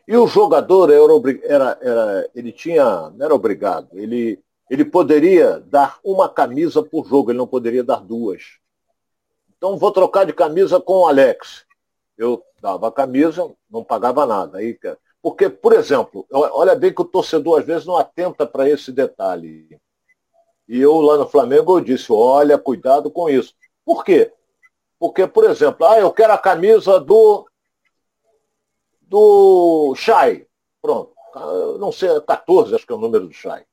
E 0.08 0.18
o 0.18 0.28
jogador 0.28 0.90
era, 0.92 1.78
era, 1.82 2.30
ele 2.36 2.52
tinha, 2.52 3.10
não 3.12 3.26
era 3.26 3.34
obrigado, 3.34 3.98
ele, 3.98 4.44
ele 4.70 4.84
poderia 4.84 5.60
dar 5.60 6.00
uma 6.04 6.28
camisa 6.28 6.84
por 6.84 7.08
jogo, 7.08 7.32
ele 7.32 7.38
não 7.38 7.48
poderia 7.48 7.84
dar 7.84 8.04
duas. 8.04 8.60
Então 9.56 9.78
vou 9.78 9.92
trocar 9.92 10.26
de 10.26 10.34
camisa 10.34 10.82
com 10.82 11.02
o 11.02 11.08
Alex. 11.08 11.66
Eu 12.18 12.44
dava 12.60 12.88
a 12.88 12.92
camisa, 12.92 13.50
não 13.70 13.84
pagava 13.84 14.26
nada. 14.26 14.58
Aí, 14.58 14.78
porque, 15.22 15.50
por 15.50 15.74
exemplo, 15.74 16.26
olha 16.32 16.76
bem 16.76 16.94
que 16.94 17.02
o 17.02 17.06
torcedor 17.06 17.60
às 17.60 17.66
vezes 17.66 17.86
não 17.86 17.96
atenta 17.96 18.46
para 18.46 18.68
esse 18.68 18.92
detalhe. 18.92 19.80
E 20.68 20.80
eu 20.80 21.00
lá 21.02 21.18
no 21.18 21.28
Flamengo 21.28 21.78
eu 21.78 21.84
disse, 21.84 22.12
olha, 22.12 22.58
cuidado 22.58 23.12
com 23.12 23.30
isso. 23.30 23.54
Por 23.86 24.04
quê? 24.04 24.32
Porque, 25.00 25.26
por 25.26 25.44
exemplo, 25.46 25.86
ah, 25.86 26.00
eu 26.00 26.12
quero 26.12 26.34
a 26.34 26.38
camisa 26.38 27.00
do 27.00 27.48
do 29.02 29.94
Chay. 29.96 30.48
Pronto. 30.82 31.14
Não 31.80 31.92
sei, 31.92 32.20
14 32.22 32.76
acho 32.76 32.86
que 32.86 32.94
é 32.94 32.96
o 32.96 33.00
número 33.00 33.28
do 33.28 33.34
Chay. 33.34 33.66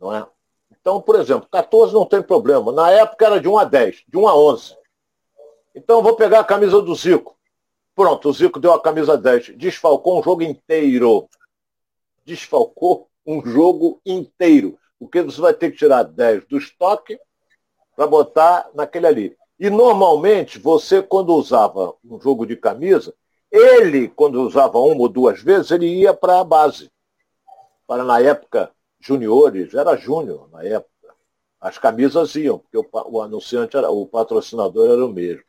Não 0.00 0.14
é? 0.14 0.26
Então, 0.70 1.00
por 1.00 1.16
exemplo, 1.16 1.48
14 1.50 1.94
não 1.94 2.04
tem 2.04 2.22
problema. 2.22 2.72
Na 2.72 2.90
época 2.90 3.24
era 3.24 3.40
de 3.40 3.48
1 3.48 3.58
a 3.58 3.64
10, 3.64 4.04
de 4.08 4.18
1 4.18 4.28
a 4.28 4.36
11. 4.36 4.76
Então 5.74 6.02
vou 6.02 6.14
pegar 6.14 6.40
a 6.40 6.44
camisa 6.44 6.80
do 6.82 6.94
Zico. 6.94 7.36
Pronto, 7.94 8.28
o 8.28 8.32
Zico 8.32 8.58
deu 8.58 8.72
a 8.72 8.82
camisa 8.82 9.16
10. 9.16 9.56
Desfalcou 9.56 10.18
um 10.18 10.22
jogo 10.22 10.42
inteiro. 10.42 11.28
Desfalcou 12.24 13.08
um 13.26 13.44
jogo 13.44 14.00
inteiro. 14.04 14.78
Porque 15.04 15.22
você 15.22 15.40
vai 15.40 15.52
ter 15.52 15.70
que 15.70 15.76
tirar 15.76 16.02
10 16.02 16.46
do 16.46 16.56
estoque 16.56 17.18
para 17.94 18.06
botar 18.06 18.70
naquele 18.74 19.06
ali. 19.06 19.36
E 19.58 19.70
normalmente, 19.70 20.58
você, 20.58 21.02
quando 21.02 21.34
usava 21.34 21.94
um 22.04 22.20
jogo 22.20 22.46
de 22.46 22.56
camisa, 22.56 23.14
ele, 23.50 24.08
quando 24.08 24.42
usava 24.42 24.78
uma 24.78 25.02
ou 25.02 25.08
duas 25.08 25.40
vezes, 25.40 25.70
ele 25.70 25.86
ia 25.86 26.12
para 26.12 26.40
a 26.40 26.44
base. 26.44 26.90
Para, 27.86 28.02
na 28.02 28.18
época, 28.20 28.72
juniores, 28.98 29.74
era 29.74 29.94
júnior 29.94 30.48
na 30.50 30.64
época. 30.64 31.14
As 31.60 31.78
camisas 31.78 32.34
iam, 32.34 32.58
porque 32.58 32.78
o, 32.78 32.86
o 33.10 33.22
anunciante, 33.22 33.76
era, 33.76 33.90
o 33.90 34.06
patrocinador 34.06 34.90
era 34.90 35.04
o 35.04 35.08
mesmo. 35.08 35.44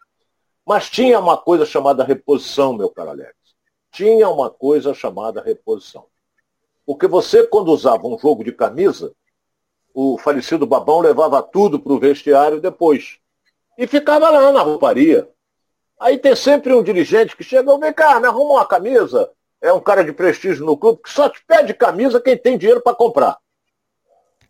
Mas 0.66 0.90
tinha 0.90 1.20
uma 1.20 1.38
coisa 1.38 1.66
chamada 1.66 2.04
reposição, 2.04 2.74
meu 2.74 2.90
caro 2.90 3.12
Alex. 3.12 3.34
Tinha 3.92 4.30
uma 4.30 4.50
coisa 4.50 4.94
chamada 4.94 5.42
reposição. 5.42 6.06
Porque 6.86 7.08
você, 7.08 7.48
quando 7.48 7.70
usava 7.70 8.06
um 8.08 8.20
jogo 8.20 8.44
de 8.44 8.52
camisa, 8.52 9.16
o 9.96 10.18
falecido 10.18 10.68
Babão 10.68 11.00
levava 11.00 11.42
tudo 11.42 11.80
para 11.80 11.94
o 11.94 12.00
vestiário 12.00 12.60
depois. 12.60 13.18
E 13.78 13.88
ficava 13.88 14.30
lá 14.30 14.52
na 14.52 14.62
rouparia. 14.62 15.30
Aí 15.98 16.18
tem 16.18 16.36
sempre 16.36 16.74
um 16.74 16.84
dirigente 16.84 17.36
que 17.36 17.46
chega, 17.46 17.78
vem 17.78 17.94
cá, 17.94 18.20
me 18.20 18.28
arruma 18.28 18.56
uma 18.56 18.68
camisa. 18.68 19.32
É 19.62 19.72
um 19.72 19.80
cara 19.80 20.04
de 20.04 20.12
prestígio 20.12 20.66
no 20.66 20.76
clube 20.76 21.02
que 21.02 21.10
só 21.10 21.30
te 21.30 21.42
pede 21.48 21.74
camisa 21.74 22.20
quem 22.20 22.38
tem 22.38 22.58
dinheiro 22.58 22.82
para 22.82 22.94
comprar. 22.94 23.38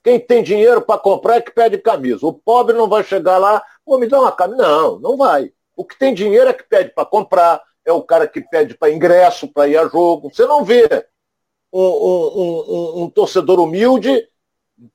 Quem 0.03 0.19
tem 0.19 0.41
dinheiro 0.41 0.81
para 0.81 0.99
comprar 0.99 1.35
é 1.35 1.41
que 1.41 1.51
pede 1.51 1.77
camisa. 1.77 2.25
O 2.25 2.33
pobre 2.33 2.75
não 2.75 2.89
vai 2.89 3.03
chegar 3.03 3.37
lá, 3.37 3.63
vou 3.85 3.99
me 3.99 4.07
dar 4.07 4.21
uma 4.21 4.31
camisa. 4.31 4.63
Não, 4.63 4.99
não 4.99 5.15
vai. 5.15 5.53
O 5.75 5.85
que 5.85 5.97
tem 5.97 6.11
dinheiro 6.11 6.49
é 6.49 6.53
que 6.53 6.63
pede 6.63 6.89
para 6.89 7.05
comprar, 7.05 7.61
é 7.85 7.91
o 7.91 8.01
cara 8.01 8.27
que 8.27 8.41
pede 8.41 8.75
para 8.75 8.91
ingresso, 8.91 9.47
para 9.47 9.67
ir 9.67 9.77
a 9.77 9.87
jogo. 9.87 10.31
Você 10.33 10.47
não 10.47 10.65
vê 10.65 11.07
um, 11.71 11.83
um, 11.83 12.33
um, 12.41 13.03
um 13.03 13.09
torcedor 13.11 13.59
humilde 13.59 14.27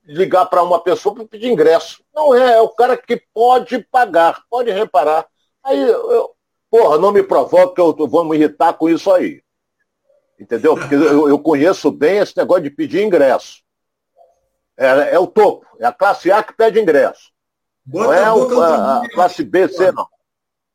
ligar 0.05 0.45
para 0.45 0.63
uma 0.63 0.79
pessoa 0.79 1.15
para 1.15 1.25
pedir 1.25 1.49
ingresso. 1.49 2.03
Não 2.13 2.33
é, 2.35 2.53
é 2.53 2.61
o 2.61 2.69
cara 2.69 2.95
que 2.97 3.21
pode 3.33 3.79
pagar, 3.91 4.43
pode 4.49 4.71
reparar. 4.71 5.27
Aí, 5.63 5.79
eu, 5.81 6.31
porra, 6.69 6.97
não 6.97 7.11
me 7.11 7.23
provoca 7.23 7.73
que 7.73 7.81
eu 7.81 8.07
vou 8.07 8.23
me 8.23 8.35
irritar 8.35 8.73
com 8.73 8.89
isso 8.89 9.11
aí. 9.11 9.41
Entendeu? 10.39 10.75
Porque 10.75 10.95
eu, 10.95 11.29
eu 11.29 11.39
conheço 11.39 11.91
bem 11.91 12.17
esse 12.17 12.35
negócio 12.35 12.63
de 12.63 12.71
pedir 12.71 13.03
ingresso. 13.03 13.61
É, 14.77 15.13
é, 15.13 15.19
o 15.19 15.27
topo, 15.27 15.65
é 15.79 15.85
a 15.85 15.91
classe 15.91 16.31
A 16.31 16.41
que 16.41 16.53
pede 16.53 16.79
ingresso. 16.79 17.31
Bota 17.85 18.07
não 18.07 18.13
é 18.13 18.33
o, 18.33 18.61
a, 18.61 19.01
a, 19.01 19.09
classe 19.09 19.43
B, 19.43 19.67
C, 19.67 19.91
não. 19.91 20.07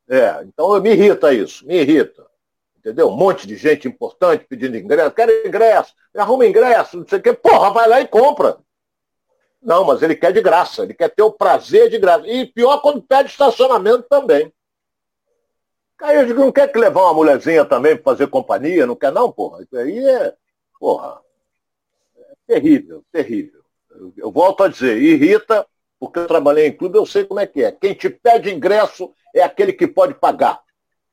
É, 0.09 0.45
então 0.45 0.81
me 0.81 0.91
irrita 0.91 1.33
isso, 1.33 1.67
me 1.67 1.81
irrita. 1.81 2.25
Entendeu? 2.79 3.09
Um 3.09 3.17
monte 3.17 3.49
de 3.49 3.57
gente 3.57 3.89
importante 3.89 4.47
pedindo 4.49 4.77
ingresso. 4.77 5.11
Quero 5.11 5.33
ingresso, 5.45 5.93
arruma 6.17 6.47
ingresso, 6.47 6.99
não 6.99 7.09
sei 7.09 7.19
o 7.19 7.23
quê. 7.23 7.33
Porra, 7.33 7.71
vai 7.71 7.89
lá 7.89 8.01
e 8.01 8.07
compra. 8.07 8.59
Não, 9.67 9.85
mas 9.85 10.01
ele 10.01 10.15
quer 10.15 10.33
de 10.33 10.41
graça, 10.41 10.85
ele 10.85 10.95
quer 10.95 11.09
ter 11.09 11.23
o 11.23 11.33
prazer 11.33 11.91
de 11.91 11.99
graça. 11.99 12.25
E 12.29 12.47
pior 12.47 12.79
quando 12.79 13.03
pede 13.03 13.31
estacionamento 13.31 14.05
também. 14.09 14.53
Aí 16.01 16.19
eu 16.19 16.25
digo, 16.25 16.39
não 16.39 16.53
quer 16.53 16.71
que 16.71 16.79
levar 16.79 17.03
uma 17.03 17.15
mulherzinha 17.15 17.65
também 17.65 17.97
para 17.97 18.05
fazer 18.05 18.29
companhia? 18.29 18.87
Não 18.87 18.95
quer 18.95 19.11
não, 19.11 19.33
porra? 19.33 19.65
Isso 19.65 19.77
aí 19.77 19.99
é, 19.99 20.33
porra, 20.79 21.21
é 22.17 22.35
terrível, 22.47 23.03
terrível. 23.11 23.61
Eu, 23.91 24.13
eu 24.17 24.31
volto 24.31 24.63
a 24.63 24.69
dizer, 24.69 25.03
irrita, 25.03 25.67
porque 25.99 26.21
eu 26.21 26.29
trabalhei 26.29 26.69
em 26.69 26.73
clube, 26.73 26.97
eu 26.97 27.05
sei 27.05 27.25
como 27.25 27.41
é 27.41 27.47
que 27.47 27.65
é. 27.65 27.73
Quem 27.73 27.93
te 27.93 28.09
pede 28.09 28.55
ingresso 28.55 29.13
é 29.35 29.43
aquele 29.43 29.73
que 29.73 29.89
pode 29.89 30.15
pagar. 30.15 30.61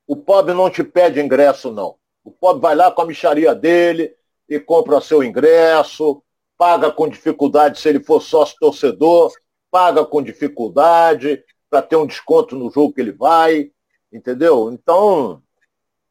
O 0.06 0.14
pobre 0.14 0.54
não 0.54 0.70
te 0.70 0.84
pede 0.84 1.20
ingresso, 1.20 1.72
não. 1.72 1.96
O 2.22 2.30
pobre 2.30 2.62
vai 2.62 2.76
lá 2.76 2.88
com 2.92 3.02
a 3.02 3.06
micharia 3.06 3.52
dele 3.52 4.14
e 4.48 4.60
compra 4.60 5.00
seu 5.00 5.24
ingresso, 5.24 6.22
paga 6.64 6.90
com 6.90 7.06
dificuldade 7.06 7.78
se 7.78 7.86
ele 7.90 8.02
for 8.02 8.22
sócio 8.22 8.56
torcedor, 8.58 9.30
paga 9.70 10.02
com 10.02 10.22
dificuldade 10.22 11.44
para 11.68 11.82
ter 11.82 11.96
um 11.96 12.06
desconto 12.06 12.56
no 12.56 12.70
jogo 12.70 12.94
que 12.94 13.02
ele 13.02 13.12
vai, 13.12 13.70
entendeu? 14.10 14.72
Então, 14.72 15.42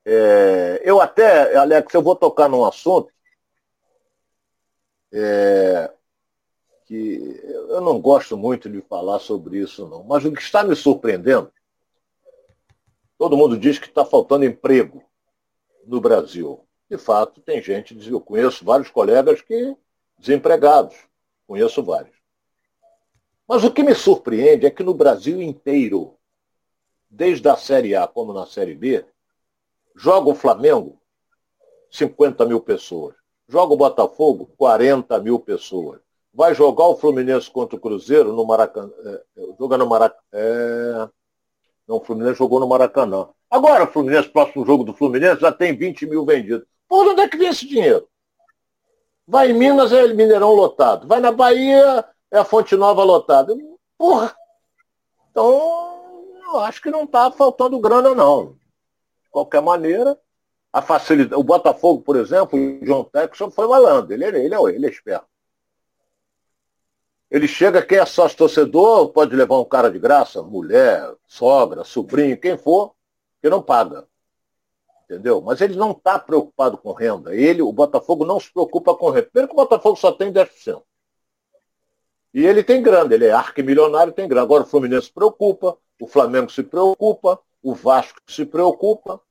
é, 0.06 0.80
eu 0.86 1.02
até, 1.02 1.56
Alex, 1.56 1.92
eu 1.92 2.04
vou 2.04 2.16
tocar 2.16 2.48
num 2.48 2.64
assunto 2.64 3.12
é, 5.12 5.92
que 6.86 7.42
eu 7.70 7.82
não 7.82 8.00
gosto 8.00 8.38
muito 8.38 8.70
de 8.70 8.80
falar 8.82 9.18
sobre 9.18 9.58
isso, 9.58 9.88
não. 9.88 10.04
Mas 10.04 10.24
o 10.24 10.32
que 10.32 10.40
está 10.40 10.64
me 10.64 10.76
surpreendendo 10.76 11.52
Todo 13.18 13.38
mundo 13.38 13.58
diz 13.58 13.80
que 13.80 13.88
está 13.88 14.06
faltando 14.06 14.46
emprego 14.46 15.04
no 15.88 16.00
Brasil. 16.00 16.64
De 16.88 16.98
fato, 17.00 17.42
tem 17.42 17.60
gente, 17.60 17.98
eu 18.08 18.22
conheço 18.22 18.64
vários 18.64 18.92
colegas 18.92 19.42
que 19.42 19.76
desempregados, 20.24 20.96
conheço 21.46 21.84
vários. 21.84 22.16
Mas 23.46 23.64
o 23.66 23.72
que 23.72 23.84
me 23.84 23.94
surpreende 23.94 24.66
é 24.66 24.72
que 24.72 24.82
no 24.82 24.94
Brasil 24.94 25.42
inteiro, 25.42 26.16
desde 27.10 27.48
a 27.50 27.58
Série 27.58 27.94
A 27.94 28.08
como 28.08 28.32
na 28.32 28.46
Série 28.46 28.74
B, 28.74 29.06
joga 29.94 30.30
o 30.30 30.36
Flamengo 30.36 30.98
50 31.92 32.46
mil 32.46 32.62
pessoas, 32.62 33.16
joga 33.50 33.74
o 33.74 33.78
Botafogo 33.78 34.50
40 34.58 35.20
mil 35.20 35.40
pessoas, 35.40 36.00
vai 36.34 36.56
jogar 36.56 36.88
o 36.88 36.96
Fluminense 36.96 37.52
contra 37.52 37.76
o 37.76 37.80
Cruzeiro 37.80 38.32
no 38.32 38.46
Maracanã, 38.46 38.92
é, 39.06 39.24
joga 39.60 39.78
no 39.78 39.88
Maracanã, 39.88 40.22
é, 40.32 41.10
não, 41.86 41.98
o 41.98 42.04
Fluminense 42.04 42.40
jogou 42.40 42.62
no 42.62 42.68
Maracanã. 42.68 43.28
Agora, 43.52 43.84
o 43.84 43.88
Fluminense, 43.88 44.30
próximo 44.30 44.66
jogo 44.66 44.86
do 44.86 44.94
Fluminense, 44.94 45.42
já 45.42 45.52
tem 45.52 45.76
20 45.76 46.06
mil 46.06 46.26
vendidos. 46.26 46.66
Por 46.88 47.08
onde 47.10 47.22
é 47.22 47.28
que 47.28 47.36
vem 47.36 47.50
esse 47.50 47.68
dinheiro? 47.68 48.08
Vai 49.28 49.52
em 49.52 49.54
Minas, 49.54 49.92
é 49.92 50.08
Mineirão 50.08 50.54
lotado. 50.54 51.08
Vai 51.08 51.20
na 51.20 51.32
Bahia, 51.32 52.06
é 52.32 52.40
a 52.40 52.46
Fonte 52.46 52.76
Nova 52.76 53.04
lotada. 53.04 53.56
Porra! 53.98 54.36
Então, 55.32 56.34
eu 56.46 56.60
acho 56.60 56.82
que 56.82 56.92
não 56.92 57.04
está 57.06 57.32
faltando 57.32 57.80
grana, 57.80 58.14
não. 58.14 58.54
De 59.24 59.30
qualquer 59.32 59.62
maneira, 59.62 60.20
a 60.72 60.82
facilidade. 60.82 61.40
O 61.40 61.44
Botafogo, 61.44 62.02
por 62.02 62.16
exemplo, 62.16 62.60
o 62.60 62.86
John 62.86 63.04
Texon 63.06 63.50
foi 63.50 63.68
malandro. 63.68 64.14
Ele, 64.14 64.26
ele, 64.26 64.40
ele, 64.40 64.56
é, 64.56 64.62
ele 64.76 64.86
é 64.86 64.90
esperto. 64.90 65.28
Ele 67.32 67.48
chega, 67.48 67.82
quem 67.82 67.98
é 67.98 68.06
sócio 68.06 68.38
torcedor, 68.38 69.10
pode 69.10 69.36
levar 69.36 69.58
um 69.58 69.66
cara 69.66 69.90
de 69.90 69.98
graça, 69.98 70.44
mulher, 70.44 71.16
sogra, 71.26 71.84
sobrinho, 71.84 72.40
quem 72.40 72.58
for, 72.58 72.94
que 73.42 73.50
não 73.50 73.60
paga. 73.60 74.08
Entendeu? 75.14 75.42
Mas 75.42 75.62
ele 75.62 75.76
não 75.76 75.92
está 75.92 76.18
preocupado 76.18 76.78
com 76.78 76.92
renda. 76.92 77.36
Ele, 77.36 77.62
o 77.62 77.72
Botafogo, 77.72 78.26
não 78.26 78.40
se 78.40 78.52
preocupa 78.52 78.96
com 78.96 79.10
renda. 79.10 79.28
Primeiro 79.28 79.48
que 79.48 79.54
o 79.54 79.64
Botafogo 79.64 79.96
só 79.96 80.12
tem 80.12 80.32
10%. 80.32 80.82
E 82.34 82.46
ele 82.46 82.64
tem 82.64 82.82
grana, 82.82 83.14
ele 83.14 83.26
é 83.26 83.32
arquimilionário, 83.32 84.12
tem 84.12 84.28
grana. 84.28 84.44
Agora 84.44 84.64
o 84.64 84.66
Fluminense 84.66 85.08
se 85.08 85.14
preocupa, 85.14 85.78
o 86.02 86.08
Flamengo 86.08 86.52
se 86.52 86.64
preocupa, 86.64 87.40
o 87.62 87.76
Vasco 87.76 88.20
se 88.28 88.44
preocupa. 88.44 89.22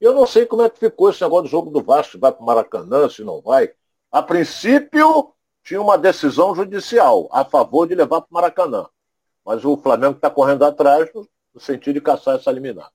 Eu 0.00 0.14
não 0.14 0.24
sei 0.24 0.46
como 0.46 0.62
é 0.62 0.70
que 0.70 0.78
ficou 0.78 1.10
esse 1.10 1.20
negócio 1.20 1.44
do 1.44 1.48
jogo 1.48 1.70
do 1.70 1.82
Vasco, 1.82 2.12
se 2.12 2.18
vai 2.18 2.30
para 2.30 2.42
o 2.42 2.46
Maracanã, 2.46 3.08
se 3.08 3.24
não 3.24 3.40
vai. 3.40 3.72
A 4.12 4.22
princípio, 4.22 5.32
tinha 5.64 5.80
uma 5.80 5.98
decisão 5.98 6.54
judicial 6.54 7.28
a 7.32 7.44
favor 7.44 7.88
de 7.88 7.94
levar 7.96 8.20
para 8.20 8.30
o 8.30 8.34
Maracanã. 8.34 8.86
Mas 9.44 9.64
o 9.64 9.76
Flamengo 9.76 10.14
está 10.14 10.30
correndo 10.30 10.64
atrás 10.64 11.10
no, 11.12 11.26
sentido 11.60 11.94
de 11.94 12.00
caçar 12.00 12.36
essa 12.36 12.52
liminar. 12.52 12.90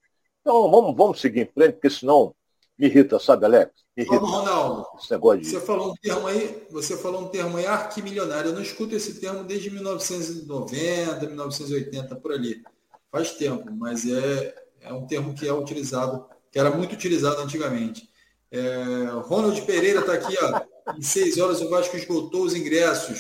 Então 0.50 0.72
vamos, 0.72 0.96
vamos 0.98 1.22
seguir 1.22 1.42
em 1.42 1.46
frente, 1.46 1.74
porque 1.74 1.92
senão 1.92 2.34
me 2.76 2.88
irrita, 2.88 3.20
sabe, 3.20 3.46
Alex? 3.46 3.72
Me 3.96 4.02
irrita. 4.02 4.20
Vamos, 4.20 4.32
Ronaldo. 4.32 4.88
Esse 4.98 5.12
negócio 5.12 5.42
de... 5.42 5.48
Você 5.48 5.60
falou 5.60 5.92
um 5.92 5.94
termo 5.94 6.26
aí, 6.26 6.68
você 6.72 6.98
falou 6.98 7.22
um 7.22 7.28
termo 7.28 7.58
aí 7.58 7.68
arquimilionário. 7.68 8.50
Eu 8.50 8.56
não 8.56 8.62
escuto 8.64 8.96
esse 8.96 9.20
termo 9.20 9.44
desde 9.44 9.70
1990, 9.70 11.24
1980, 11.28 12.16
por 12.16 12.32
ali. 12.32 12.64
Faz 13.12 13.34
tempo, 13.34 13.72
mas 13.78 14.10
é, 14.10 14.56
é 14.82 14.92
um 14.92 15.06
termo 15.06 15.36
que 15.36 15.48
é 15.48 15.54
utilizado, 15.54 16.26
que 16.52 16.58
era 16.58 16.72
muito 16.72 16.94
utilizado 16.94 17.40
antigamente. 17.42 18.10
É, 18.50 19.06
Ronald 19.26 19.62
Pereira 19.68 20.00
está 20.00 20.14
aqui, 20.14 20.36
ó. 20.42 20.96
Em 20.98 21.04
seis 21.04 21.38
horas 21.38 21.62
o 21.62 21.70
Vasco 21.70 21.96
esgotou 21.96 22.42
os 22.42 22.56
ingressos. 22.56 23.20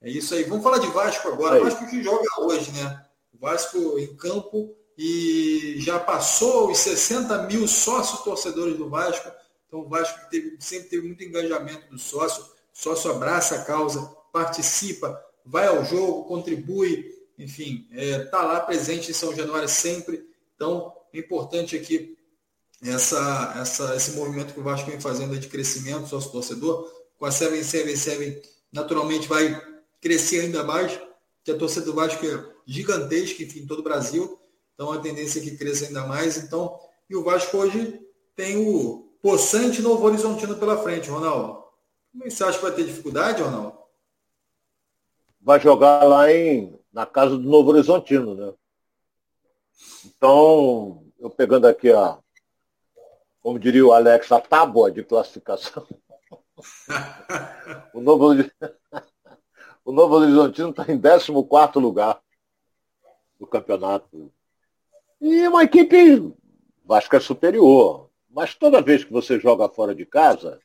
É 0.00 0.08
isso 0.08 0.34
aí. 0.34 0.44
Vamos 0.44 0.64
falar 0.64 0.78
de 0.78 0.86
Vasco 0.86 1.28
agora. 1.28 1.60
O 1.60 1.64
Vasco 1.64 1.86
que 1.86 2.02
joga 2.02 2.24
hoje, 2.38 2.72
né? 2.72 3.04
O 3.30 3.38
Vasco 3.38 3.98
em 3.98 4.16
campo 4.16 4.74
e 4.96 5.76
já 5.78 5.98
passou 5.98 6.70
os 6.70 6.78
60 6.78 7.42
mil 7.44 7.66
sócios 7.66 8.22
torcedores 8.22 8.76
do 8.76 8.88
Vasco. 8.88 9.30
Então 9.66 9.80
o 9.80 9.88
Vasco 9.88 10.18
teve, 10.30 10.56
sempre 10.60 10.88
teve 10.88 11.06
muito 11.06 11.24
engajamento 11.24 11.88
do 11.90 11.98
sócio. 11.98 12.42
O 12.42 12.48
sócio 12.72 13.10
abraça 13.10 13.56
a 13.56 13.64
causa, 13.64 14.00
participa, 14.32 15.22
vai 15.44 15.66
ao 15.66 15.84
jogo, 15.84 16.24
contribui, 16.24 17.10
enfim, 17.38 17.86
está 17.90 18.02
é, 18.02 18.18
tá 18.24 18.42
lá 18.42 18.60
presente 18.60 19.10
em 19.10 19.14
São 19.14 19.34
Januário 19.34 19.68
sempre. 19.68 20.26
Então, 20.54 20.92
é 21.12 21.18
importante 21.18 21.76
aqui 21.76 22.16
essa, 22.82 23.54
essa, 23.60 23.94
esse 23.94 24.12
movimento 24.12 24.54
que 24.54 24.60
o 24.60 24.62
Vasco 24.62 24.90
vem 24.90 25.00
fazendo 25.00 25.38
de 25.38 25.48
crescimento 25.48 26.08
sócio-torcedor 26.08 26.90
com 27.18 27.26
a 27.26 27.30
777 27.30 28.50
naturalmente 28.72 29.28
vai 29.28 29.60
crescer 30.00 30.40
ainda 30.40 30.64
mais, 30.64 30.98
que 31.44 31.52
a 31.52 31.56
torcida 31.56 31.86
do 31.86 31.94
Vasco 31.94 32.26
é 32.26 32.44
gigantesca, 32.66 33.42
enfim, 33.42 33.60
em 33.60 33.66
todo 33.66 33.80
o 33.80 33.84
Brasil. 33.84 34.38
Então 34.74 34.92
a 34.92 35.00
tendência 35.00 35.40
é 35.40 35.42
que 35.42 35.56
cresça 35.56 35.86
ainda 35.86 36.06
mais. 36.06 36.36
Então, 36.36 36.78
e 37.08 37.16
o 37.16 37.22
Vasco 37.22 37.56
hoje 37.56 38.00
tem 38.34 38.56
o 38.56 39.12
possante 39.22 39.80
Novo 39.82 40.04
Horizontino 40.04 40.56
pela 40.56 40.82
frente, 40.82 41.10
Ronaldo. 41.10 41.62
É 42.22 42.28
você 42.28 42.44
acha 42.44 42.58
que 42.58 42.64
vai 42.64 42.74
ter 42.74 42.84
dificuldade, 42.84 43.42
Ronaldo? 43.42 43.78
Vai 45.40 45.60
jogar 45.60 46.04
lá 46.04 46.30
em, 46.30 46.78
na 46.92 47.06
casa 47.06 47.36
do 47.36 47.48
Novo 47.48 47.70
Horizontino, 47.70 48.34
né? 48.34 48.52
Então, 50.04 51.04
eu 51.18 51.30
pegando 51.30 51.66
aqui 51.66 51.90
a, 51.90 52.18
como 53.40 53.58
diria 53.58 53.84
o 53.84 53.92
Alex, 53.92 54.30
a 54.30 54.40
tábua 54.40 54.90
de 54.90 55.02
classificação. 55.02 55.86
o, 57.92 58.00
Novo, 58.00 58.28
o 59.84 59.92
Novo 59.92 60.14
Horizontino 60.16 60.70
está 60.70 60.84
em 60.92 61.00
14 61.00 61.78
lugar 61.78 62.22
do 63.38 63.46
campeonato. 63.46 64.32
E 65.22 65.48
uma 65.48 65.62
equipe, 65.64 66.34
Vasco 66.84 67.16
é 67.16 67.20
superior. 67.20 68.10
Mas 68.28 68.54
toda 68.54 68.82
vez 68.82 69.04
que 69.04 69.12
você 69.12 69.40
joga 69.40 69.68
fora 69.68 69.94
de 69.94 70.04
casa, 70.04 70.60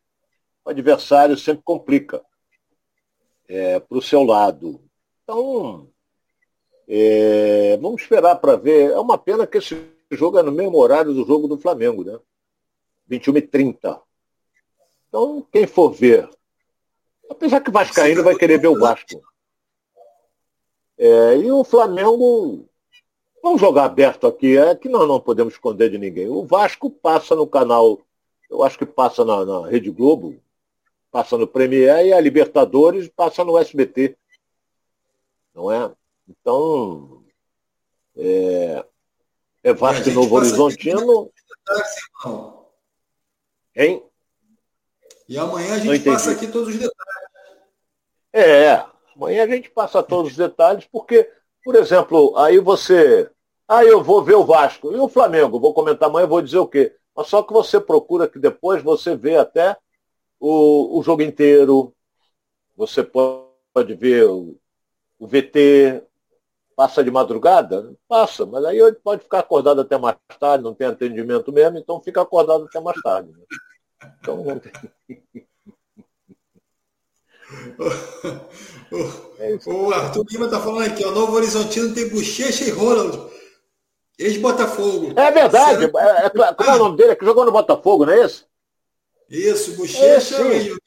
o 0.66 0.70
adversário 0.70 1.38
sempre 1.38 1.64
complica 1.64 2.22
é, 3.48 3.80
para 3.80 3.98
o 3.98 4.02
seu 4.02 4.24
lado. 4.24 4.82
Então, 5.24 5.88
é, 6.88 7.78
vamos 7.78 8.02
esperar 8.02 8.36
para 8.38 8.58
ver. 8.58 8.92
É 8.92 9.00
uma 9.00 9.18
pena 9.18 9.48
que 9.48 9.60
esse 9.60 9.90
jogo 10.12 10.40
é 10.40 10.44
no 10.44 10.52
mesmo 10.52 10.78
horário 10.78 11.14
do 11.14 11.26
jogo 11.26 11.48
do 11.48 11.58
Flamengo, 11.58 12.04
né? 12.04 12.20
21 13.08 13.38
e 13.38 13.42
30 13.42 14.08
então, 15.08 15.46
quem 15.52 15.66
for 15.66 15.92
ver, 15.92 16.30
apesar 17.30 17.62
que 17.62 17.70
o 17.70 17.74
Vascaíno 17.74 18.24
vai 18.24 18.36
querer 18.36 18.60
ver 18.60 18.68
o 18.68 18.78
Vasco. 18.78 19.22
É, 20.98 21.38
e 21.38 21.52
o 21.52 21.64
Flamengo, 21.64 22.68
vamos 23.48 23.62
jogar 23.62 23.86
aberto 23.86 24.28
aqui, 24.28 24.58
é 24.58 24.76
que 24.76 24.90
nós 24.90 25.08
não 25.08 25.22
podemos 25.22 25.54
esconder 25.54 25.90
de 25.90 25.98
ninguém. 25.98 26.28
O 26.28 26.46
Vasco 26.46 26.92
passa 26.92 27.34
no 27.34 27.48
canal, 27.48 28.02
eu 28.50 28.62
acho 28.62 28.78
que 28.78 28.86
passa 28.86 29.24
na, 29.24 29.46
na 29.46 29.68
Rede 29.68 29.90
Globo, 29.90 30.36
passa 31.10 31.38
no 31.38 31.48
Premier 31.48 32.06
e 32.06 32.14
a 32.14 32.20
Libertadores 32.20 33.08
passa 33.08 33.46
no 33.46 33.58
SBT. 33.58 34.18
Não 35.56 35.72
é? 35.72 35.90
Então, 36.28 37.24
é, 38.18 38.86
é 39.64 39.74
Vasco 39.74 40.10
Novo 40.12 40.36
Horizontino. 40.36 41.32
Hein? 43.74 44.04
E 45.30 45.38
amanhã 45.38 45.76
a 45.76 45.80
gente 45.80 46.04
passa 46.04 46.32
aqui 46.32 46.48
todos 46.48 46.70
os 46.70 46.76
detalhes. 46.76 46.98
É, 48.34 48.86
amanhã 49.16 49.44
a 49.44 49.48
gente 49.48 49.70
passa 49.70 50.04
todos 50.04 50.32
os 50.32 50.38
detalhes, 50.38 50.86
porque, 50.92 51.32
por 51.64 51.76
exemplo, 51.76 52.38
aí 52.38 52.60
você. 52.60 53.32
Ah, 53.68 53.84
eu 53.84 54.02
vou 54.02 54.24
ver 54.24 54.36
o 54.36 54.46
Vasco. 54.46 54.94
E 54.94 54.98
o 54.98 55.10
Flamengo? 55.10 55.60
Vou 55.60 55.74
comentar 55.74 56.10
amanhã, 56.10 56.26
vou 56.26 56.42
dizer 56.42 56.60
o 56.60 56.68
quê? 56.68 56.96
Mas 57.16 57.28
só 57.28 57.44
que 57.44 57.52
você 57.52 57.82
procura 57.82 58.28
que 58.28 58.40
depois 58.40 58.82
você 58.82 59.16
vê 59.16 59.36
até 59.36 59.76
o, 60.40 61.00
o 61.00 61.04
jogo 61.04 61.22
inteiro. 61.22 61.94
Você 62.78 63.04
pode 63.04 63.94
ver 63.96 64.26
o, 64.26 64.58
o 65.20 65.28
VT, 65.28 66.04
passa 66.76 67.04
de 67.04 67.12
madrugada? 67.12 67.94
Passa, 68.08 68.46
mas 68.46 68.64
aí 68.64 68.80
pode 69.04 69.24
ficar 69.24 69.40
acordado 69.40 69.82
até 69.82 69.98
mais 69.98 70.16
tarde, 70.40 70.64
não 70.64 70.76
tem 70.76 70.88
atendimento 70.88 71.52
mesmo, 71.52 71.80
então 71.80 72.02
fica 72.02 72.22
acordado 72.22 72.66
até 72.66 72.80
mais 72.80 73.02
tarde. 73.02 73.32
Né? 73.32 73.44
Então 74.20 74.44
não 74.44 74.60
tem. 74.60 74.72
o, 78.92 79.72
o, 79.72 79.94
Arthur 79.94 80.26
Lima 80.30 80.46
está 80.46 80.60
falando 80.60 80.86
aqui, 80.86 81.04
o 81.04 81.12
Novo 81.12 81.36
Horizontino 81.36 81.94
tem 81.94 82.10
Bochecha 82.10 82.66
e 82.66 82.70
Ronald. 82.70 83.32
Ex-Botafogo. 84.18 85.14
É 85.16 85.32
verdade. 85.32 85.86
É, 85.86 86.26
é, 86.26 86.54
qual 86.54 86.70
é 86.70 86.76
o 86.76 86.80
nome 86.80 86.98
dele? 86.98 87.12
É 87.12 87.16
que 87.16 87.26
jogou 87.26 87.46
no 87.46 87.52
Botafogo, 87.52 88.06
não 88.06 88.14
é 88.14 88.26
esse? 88.26 88.46
Isso, 89.30 89.76
Bochecha 89.76 90.38
é, 90.38 90.64
e 90.64 90.72
o 90.72 90.78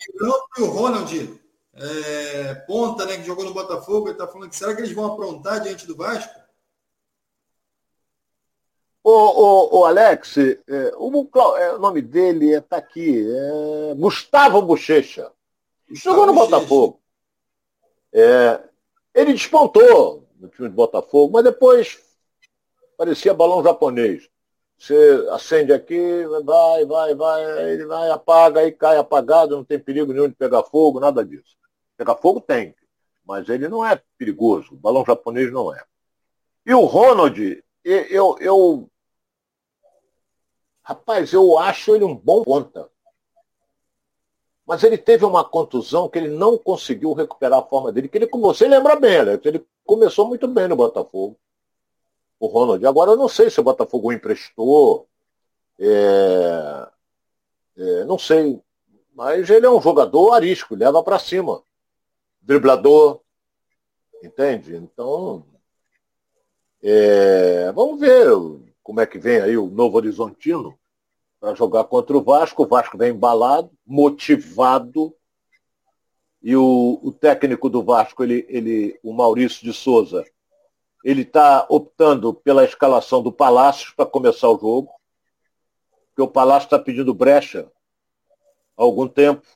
e 0.58 0.62
o 0.62 0.66
Ronald. 0.66 1.40
É, 1.74 2.54
ponta, 2.66 3.06
né, 3.06 3.16
que 3.16 3.24
jogou 3.24 3.44
no 3.44 3.54
Botafogo, 3.54 4.08
ele 4.08 4.12
está 4.12 4.26
falando 4.26 4.50
que 4.50 4.56
será 4.56 4.74
que 4.74 4.80
eles 4.80 4.92
vão 4.92 5.06
aprontar 5.06 5.60
diante 5.60 5.86
do 5.86 5.96
Vasco? 5.96 6.40
O, 9.02 9.10
o, 9.10 9.78
o 9.78 9.84
Alex, 9.86 10.36
é, 10.36 10.58
o, 10.96 11.28
é, 11.56 11.74
o, 11.74 11.78
nome 11.78 12.02
dele 12.02 12.54
está 12.54 12.76
aqui, 12.76 13.26
é 13.26 13.94
Gustavo 13.94 14.60
Bochecha. 14.60 15.30
Jogou 15.90 16.26
no 16.26 16.34
Botafogo. 16.34 17.00
É, 18.12 18.60
ele 19.14 19.32
despontou 19.32 20.26
no 20.38 20.48
time 20.48 20.68
de 20.68 20.74
Botafogo, 20.74 21.32
mas 21.32 21.44
depois 21.44 21.98
parecia 23.00 23.32
balão 23.32 23.62
japonês. 23.62 24.28
Você 24.76 25.26
acende 25.30 25.72
aqui, 25.72 26.22
vai, 26.44 26.84
vai, 26.84 27.14
vai, 27.14 27.72
ele 27.72 27.86
vai, 27.86 28.10
apaga, 28.10 28.60
aí 28.60 28.72
cai 28.72 28.98
apagado, 28.98 29.56
não 29.56 29.64
tem 29.64 29.78
perigo 29.78 30.12
nenhum 30.12 30.28
de 30.28 30.34
pegar 30.34 30.62
fogo, 30.64 31.00
nada 31.00 31.24
disso. 31.24 31.56
Pegar 31.96 32.16
fogo 32.16 32.42
tem, 32.42 32.74
mas 33.24 33.48
ele 33.48 33.68
não 33.68 33.82
é 33.82 34.02
perigoso. 34.18 34.76
balão 34.76 35.02
japonês 35.06 35.50
não 35.50 35.74
é. 35.74 35.82
E 36.66 36.74
o 36.74 36.84
Ronald, 36.84 37.64
eu, 37.82 38.36
eu, 38.38 38.90
rapaz, 40.82 41.32
eu 41.32 41.58
acho 41.58 41.94
ele 41.94 42.04
um 42.04 42.14
bom 42.14 42.44
ponta. 42.44 42.86
Mas 44.66 44.84
ele 44.84 44.98
teve 44.98 45.24
uma 45.24 45.42
contusão 45.42 46.06
que 46.06 46.18
ele 46.18 46.28
não 46.28 46.58
conseguiu 46.58 47.14
recuperar 47.14 47.60
a 47.60 47.66
forma 47.66 47.90
dele, 47.90 48.10
que 48.10 48.18
ele, 48.18 48.26
como 48.26 48.44
você 48.44 48.68
lembra 48.68 48.94
bem, 48.94 49.14
ele 49.42 49.66
começou 49.86 50.28
muito 50.28 50.46
bem 50.46 50.68
no 50.68 50.76
Botafogo. 50.76 51.38
O 52.40 52.46
Ronald. 52.46 52.84
Agora 52.86 53.10
eu 53.10 53.16
não 53.16 53.28
sei 53.28 53.50
se 53.50 53.60
o 53.60 53.62
Botafogo 53.62 54.10
emprestou. 54.10 55.06
É, 55.78 56.88
é, 57.76 58.04
não 58.04 58.18
sei. 58.18 58.58
Mas 59.14 59.48
ele 59.50 59.66
é 59.66 59.70
um 59.70 59.80
jogador 59.80 60.32
arisco, 60.32 60.74
leva 60.74 61.02
para 61.02 61.18
cima. 61.18 61.62
Driblador. 62.40 63.20
Entende? 64.24 64.74
Então, 64.74 65.44
é, 66.82 67.70
vamos 67.72 68.00
ver 68.00 68.26
como 68.82 69.00
é 69.00 69.06
que 69.06 69.18
vem 69.18 69.40
aí 69.40 69.56
o 69.56 69.66
Novo 69.66 69.98
Horizontino 69.98 70.78
para 71.38 71.54
jogar 71.54 71.84
contra 71.84 72.16
o 72.16 72.22
Vasco. 72.22 72.62
O 72.62 72.66
Vasco 72.66 72.96
vem 72.96 73.10
embalado, 73.10 73.70
motivado. 73.86 75.14
E 76.42 76.56
o, 76.56 76.98
o 77.02 77.12
técnico 77.12 77.68
do 77.68 77.82
Vasco, 77.82 78.24
ele, 78.24 78.46
ele, 78.48 78.98
o 79.02 79.12
Maurício 79.12 79.62
de 79.62 79.74
Souza, 79.74 80.24
ele 81.02 81.22
está 81.22 81.66
optando 81.68 82.34
pela 82.34 82.64
escalação 82.64 83.22
do 83.22 83.32
Palácio 83.32 83.94
para 83.96 84.06
começar 84.06 84.48
o 84.48 84.58
jogo. 84.58 84.92
Porque 86.08 86.22
o 86.22 86.28
Palácio 86.28 86.66
está 86.66 86.78
pedindo 86.78 87.14
brecha 87.14 87.70
há 88.76 88.82
algum 88.82 89.08
tempo. 89.08 89.46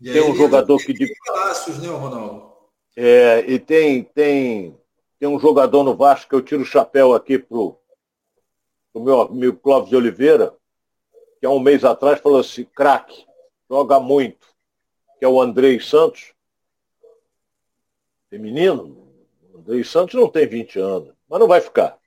E 0.00 0.12
tem 0.12 0.22
um 0.22 0.34
jogador 0.34 0.78
que. 0.78 0.94
Tem 0.94 1.08
Palácios, 1.26 1.78
né, 1.78 1.88
Ronaldo? 1.88 2.48
É, 2.96 3.40
e 3.48 3.58
tem, 3.58 4.04
tem, 4.04 4.78
tem 5.18 5.28
um 5.28 5.38
jogador 5.38 5.82
no 5.82 5.96
Vasco 5.96 6.28
que 6.28 6.34
eu 6.34 6.42
tiro 6.42 6.62
o 6.62 6.66
chapéu 6.66 7.14
aqui 7.14 7.38
pro, 7.38 7.78
pro 8.92 9.02
meu 9.02 9.20
amigo 9.20 9.58
Clóvis 9.58 9.88
de 9.88 9.96
Oliveira, 9.96 10.54
que 11.40 11.46
há 11.46 11.50
um 11.50 11.60
mês 11.60 11.84
atrás 11.84 12.20
falou 12.20 12.40
assim, 12.40 12.64
craque, 12.64 13.24
joga 13.70 14.00
muito, 14.00 14.48
que 15.18 15.24
é 15.24 15.28
o 15.28 15.40
Andrei 15.40 15.80
Santos. 15.80 16.32
Feminino? 18.28 19.07
O 19.66 19.84
Santos 19.84 20.14
não 20.14 20.28
tem 20.28 20.46
20 20.46 20.78
anos, 20.78 21.14
mas 21.28 21.40
não 21.40 21.48
vai 21.48 21.60
ficar. 21.60 21.98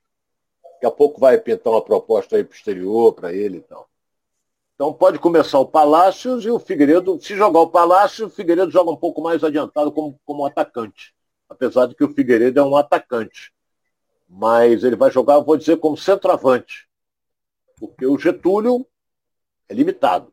Daqui 0.64 0.86
a 0.86 0.90
pouco 0.90 1.20
vai 1.20 1.38
pintar 1.38 1.72
uma 1.72 1.82
proposta 1.82 2.36
aí 2.36 2.44
pro 2.44 2.56
exterior 2.56 3.12
para 3.12 3.32
ele 3.32 3.58
e 3.58 3.60
tal. 3.60 3.88
Então 4.74 4.92
pode 4.92 5.18
começar 5.18 5.58
o 5.60 5.66
Palácios 5.66 6.44
e 6.44 6.50
o 6.50 6.58
Figueiredo, 6.58 7.20
se 7.20 7.36
jogar 7.36 7.60
o 7.60 7.70
Palácio, 7.70 8.26
o 8.26 8.30
Figueiredo 8.30 8.70
joga 8.70 8.90
um 8.90 8.96
pouco 8.96 9.20
mais 9.22 9.44
adiantado 9.44 9.92
como, 9.92 10.18
como 10.24 10.44
atacante. 10.44 11.14
Apesar 11.48 11.86
de 11.86 11.94
que 11.94 12.02
o 12.02 12.12
Figueiredo 12.12 12.58
é 12.58 12.64
um 12.64 12.76
atacante. 12.76 13.52
Mas 14.28 14.82
ele 14.82 14.96
vai 14.96 15.10
jogar, 15.10 15.38
vou 15.40 15.56
dizer, 15.56 15.76
como 15.76 15.96
centroavante. 15.96 16.88
Porque 17.78 18.06
o 18.06 18.18
Getúlio 18.18 18.86
é 19.68 19.74
limitado. 19.74 20.32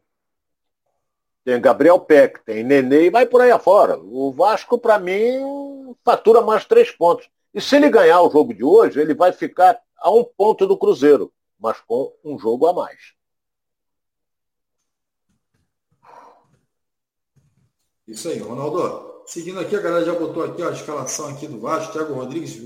Tem 1.43 1.59
Gabriel 1.59 1.99
Peck, 1.99 2.43
tem 2.43 2.63
Nenê 2.63 3.05
e 3.05 3.09
vai 3.09 3.26
por 3.26 3.41
aí 3.41 3.51
afora. 3.51 3.99
O 3.99 4.32
Vasco, 4.32 4.78
para 4.78 4.97
mim, 4.97 5.78
fatura 6.04 6.42
mais 6.42 6.66
três 6.66 6.92
pontos. 6.92 7.30
E 7.54 7.60
se 7.60 7.76
ele 7.76 7.90
ganhar 7.90 8.22
o 8.22 8.30
jogo 8.30 8.54
de 8.54 8.64
hoje, 8.64 9.00
ele 9.00 9.14
vai 9.14 9.32
ficar 9.32 9.80
a 9.98 10.12
um 10.12 10.24
ponto 10.24 10.68
do 10.68 10.78
Cruzeiro, 10.78 11.32
mas 11.60 11.80
com 11.82 12.14
um 12.24 12.38
jogo 12.38 12.68
a 12.68 12.74
mais. 12.74 13.14
Isso 18.08 18.30
aí, 18.30 18.40
Ronaldo. 18.40 19.24
Seguindo 19.26 19.60
aqui, 19.60 19.76
a 19.76 19.82
galera 19.82 20.06
já 20.06 20.14
botou 20.14 20.44
aqui 20.44 20.64
a 20.64 20.72
escalação 20.72 21.28
aqui 21.28 21.48
do 21.48 21.60
Vasco, 21.60 21.94
Thiago 21.94 22.14
Rodrigues, 22.14 22.60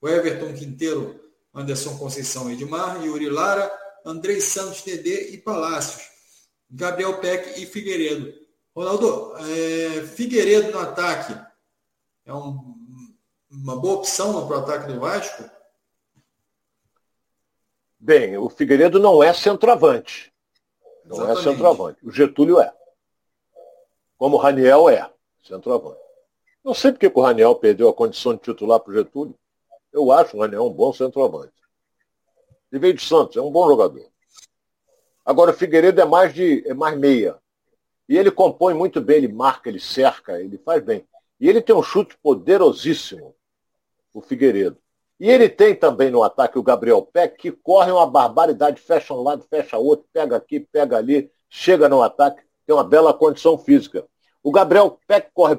o 0.00 0.08
Everton 0.08 0.52
Quinteiro, 0.52 1.20
Anderson 1.54 1.96
Conceição 1.96 2.50
Edmar, 2.50 3.04
Yuri 3.04 3.28
Lara, 3.28 3.70
Andrei 4.04 4.40
Santos 4.40 4.82
TD 4.82 5.30
e 5.32 5.38
Palácios, 5.38 6.08
Gabriel 6.68 7.20
Peck 7.20 7.60
e 7.60 7.66
Figueiredo. 7.66 8.32
Ronaldo, 8.74 9.34
é, 9.36 10.02
Figueiredo 10.06 10.72
no 10.72 10.78
ataque 10.78 11.49
é 12.30 12.34
um, 12.34 12.76
uma 13.50 13.76
boa 13.76 13.96
opção 13.96 14.46
para 14.46 14.58
o 14.58 14.60
ataque 14.60 14.92
do 14.92 15.00
Vasco? 15.00 15.50
Bem, 17.98 18.38
o 18.38 18.48
Figueiredo 18.48 19.00
não 19.00 19.22
é 19.22 19.32
centroavante. 19.32 20.32
Não 21.04 21.16
é 21.16 21.20
Exatamente. 21.22 21.40
é 21.40 21.50
centroavante. 21.50 22.06
O 22.06 22.10
Getúlio 22.12 22.60
é 22.60 22.72
como 24.16 24.36
o 24.36 24.38
Raniel 24.38 24.88
é, 24.88 25.10
centroavante. 25.42 26.00
Não 26.62 26.72
sei 26.72 26.92
porque 26.92 27.10
o 27.12 27.20
Raniel 27.20 27.54
perdeu 27.56 27.88
a 27.88 27.94
condição 27.94 28.34
de 28.34 28.42
titular 28.42 28.78
para 28.78 28.92
o 28.92 28.94
Getúlio. 28.94 29.34
Eu 29.92 30.12
acho 30.12 30.36
o 30.36 30.40
Raniel 30.40 30.66
um 30.66 30.72
bom 30.72 30.92
centroavante. 30.92 31.52
Ele 32.70 32.80
veio 32.80 32.94
de 32.94 33.04
Santos, 33.04 33.36
é 33.36 33.40
um 33.40 33.50
bom 33.50 33.66
jogador. 33.66 34.08
Agora 35.24 35.50
o 35.50 35.54
Figueiredo 35.54 36.00
é 36.00 36.04
mais 36.04 36.32
de 36.32 36.62
é 36.66 36.74
mais 36.74 36.96
meia. 36.96 37.36
E 38.08 38.16
ele 38.16 38.30
compõe 38.30 38.72
muito 38.72 39.00
bem, 39.00 39.16
ele 39.16 39.32
marca, 39.32 39.68
ele 39.68 39.80
cerca, 39.80 40.40
ele 40.40 40.58
faz 40.58 40.82
bem. 40.82 41.06
E 41.40 41.48
ele 41.48 41.62
tem 41.62 41.74
um 41.74 41.82
chute 41.82 42.16
poderosíssimo, 42.22 43.34
o 44.12 44.20
Figueiredo. 44.20 44.76
E 45.18 45.28
ele 45.28 45.48
tem 45.48 45.74
também 45.74 46.10
no 46.10 46.22
ataque 46.22 46.58
o 46.58 46.62
Gabriel 46.62 47.02
Peck, 47.02 47.36
que 47.36 47.50
corre 47.50 47.90
uma 47.90 48.06
barbaridade, 48.06 48.80
fecha 48.80 49.14
um 49.14 49.22
lado, 49.22 49.44
fecha 49.48 49.78
outro, 49.78 50.06
pega 50.12 50.36
aqui, 50.36 50.60
pega 50.60 50.96
ali, 50.96 51.30
chega 51.48 51.88
no 51.88 52.02
ataque, 52.02 52.42
tem 52.66 52.74
uma 52.74 52.84
bela 52.84 53.12
condição 53.12 53.58
física. 53.58 54.06
O 54.42 54.50
Gabriel 54.50 54.98
Peck 55.06 55.30
corre 55.34 55.58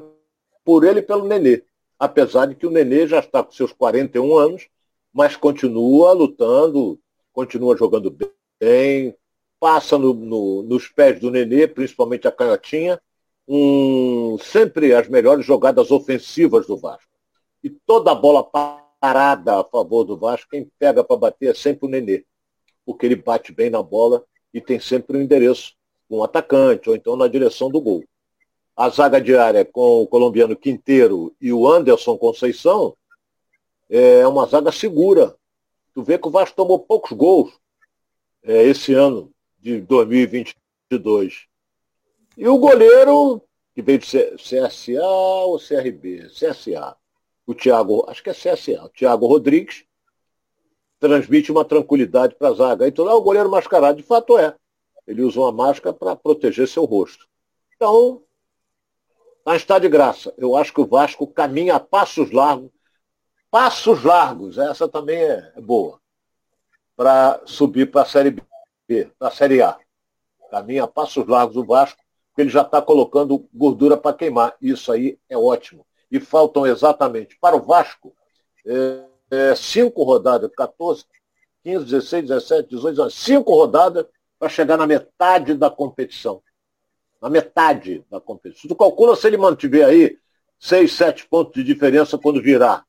por 0.63 0.83
ele 0.83 0.99
e 0.99 1.03
pelo 1.03 1.27
Nenê. 1.27 1.63
Apesar 1.99 2.47
de 2.47 2.55
que 2.55 2.65
o 2.65 2.71
Nenê 2.71 3.07
já 3.07 3.19
está 3.19 3.43
com 3.43 3.51
seus 3.51 3.71
41 3.71 4.35
anos, 4.35 4.67
mas 5.13 5.35
continua 5.35 6.13
lutando, 6.13 6.99
continua 7.33 7.77
jogando 7.77 8.15
bem, 8.59 9.15
passa 9.59 9.97
no, 9.97 10.13
no, 10.13 10.63
nos 10.63 10.87
pés 10.87 11.19
do 11.19 11.29
Nenê, 11.29 11.67
principalmente 11.67 12.27
a 12.27 12.31
canhotinha, 12.31 12.99
um, 13.47 14.37
sempre 14.39 14.93
as 14.93 15.07
melhores 15.07 15.45
jogadas 15.45 15.91
ofensivas 15.91 16.67
do 16.67 16.77
Vasco. 16.77 17.09
E 17.63 17.69
toda 17.69 18.11
a 18.11 18.15
bola 18.15 18.43
parada 18.43 19.59
a 19.59 19.63
favor 19.63 20.03
do 20.03 20.17
Vasco, 20.17 20.49
quem 20.51 20.69
pega 20.79 21.03
para 21.03 21.17
bater 21.17 21.51
é 21.51 21.53
sempre 21.53 21.87
o 21.87 21.89
Nenê, 21.89 22.25
porque 22.85 23.05
ele 23.05 23.15
bate 23.15 23.51
bem 23.51 23.69
na 23.69 23.83
bola 23.83 24.23
e 24.53 24.59
tem 24.59 24.79
sempre 24.79 25.17
um 25.17 25.21
endereço, 25.21 25.73
um 26.09 26.23
atacante, 26.23 26.89
ou 26.89 26.95
então 26.95 27.15
na 27.15 27.27
direção 27.27 27.69
do 27.69 27.81
gol 27.81 28.03
a 28.75 28.89
zaga 28.89 29.21
diária 29.21 29.63
com 29.63 30.01
o 30.01 30.07
colombiano 30.07 30.55
Quinteiro 30.55 31.35
e 31.39 31.51
o 31.51 31.67
Anderson 31.67 32.17
Conceição 32.17 32.95
é 33.89 34.25
uma 34.25 34.45
zaga 34.47 34.71
segura. 34.71 35.35
Tu 35.93 36.01
vê 36.01 36.17
que 36.17 36.27
o 36.27 36.31
Vasco 36.31 36.55
tomou 36.55 36.79
poucos 36.79 37.11
gols 37.11 37.51
é, 38.43 38.63
esse 38.63 38.93
ano 38.93 39.31
de 39.59 39.81
2022. 39.81 41.47
E 42.37 42.47
o 42.47 42.57
goleiro, 42.57 43.41
que 43.73 43.81
veio 43.81 43.99
de 43.99 44.07
CSA 44.35 45.03
ou 45.03 45.59
CRB? 45.59 46.29
CSA. 46.29 46.95
O 47.45 47.53
Thiago, 47.53 48.05
acho 48.07 48.23
que 48.23 48.29
é 48.29 48.33
CSA, 48.33 48.85
o 48.85 48.89
Thiago 48.89 49.27
Rodrigues, 49.27 49.85
transmite 50.99 51.51
uma 51.51 51.65
tranquilidade 51.65 52.35
para 52.35 52.49
a 52.49 52.53
zaga. 52.53 52.87
Então 52.87 53.09
é 53.09 53.13
o 53.13 53.21
goleiro 53.21 53.49
mascarado, 53.49 53.97
de 53.97 54.03
fato 54.03 54.37
é. 54.37 54.55
Ele 55.07 55.23
usa 55.23 55.39
uma 55.39 55.51
máscara 55.51 55.93
para 55.93 56.15
proteger 56.15 56.67
seu 56.67 56.85
rosto. 56.85 57.27
Então, 57.75 58.23
mas 59.45 59.57
está 59.57 59.79
de 59.79 59.89
graça. 59.89 60.33
Eu 60.37 60.55
acho 60.55 60.73
que 60.73 60.81
o 60.81 60.85
Vasco 60.85 61.25
caminha 61.25 61.75
a 61.75 61.79
passos 61.79 62.31
largos. 62.31 62.71
Passos 63.49 64.03
largos, 64.03 64.57
essa 64.57 64.87
também 64.87 65.17
é, 65.17 65.51
é 65.55 65.61
boa. 65.61 65.99
Para 66.95 67.41
subir 67.45 67.89
para 67.91 68.03
a 68.03 68.05
Série 68.05 68.31
B, 68.87 69.11
para 69.17 69.27
a 69.27 69.31
Série 69.31 69.61
A. 69.61 69.77
Caminha 70.49 70.83
a 70.83 70.87
passos 70.87 71.27
largos 71.27 71.57
o 71.57 71.65
Vasco, 71.65 72.01
ele 72.41 72.49
já 72.49 72.61
está 72.61 72.81
colocando 72.81 73.47
gordura 73.53 73.95
para 73.97 74.15
queimar. 74.15 74.55
Isso 74.61 74.91
aí 74.91 75.17
é 75.29 75.37
ótimo. 75.37 75.85
E 76.11 76.19
faltam 76.19 76.65
exatamente 76.67 77.37
para 77.39 77.55
o 77.55 77.61
Vasco 77.61 78.13
é, 78.65 79.05
é, 79.31 79.55
cinco 79.55 80.03
rodadas, 80.03 80.51
14, 80.55 81.05
15, 81.63 81.85
16, 81.85 82.27
17, 82.27 82.69
18, 82.69 83.09
cinco 83.09 83.53
rodadas 83.53 84.05
para 84.37 84.49
chegar 84.49 84.77
na 84.77 84.85
metade 84.85 85.53
da 85.53 85.69
competição 85.69 86.41
na 87.21 87.29
metade 87.29 88.03
da 88.09 88.19
competição. 88.19 88.67
Tu 88.67 88.75
calcula 88.75 89.15
se 89.15 89.27
ele 89.27 89.37
mantiver 89.37 89.85
aí 89.85 90.17
seis, 90.59 90.93
sete 90.93 91.27
pontos 91.27 91.53
de 91.53 91.63
diferença 91.63 92.17
quando 92.17 92.41
virar 92.41 92.83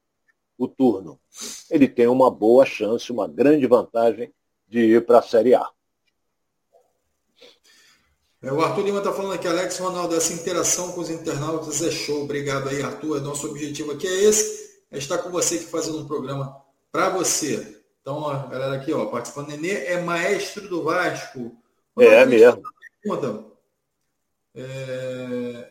o 0.56 0.66
turno. 0.66 1.20
Ele 1.70 1.86
tem 1.86 2.06
uma 2.06 2.30
boa 2.30 2.64
chance, 2.64 3.12
uma 3.12 3.28
grande 3.28 3.66
vantagem 3.66 4.32
de 4.66 4.80
ir 4.80 5.04
para 5.04 5.18
a 5.18 5.22
Série 5.22 5.54
A. 5.54 5.68
É, 8.42 8.52
o 8.52 8.60
Arthur 8.60 8.84
Lima 8.84 8.98
está 8.98 9.12
falando 9.12 9.34
aqui, 9.34 9.46
Alex 9.46 9.78
Ronaldo, 9.78 10.16
essa 10.16 10.32
interação 10.32 10.90
com 10.90 11.00
os 11.00 11.08
internautas 11.08 11.80
é 11.80 11.90
show. 11.92 12.24
Obrigado 12.24 12.68
aí, 12.68 12.82
Arthur. 12.82 13.20
Nosso 13.20 13.48
objetivo 13.48 13.92
aqui 13.92 14.08
é 14.08 14.24
esse, 14.24 14.80
é 14.90 14.98
estar 14.98 15.18
com 15.18 15.30
você 15.30 15.54
aqui 15.54 15.64
fazendo 15.66 16.00
um 16.00 16.06
programa 16.06 16.60
para 16.90 17.08
você. 17.08 17.80
Então, 18.00 18.28
a 18.28 18.46
galera 18.48 18.74
aqui, 18.74 18.92
ó, 18.92 19.06
participando. 19.06 19.48
Nenê 19.48 19.84
é 19.84 20.00
maestro 20.00 20.68
do 20.68 20.82
Vasco. 20.82 21.56
é 21.96 22.26
mesmo. 22.26 22.60
Pergunta, 23.00 23.44
é... 24.56 25.68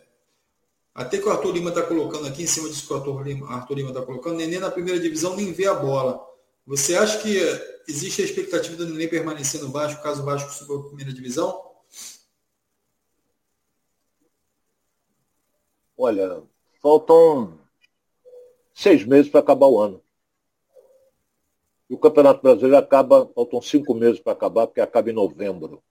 Até 0.95 1.17
que 1.17 1.27
o 1.27 1.31
Arthur 1.31 1.51
Lima 1.51 1.69
está 1.69 1.81
colocando 1.81 2.27
aqui, 2.27 2.43
em 2.43 2.47
cima 2.47 2.69
disso 2.69 2.87
que 2.87 2.93
o 2.93 2.95
Arthur 2.95 3.21
Lima, 3.21 3.49
Arthur 3.53 3.75
Lima 3.75 3.89
está 3.89 4.01
colocando, 4.01 4.37
Nenê 4.37 4.59
na 4.59 4.71
primeira 4.71 4.99
divisão 4.99 5.35
nem 5.35 5.51
vê 5.51 5.67
a 5.67 5.73
bola. 5.73 6.21
Você 6.65 6.95
acha 6.95 7.17
que 7.17 7.37
existe 7.87 8.21
a 8.21 8.25
expectativa 8.25 8.77
do 8.77 8.85
Nenê 8.85 9.09
permanecer 9.09 9.61
no 9.61 9.71
Vasco, 9.71 10.01
caso 10.01 10.21
o 10.21 10.25
Vasco 10.25 10.51
suba 10.53 10.79
a 10.79 10.87
primeira 10.87 11.13
divisão? 11.13 11.70
Olha, 16.03 16.41
faltam 16.81 17.59
seis 18.73 19.05
meses 19.05 19.29
para 19.29 19.39
acabar 19.39 19.67
o 19.67 19.79
ano. 19.79 20.01
E 21.87 21.93
o 21.93 21.97
Campeonato 21.99 22.41
Brasileiro 22.41 22.75
acaba, 22.75 23.27
faltam 23.35 23.61
cinco 23.61 23.93
meses 23.93 24.19
para 24.19 24.33
acabar, 24.33 24.65
porque 24.65 24.81
acaba 24.81 25.11
em 25.11 25.13
novembro. 25.13 25.83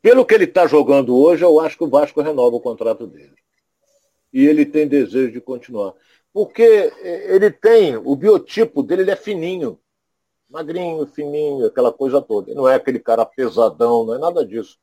Pelo 0.00 0.24
que 0.24 0.32
ele 0.32 0.44
está 0.44 0.66
jogando 0.66 1.14
hoje, 1.14 1.44
eu 1.44 1.60
acho 1.60 1.76
que 1.76 1.84
o 1.84 1.90
Vasco 1.90 2.22
renova 2.22 2.56
o 2.56 2.60
contrato 2.60 3.06
dele. 3.06 3.34
E 4.32 4.46
ele 4.46 4.64
tem 4.64 4.88
desejo 4.88 5.30
de 5.30 5.40
continuar. 5.42 5.92
Porque 6.32 6.62
ele 7.02 7.50
tem, 7.50 7.98
o 7.98 8.16
biotipo 8.16 8.82
dele 8.82 9.02
ele 9.02 9.10
é 9.10 9.16
fininho. 9.16 9.78
Magrinho, 10.48 11.06
fininho, 11.06 11.66
aquela 11.66 11.92
coisa 11.92 12.22
toda. 12.22 12.48
Ele 12.48 12.56
não 12.56 12.66
é 12.66 12.76
aquele 12.76 12.98
cara 12.98 13.26
pesadão, 13.26 14.06
não 14.06 14.14
é 14.14 14.18
nada 14.18 14.42
disso. 14.42 14.78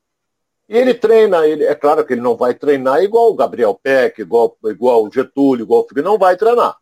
E 0.68 0.78
ele 0.78 0.96
treina, 0.96 1.46
ele, 1.46 1.64
é 1.64 1.76
claro 1.76 2.04
que 2.06 2.14
ele 2.14 2.22
não 2.22 2.36
vai 2.36 2.56
treinar 2.56 3.04
igual 3.04 3.30
o 3.30 3.36
Gabriel 3.36 3.80
Peck, 3.82 4.20
igual, 4.20 4.58
igual 4.66 5.04
o 5.04 5.12
Getúlio, 5.12 5.64
igual 5.64 5.82
o 5.82 5.84
Felipe, 5.84 6.02
não 6.02 6.18
vai 6.18 6.36
treinar. 6.36 6.76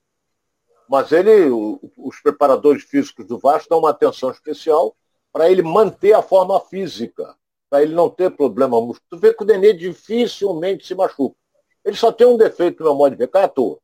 Mas 0.88 1.12
ele, 1.12 1.50
o, 1.50 1.80
os 1.98 2.20
preparadores 2.22 2.84
físicos 2.84 3.26
do 3.26 3.38
Vasco 3.38 3.70
dão 3.70 3.80
uma 3.80 3.90
atenção 3.90 4.32
especial 4.32 4.96
para 5.34 5.50
ele 5.50 5.62
manter 5.62 6.14
a 6.14 6.22
forma 6.22 6.60
física, 6.62 7.36
para 7.70 7.82
ele 7.82 7.94
não 7.94 8.10
ter 8.10 8.32
problema 8.32 8.80
muscular. 8.80 9.10
Tu 9.10 9.18
vê 9.18 9.34
que 9.34 9.44
o 9.44 9.46
Nenê 9.46 9.74
dificilmente 9.74 10.86
se 10.86 10.96
machuca. 10.96 11.36
Ele 11.84 11.98
só 11.98 12.12
tem 12.12 12.26
um 12.26 12.38
defeito 12.38 12.80
no 12.80 12.90
meu 12.90 12.96
modo 12.96 13.12
de 13.12 13.18
ver, 13.18 13.28
cai 13.28 13.44
à 13.44 13.48
toa. 13.50 13.80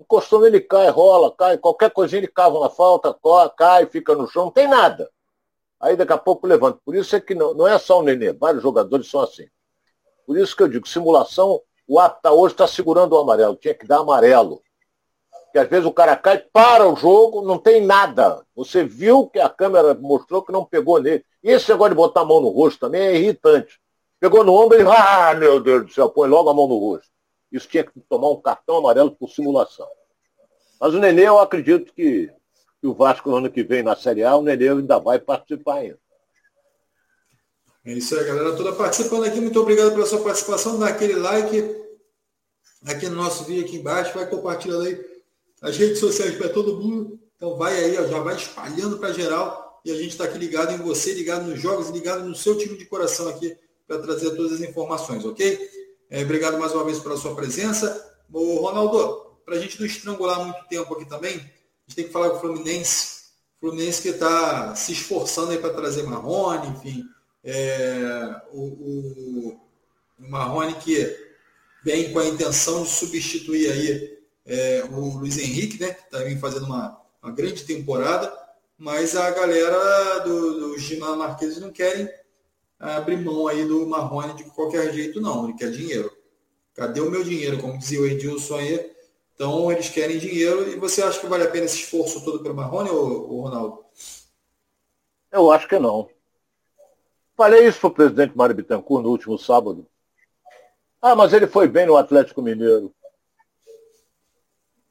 Encostou 0.00 0.40
nele, 0.40 0.60
cai, 0.60 0.88
rola, 0.88 1.34
cai, 1.34 1.58
qualquer 1.58 1.90
coisinha 1.90 2.20
ele 2.20 2.28
cava 2.28 2.58
uma 2.58 2.70
falta, 2.70 3.14
cai, 3.56 3.86
fica 3.86 4.14
no 4.14 4.26
chão, 4.26 4.44
não 4.44 4.50
tem 4.50 4.66
nada. 4.66 5.10
Aí 5.82 5.96
daqui 5.96 6.12
a 6.12 6.18
pouco 6.18 6.46
levanta. 6.46 6.78
Por 6.84 6.94
isso 6.94 7.16
é 7.16 7.20
que 7.20 7.34
não, 7.34 7.52
não 7.54 7.66
é 7.66 7.76
só 7.76 7.98
o 7.98 8.02
Nenê, 8.02 8.32
vários 8.32 8.62
jogadores 8.62 9.10
são 9.10 9.20
assim. 9.20 9.46
Por 10.24 10.38
isso 10.38 10.56
que 10.56 10.62
eu 10.62 10.68
digo, 10.68 10.86
simulação, 10.86 11.60
o 11.88 11.98
ato 11.98 12.22
tá, 12.22 12.30
hoje 12.30 12.54
está 12.54 12.68
segurando 12.68 13.14
o 13.14 13.18
amarelo, 13.18 13.56
tinha 13.56 13.74
que 13.74 13.84
dar 13.84 13.98
amarelo. 13.98 14.62
Porque 15.46 15.58
às 15.58 15.68
vezes 15.68 15.84
o 15.84 15.92
cara 15.92 16.16
cai, 16.16 16.38
para 16.38 16.88
o 16.88 16.94
jogo, 16.94 17.42
não 17.42 17.58
tem 17.58 17.84
nada. 17.84 18.46
Você 18.54 18.84
viu 18.84 19.26
que 19.26 19.40
a 19.40 19.48
câmera 19.48 19.92
mostrou 19.92 20.40
que 20.40 20.52
não 20.52 20.64
pegou 20.64 21.02
nele. 21.02 21.24
E 21.42 21.50
esse 21.50 21.68
negócio 21.70 21.90
de 21.90 21.96
botar 21.96 22.20
a 22.20 22.24
mão 22.24 22.40
no 22.40 22.48
rosto 22.48 22.78
também 22.78 23.02
é 23.02 23.16
irritante. 23.16 23.80
Pegou 24.20 24.44
no 24.44 24.54
ombro 24.54 24.80
e, 24.80 24.86
ah, 24.86 25.34
meu 25.34 25.60
Deus 25.60 25.86
do 25.86 25.92
céu, 25.92 26.08
põe 26.08 26.28
logo 26.28 26.48
a 26.48 26.54
mão 26.54 26.68
no 26.68 26.78
rosto. 26.78 27.10
Isso 27.50 27.68
tinha 27.68 27.82
que 27.82 28.00
tomar 28.08 28.30
um 28.30 28.40
cartão 28.40 28.76
amarelo 28.76 29.10
por 29.10 29.28
simulação. 29.28 29.88
Mas 30.80 30.94
o 30.94 30.98
Nenê, 30.98 31.26
eu 31.26 31.38
acredito 31.40 31.92
que 31.92 32.32
que 32.82 32.86
o 32.88 32.94
Vasco 32.94 33.30
no 33.30 33.36
ano 33.36 33.48
que 33.48 33.62
vem 33.62 33.80
na 33.80 33.94
Série 33.94 34.24
A, 34.24 34.34
o 34.34 34.42
Nenê 34.42 34.68
ainda 34.68 34.98
vai 34.98 35.20
participar 35.20 35.76
ainda. 35.76 35.98
É 37.84 37.92
isso 37.92 38.18
aí, 38.18 38.24
galera 38.24 38.56
toda 38.56 38.72
participando 38.72 39.22
aqui. 39.22 39.40
Muito 39.40 39.60
obrigado 39.60 39.92
pela 39.92 40.04
sua 40.04 40.20
participação. 40.20 40.80
Dá 40.80 40.88
aquele 40.88 41.14
like 41.14 41.76
aqui 42.84 43.08
no 43.08 43.14
nosso 43.14 43.44
vídeo 43.44 43.64
aqui 43.64 43.76
embaixo. 43.76 44.12
Vai 44.12 44.28
compartilhando 44.28 44.82
aí 44.82 45.00
as 45.60 45.76
redes 45.76 46.00
sociais 46.00 46.34
para 46.34 46.48
todo 46.48 46.80
mundo. 46.80 47.20
Então 47.36 47.56
vai 47.56 47.72
aí, 47.76 47.96
ó, 47.98 48.06
já 48.08 48.18
vai 48.18 48.34
espalhando 48.34 48.98
para 48.98 49.12
geral. 49.12 49.80
E 49.84 49.92
a 49.92 49.94
gente 49.94 50.10
está 50.10 50.24
aqui 50.24 50.38
ligado 50.38 50.72
em 50.72 50.78
você, 50.78 51.14
ligado 51.14 51.46
nos 51.48 51.60
jogos, 51.60 51.88
ligado 51.88 52.24
no 52.24 52.34
seu 52.34 52.58
time 52.58 52.76
de 52.76 52.84
coração 52.86 53.28
aqui 53.28 53.56
para 53.86 53.98
trazer 53.98 54.30
todas 54.32 54.54
as 54.54 54.60
informações, 54.60 55.24
ok? 55.24 55.70
É, 56.10 56.22
obrigado 56.22 56.58
mais 56.58 56.72
uma 56.72 56.84
vez 56.84 56.98
pela 56.98 57.16
sua 57.16 57.34
presença. 57.36 58.12
Ô, 58.32 58.56
Ronaldo, 58.56 59.38
para 59.44 59.54
a 59.54 59.58
gente 59.58 59.78
não 59.78 59.86
estrangular 59.86 60.44
muito 60.44 60.66
tempo 60.68 60.92
aqui 60.94 61.04
também, 61.04 61.40
gente 61.86 61.96
tem 61.96 62.06
que 62.06 62.12
falar 62.12 62.30
com 62.30 62.36
o 62.36 62.40
Fluminense. 62.40 63.22
O 63.56 63.66
Fluminense 63.68 64.02
que 64.02 64.08
está 64.08 64.74
se 64.74 64.92
esforçando 64.92 65.52
aí 65.52 65.58
para 65.58 65.74
trazer 65.74 66.02
Marrone, 66.04 66.68
enfim. 66.68 67.04
É, 67.44 68.40
o, 68.52 68.60
o, 68.60 69.60
o 70.18 70.30
Marrone 70.30 70.74
que 70.74 71.16
vem 71.84 72.12
com 72.12 72.18
a 72.18 72.26
intenção 72.26 72.82
de 72.82 72.88
substituir 72.88 73.70
aí 73.70 74.18
é, 74.46 74.84
o 74.90 75.18
Luiz 75.18 75.38
Henrique, 75.38 75.80
né? 75.80 75.92
Que 75.92 76.16
está 76.16 76.40
fazendo 76.40 76.66
uma, 76.66 77.00
uma 77.22 77.32
grande 77.32 77.64
temporada, 77.64 78.32
mas 78.78 79.16
a 79.16 79.30
galera 79.30 80.20
do, 80.20 80.74
do 80.74 81.16
Marques 81.16 81.58
não 81.58 81.70
querem 81.70 82.08
abrir 82.78 83.16
mão 83.16 83.46
aí 83.46 83.64
do 83.64 83.86
Marrone 83.86 84.34
de 84.34 84.44
qualquer 84.44 84.92
jeito, 84.92 85.20
não. 85.20 85.44
Ele 85.44 85.54
quer 85.56 85.70
dinheiro. 85.70 86.10
Cadê 86.74 87.00
o 87.00 87.10
meu 87.10 87.22
dinheiro? 87.22 87.58
Como 87.58 87.78
dizia 87.78 88.00
o 88.00 88.06
Edilson 88.06 88.56
aí, 88.56 88.91
então 89.34 89.70
eles 89.72 89.88
querem 89.88 90.18
dinheiro 90.18 90.68
e 90.68 90.76
você 90.76 91.02
acha 91.02 91.20
que 91.20 91.26
vale 91.26 91.44
a 91.44 91.50
pena 91.50 91.66
esse 91.66 91.78
esforço 91.78 92.24
todo 92.24 92.42
pelo 92.42 92.54
Marrone 92.54 92.90
ou, 92.90 93.30
ou 93.30 93.40
Ronaldo? 93.42 93.84
Eu 95.30 95.50
acho 95.50 95.66
que 95.66 95.78
não. 95.78 96.08
Falei 97.36 97.66
isso 97.66 97.80
para 97.80 97.88
o 97.88 97.94
presidente 97.94 98.36
Mário 98.36 98.54
Bittencourt 98.54 99.02
no 99.02 99.10
último 99.10 99.38
sábado. 99.38 99.86
Ah, 101.00 101.16
mas 101.16 101.32
ele 101.32 101.46
foi 101.46 101.66
bem 101.66 101.86
no 101.86 101.96
Atlético 101.96 102.42
Mineiro. 102.42 102.94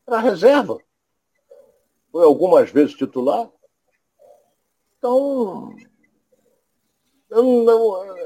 Era 0.06 0.20
reserva. 0.20 0.78
Foi 2.12 2.26
algumas 2.26 2.70
vezes 2.70 2.96
titular. 2.96 3.50
Então, 4.98 5.74
eu, 7.30 7.44
não, 7.64 8.18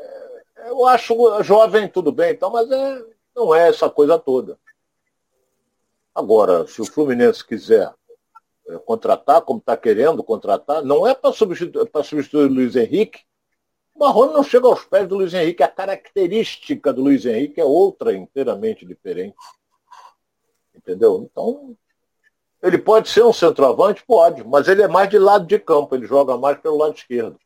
eu 0.66 0.86
acho 0.88 1.44
jovem 1.44 1.88
tudo 1.88 2.12
bem, 2.12 2.34
então, 2.34 2.50
mas 2.50 2.70
é, 2.72 3.06
não 3.36 3.54
é 3.54 3.70
essa 3.70 3.90
coisa 3.90 4.18
toda. 4.18 4.58
Agora, 6.16 6.66
se 6.66 6.82
o 6.82 6.86
Fluminense 6.86 7.46
quiser 7.46 7.94
é, 8.68 8.78
contratar, 8.80 9.42
como 9.42 9.60
está 9.60 9.76
querendo 9.76 10.24
contratar, 10.24 10.82
não 10.82 11.06
é 11.06 11.14
para 11.14 11.34
substituir, 11.34 11.90
substituir 12.06 12.46
o 12.46 12.54
Luiz 12.54 12.76
Henrique. 12.76 13.20
O 13.94 14.00
Marrone 14.00 14.34
não 14.34 14.44
chega 14.44 14.66
aos 14.66 14.86
pés 14.86 15.08
do 15.08 15.16
Luiz 15.16 15.34
Henrique. 15.34 15.62
A 15.62 15.68
característica 15.68 16.94
do 16.94 17.04
Luiz 17.04 17.26
Henrique 17.26 17.60
é 17.60 17.66
outra, 17.66 18.14
inteiramente 18.14 18.86
diferente. 18.86 19.36
Entendeu? 20.74 21.28
Então, 21.30 21.76
ele 22.64 22.78
pode 22.78 23.10
ser 23.10 23.24
um 23.24 23.34
centroavante? 23.34 24.04
Pode, 24.06 24.44
mas 24.44 24.68
ele 24.68 24.82
é 24.82 24.88
mais 24.88 25.10
de 25.10 25.20
lado 25.20 25.46
de 25.46 25.60
campo, 25.60 25.96
ele 25.96 26.08
joga 26.08 26.38
mais 26.38 26.58
pelo 26.60 26.78
lado 26.78 26.96
esquerdo. 26.96 27.38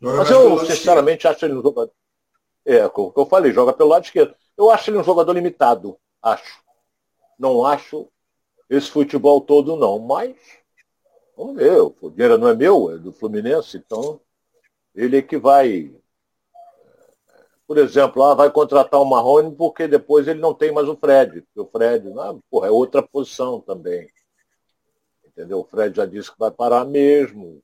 Joga 0.00 0.16
mas 0.16 0.30
eu, 0.30 0.58
sinceramente, 0.66 1.28
acho 1.28 1.44
ele 1.44 1.54
um 1.54 1.62
jogador. 1.62 1.92
É, 2.64 2.84
o 2.86 3.12
que 3.12 3.20
eu 3.20 3.26
falei, 3.26 3.52
joga 3.52 3.72
pelo 3.72 3.90
lado 3.90 4.04
esquerdo. 4.04 4.34
Eu 4.56 4.70
acho 4.70 4.90
ele 4.90 4.98
um 4.98 5.04
jogador 5.04 5.32
limitado, 5.32 5.98
acho. 6.22 6.67
Não 7.38 7.64
acho 7.64 8.08
esse 8.68 8.90
futebol 8.90 9.40
todo, 9.40 9.76
não. 9.76 9.98
Mas, 9.98 10.36
vamos 11.36 11.56
ver, 11.56 11.80
o 11.80 12.10
dinheiro 12.10 12.38
não 12.38 12.48
é 12.48 12.54
meu, 12.54 12.90
é 12.90 12.98
do 12.98 13.12
Fluminense, 13.12 13.76
então 13.76 14.20
ele 14.94 15.18
é 15.18 15.22
que 15.22 15.36
vai. 15.36 15.94
Por 17.66 17.78
exemplo, 17.78 18.22
ah, 18.22 18.34
vai 18.34 18.50
contratar 18.50 19.00
o 19.00 19.04
Marrone 19.04 19.54
porque 19.54 19.86
depois 19.86 20.26
ele 20.26 20.40
não 20.40 20.54
tem 20.54 20.72
mais 20.72 20.88
o 20.88 20.96
Fred. 20.96 21.42
Porque 21.42 21.60
o 21.60 21.66
Fred, 21.66 22.08
ah, 22.18 22.34
porra, 22.50 22.68
é 22.68 22.70
outra 22.70 23.02
posição 23.02 23.60
também. 23.60 24.08
Entendeu? 25.24 25.60
O 25.60 25.64
Fred 25.64 25.94
já 25.94 26.06
disse 26.06 26.32
que 26.32 26.38
vai 26.38 26.50
parar 26.50 26.84
mesmo. 26.84 27.62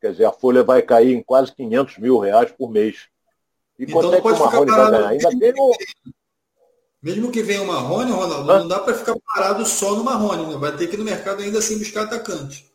Quer 0.00 0.12
dizer, 0.12 0.24
a 0.24 0.32
folha 0.32 0.62
vai 0.62 0.80
cair 0.80 1.14
em 1.14 1.22
quase 1.22 1.52
500 1.54 1.98
mil 1.98 2.18
reais 2.18 2.50
por 2.52 2.70
mês. 2.70 3.08
E 3.78 3.84
então, 3.84 4.00
quanto 4.00 4.14
é 4.14 4.20
que 4.20 4.28
o 4.28 4.38
Marrone 4.38 4.70
vai 4.70 4.90
ganhar? 4.90 5.08
Ainda 5.08 5.38
tem 5.38 5.52
um, 5.60 5.72
mesmo 7.02 7.32
que 7.32 7.42
venha 7.42 7.62
o 7.62 7.66
Marrone, 7.66 8.10
Ronaldo, 8.10 8.44
não 8.44 8.68
dá 8.68 8.78
para 8.78 8.94
ficar 8.94 9.16
parado 9.34 9.64
só 9.64 9.94
no 9.94 10.04
Marrone, 10.04 10.46
né? 10.46 10.58
Vai 10.58 10.76
ter 10.76 10.86
que 10.86 10.94
ir 10.94 10.98
no 10.98 11.04
mercado 11.04 11.42
ainda 11.42 11.58
assim 11.58 11.78
buscar 11.78 12.04
atacante. 12.04 12.70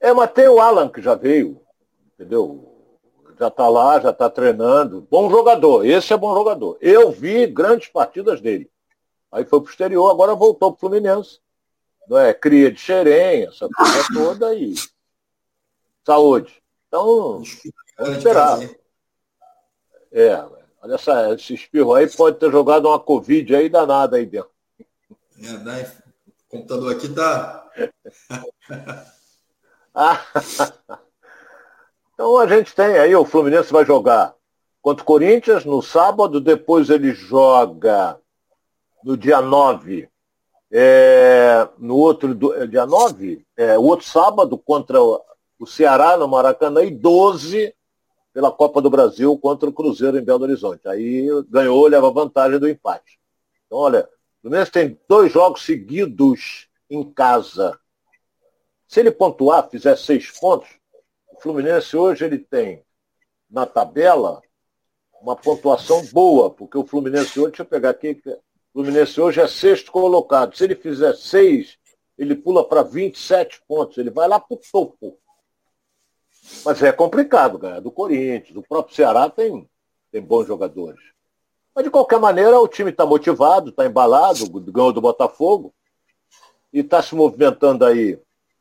É, 0.00 0.12
mas 0.12 0.32
tem 0.32 0.48
o 0.48 0.60
Alan 0.60 0.88
que 0.88 1.00
já 1.00 1.14
veio, 1.14 1.60
entendeu? 2.14 2.70
Já 3.38 3.48
está 3.48 3.68
lá, 3.68 4.00
já 4.00 4.10
está 4.10 4.28
treinando. 4.28 5.06
Bom 5.10 5.30
jogador, 5.30 5.84
esse 5.86 6.12
é 6.12 6.16
bom 6.16 6.34
jogador. 6.34 6.76
Eu 6.80 7.10
vi 7.10 7.46
grandes 7.46 7.88
partidas 7.88 8.40
dele. 8.40 8.70
Aí 9.30 9.44
foi 9.44 9.60
pro 9.60 9.70
exterior, 9.70 10.10
agora 10.10 10.34
voltou 10.34 10.72
pro 10.72 10.80
Fluminense. 10.80 11.40
Não 12.08 12.18
é? 12.18 12.34
Cria 12.34 12.70
de 12.70 12.78
xerém, 12.78 13.46
essa 13.46 13.68
coisa 13.68 14.04
toda 14.12 14.48
aí. 14.48 14.74
Saúde. 16.04 16.62
Então, 16.86 17.42
vamos 17.98 18.18
esperar. 18.18 18.60
É, 20.12 20.44
Olha 20.84 20.94
essa, 20.96 21.32
esse 21.32 21.54
espirro 21.54 21.94
aí 21.94 22.06
pode 22.10 22.38
ter 22.38 22.52
jogado 22.52 22.88
uma 22.88 23.00
Covid 23.00 23.56
aí 23.56 23.70
danada 23.70 24.18
aí 24.18 24.26
dentro. 24.26 24.50
É, 25.42 25.52
né? 25.52 25.90
O 26.46 26.50
computador 26.50 26.92
aqui 26.92 27.08
tá. 27.08 27.66
então 32.12 32.36
a 32.36 32.46
gente 32.46 32.74
tem 32.74 32.98
aí, 32.98 33.16
o 33.16 33.24
Fluminense 33.24 33.72
vai 33.72 33.86
jogar 33.86 34.34
contra 34.82 35.02
o 35.02 35.06
Corinthians 35.06 35.64
no 35.64 35.80
sábado, 35.80 36.38
depois 36.38 36.90
ele 36.90 37.14
joga 37.14 38.20
no 39.02 39.16
dia 39.16 39.40
9. 39.40 40.06
É, 40.70 41.66
no 41.78 41.96
outro 41.96 42.36
é, 42.60 42.66
dia 42.66 42.84
9, 42.84 43.42
é, 43.56 43.78
o 43.78 43.84
outro 43.84 44.06
sábado 44.06 44.58
contra 44.58 45.02
o 45.02 45.66
Ceará 45.66 46.18
no 46.18 46.28
Maracanã 46.28 46.84
e 46.84 46.90
12 46.90 47.74
pela 48.34 48.50
Copa 48.50 48.82
do 48.82 48.90
Brasil 48.90 49.38
contra 49.38 49.70
o 49.70 49.72
Cruzeiro 49.72 50.18
em 50.18 50.24
Belo 50.24 50.42
Horizonte. 50.42 50.88
Aí 50.88 51.28
ganhou, 51.48 51.86
leva 51.86 52.10
vantagem 52.10 52.58
do 52.58 52.68
empate. 52.68 53.20
Então, 53.64 53.78
olha, 53.78 54.08
o 54.38 54.42
Fluminense 54.42 54.72
tem 54.72 55.00
dois 55.08 55.32
jogos 55.32 55.64
seguidos 55.64 56.68
em 56.90 57.04
casa. 57.12 57.78
Se 58.88 58.98
ele 58.98 59.12
pontuar, 59.12 59.70
fizer 59.70 59.96
seis 59.96 60.36
pontos, 60.38 60.68
o 61.32 61.40
Fluminense 61.40 61.96
hoje 61.96 62.24
ele 62.24 62.38
tem 62.38 62.84
na 63.48 63.64
tabela 63.64 64.42
uma 65.22 65.36
pontuação 65.36 66.04
boa, 66.06 66.50
porque 66.50 66.76
o 66.76 66.84
Fluminense 66.84 67.38
hoje, 67.38 67.50
deixa 67.50 67.62
eu 67.62 67.66
pegar 67.66 67.90
aqui, 67.90 68.20
o 68.26 68.40
Fluminense 68.72 69.20
hoje 69.20 69.40
é 69.40 69.46
sexto 69.46 69.92
colocado. 69.92 70.56
Se 70.56 70.64
ele 70.64 70.74
fizer 70.74 71.14
seis, 71.14 71.78
ele 72.18 72.34
pula 72.34 72.68
para 72.68 72.82
27 72.82 73.62
pontos, 73.66 73.96
ele 73.96 74.10
vai 74.10 74.26
lá 74.26 74.40
para 74.40 74.56
o 74.56 74.60
topo. 74.72 75.18
Mas 76.64 76.82
é 76.82 76.92
complicado 76.92 77.58
ganhar 77.58 77.80
do 77.80 77.90
Corinthians. 77.90 78.56
O 78.56 78.62
próprio 78.62 78.94
Ceará 78.94 79.30
tem, 79.30 79.68
tem 80.10 80.20
bons 80.20 80.46
jogadores. 80.46 81.00
Mas 81.74 81.84
de 81.84 81.90
qualquer 81.90 82.20
maneira, 82.20 82.60
o 82.60 82.68
time 82.68 82.90
está 82.90 83.04
motivado, 83.04 83.70
está 83.70 83.84
embalado, 83.84 84.48
ganhou 84.60 84.92
do 84.92 85.00
Botafogo 85.00 85.74
e 86.72 86.80
está 86.80 87.02
se 87.02 87.14
movimentando 87.14 87.84
aí 87.84 88.18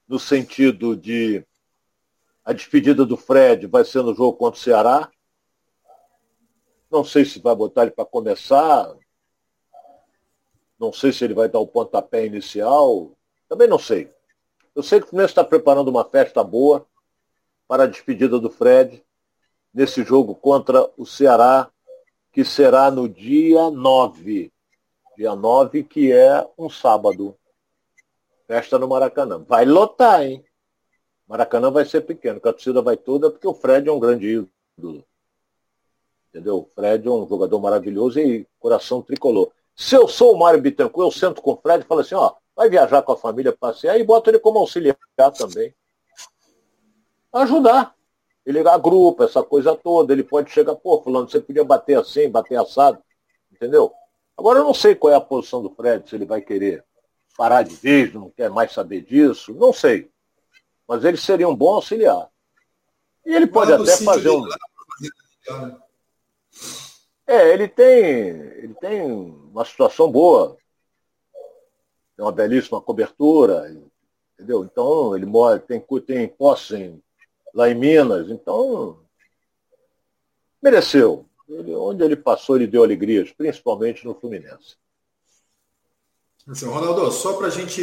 no 0.08 0.18
sentido 0.18 0.96
de 0.96 1.46
a 2.44 2.54
despedida 2.54 3.06
do 3.06 3.16
Fred 3.16 3.68
vai 3.68 3.86
ser 3.86 4.02
no 4.02 4.14
jogo 4.14 4.38
contra 4.38 4.60
o 4.60 4.64
Ceará. 4.64 5.10
Não 6.90 7.04
sei 7.04 7.26
se 7.26 7.40
vai 7.40 7.56
botar 7.56 7.84
ele 7.84 7.92
para 7.92 8.06
começar. 8.06 8.94
Não 10.80 10.92
sei 10.92 11.12
se 11.14 11.24
ele 11.24 11.34
vai 11.34 11.48
dar 11.48 11.60
o 11.60 11.68
pontapé 11.68 12.26
inicial. 12.26 13.12
Também 13.48 13.68
não 13.68 13.80
sei. 13.80 14.12
Eu 14.76 14.84
sei 14.84 15.00
que 15.00 15.06
o 15.06 15.10
Fluminense 15.10 15.32
está 15.32 15.44
preparando 15.44 15.88
uma 15.88 16.04
festa 16.04 16.44
boa 16.44 16.86
para 17.74 17.86
a 17.86 17.88
despedida 17.88 18.40
do 18.40 18.52
Fred 18.52 19.04
nesse 19.74 20.04
jogo 20.04 20.36
contra 20.36 20.88
o 20.96 21.08
Ceará, 21.08 21.72
que 22.32 22.46
será 22.46 22.92
no 22.92 23.10
dia 23.10 23.72
9. 23.72 24.54
Dia 25.18 25.36
9, 25.36 25.84
que 25.84 26.12
é 26.12 26.48
um 26.56 26.70
sábado. 26.70 27.36
Festa 28.46 28.78
no 28.78 28.88
Maracanã. 28.88 29.40
Vai 29.40 29.66
lotar, 29.66 30.22
hein? 30.22 30.46
Maracanã 31.28 31.72
vai 31.72 31.84
ser 31.84 32.02
pequeno, 32.02 32.40
que 32.40 32.48
a 32.48 32.54
torcida 32.54 32.80
vai 32.80 32.96
toda, 32.96 33.32
porque 33.32 33.48
o 33.48 33.56
Fred 33.56 33.90
é 33.90 33.92
um 33.92 34.00
grande 34.00 34.48
ídolo. 34.78 35.04
Entendeu? 36.30 36.58
O 36.58 36.70
Fred 36.76 37.08
é 37.08 37.12
um 37.12 37.28
jogador 37.28 37.60
maravilhoso 37.60 38.20
e 38.20 38.48
coração 38.60 39.02
tricolor. 39.02 39.52
Se 39.76 39.96
eu 39.96 40.08
sou 40.08 40.36
o 40.36 40.38
Mário 40.38 40.62
Bittencourt, 40.62 41.08
eu 41.08 41.20
sento 41.20 41.42
com 41.42 41.54
o 41.54 41.58
Fred 41.58 41.84
e 41.84 41.88
falo 41.88 42.02
assim, 42.02 42.14
ó, 42.14 42.36
vai 42.56 42.70
viajar 42.70 43.02
com 43.02 43.14
a 43.14 43.18
família, 43.18 43.52
passear 43.52 44.00
e 44.00 44.04
bota 44.04 44.30
ele 44.30 44.38
como 44.38 44.60
auxiliar 44.60 44.96
também. 45.36 45.74
Ajudar. 47.34 47.96
Ele 48.46 48.60
agrupa 48.68 49.24
essa 49.24 49.42
coisa 49.42 49.76
toda, 49.76 50.14
ele 50.14 50.24
pode 50.24 50.52
chegar, 50.52 50.76
pô, 50.76 51.02
fulano, 51.02 51.30
você 51.30 51.40
podia 51.40 51.64
bater 51.64 51.98
assim, 51.98 52.30
bater 52.30 52.58
assado, 52.58 53.02
entendeu? 53.52 53.92
Agora 54.38 54.60
eu 54.60 54.66
não 54.66 54.74
sei 54.74 54.96
qual 54.96 55.14
é 55.14 55.16
a 55.16 55.22
posição 55.22 55.62
do 55.64 55.70
Fred, 55.70 56.10
se 56.10 56.16
ele 56.16 56.26
vai 56.26 56.42
querer 56.42 56.84
parar 57.38 57.64
de 57.64 57.76
vez, 57.76 58.14
não 58.14 58.30
quer 58.30 58.50
mais 58.50 58.74
saber 58.74 59.02
disso, 59.02 59.54
não 59.54 59.72
sei. 59.72 60.12
Mas 60.88 61.06
ele 61.06 61.18
seria 61.18 61.48
um 61.48 61.56
bom 61.56 61.76
auxiliar. 61.76 62.30
E 63.26 63.34
ele 63.34 63.48
pode 63.48 63.72
até 63.72 63.96
fazer 63.98 64.30
um. 64.30 64.46
É, 67.26 67.54
ele 67.54 67.70
tem, 67.70 67.94
ele 67.94 68.74
tem 68.76 69.02
uma 69.02 69.64
situação 69.64 70.12
boa. 70.12 70.58
Tem 72.16 72.26
uma 72.26 72.32
belíssima 72.32 72.82
cobertura, 72.82 73.74
entendeu? 74.34 74.66
Então, 74.66 75.16
ele 75.16 75.26
mora, 75.26 75.58
tem, 75.58 75.84
tem 76.06 76.28
posse 76.28 76.76
em, 76.76 77.02
lá 77.54 77.70
em 77.70 77.76
Minas, 77.76 78.30
então 78.30 79.00
mereceu. 80.62 81.26
Ele, 81.48 81.76
onde 81.76 82.04
ele 82.04 82.16
passou, 82.16 82.56
ele 82.56 82.68
deu 82.68 82.84
alegrias, 82.84 83.32
principalmente 83.32 84.06
no 84.06 84.16
Fluminense. 84.16 84.78
Assim, 86.48 86.66
Ronaldo, 86.66 87.12
só 87.12 87.34
para 87.34 87.48
a 87.48 87.50
gente 87.50 87.82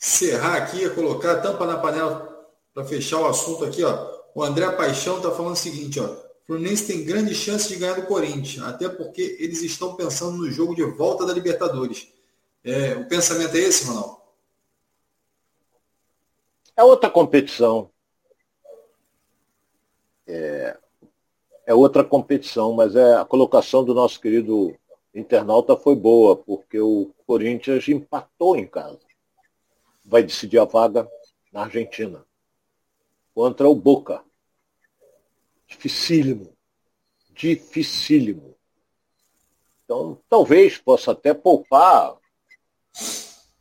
encerrar 0.00 0.56
aqui, 0.56 0.88
colocar 0.90 1.32
a 1.32 1.40
tampa 1.40 1.66
na 1.66 1.76
panela 1.76 2.48
para 2.72 2.84
fechar 2.84 3.20
o 3.20 3.26
assunto 3.26 3.64
aqui, 3.64 3.84
ó. 3.84 4.20
O 4.34 4.42
André 4.42 4.70
Paixão 4.72 5.16
está 5.16 5.30
falando 5.30 5.54
o 5.54 5.58
seguinte, 5.58 6.00
ó. 6.00 6.06
O 6.06 6.46
Fluminense 6.46 6.86
tem 6.86 7.04
grande 7.04 7.34
chance 7.34 7.68
de 7.68 7.76
ganhar 7.76 7.94
do 7.94 8.06
Corinthians, 8.06 8.64
até 8.64 8.88
porque 8.88 9.36
eles 9.38 9.62
estão 9.62 9.94
pensando 9.94 10.38
no 10.38 10.50
jogo 10.50 10.74
de 10.74 10.84
volta 10.84 11.26
da 11.26 11.32
Libertadores. 11.32 12.08
É, 12.64 12.94
o 12.94 13.08
pensamento 13.08 13.54
é 13.56 13.60
esse, 13.60 13.86
Ronaldo? 13.86 14.18
É 16.76 16.82
outra 16.82 17.10
competição. 17.10 17.90
É, 20.30 20.78
é 21.66 21.74
outra 21.74 22.04
competição, 22.04 22.72
mas 22.72 22.94
é 22.94 23.16
a 23.16 23.24
colocação 23.24 23.84
do 23.84 23.94
nosso 23.94 24.20
querido 24.20 24.74
internauta 25.14 25.76
foi 25.76 25.96
boa, 25.96 26.36
porque 26.36 26.80
o 26.80 27.10
Corinthians 27.26 27.88
empatou 27.88 28.56
em 28.56 28.66
casa 28.66 28.98
vai 30.10 30.24
decidir 30.24 30.58
a 30.58 30.64
vaga 30.64 31.08
na 31.52 31.62
Argentina. 31.62 32.24
Contra 33.32 33.68
o 33.68 33.74
Boca. 33.74 34.24
Dificílimo. 35.68 36.52
Dificílimo. 37.30 38.56
Então, 39.84 40.20
talvez 40.28 40.78
possa 40.78 41.12
até 41.12 41.32
poupar 41.32 42.16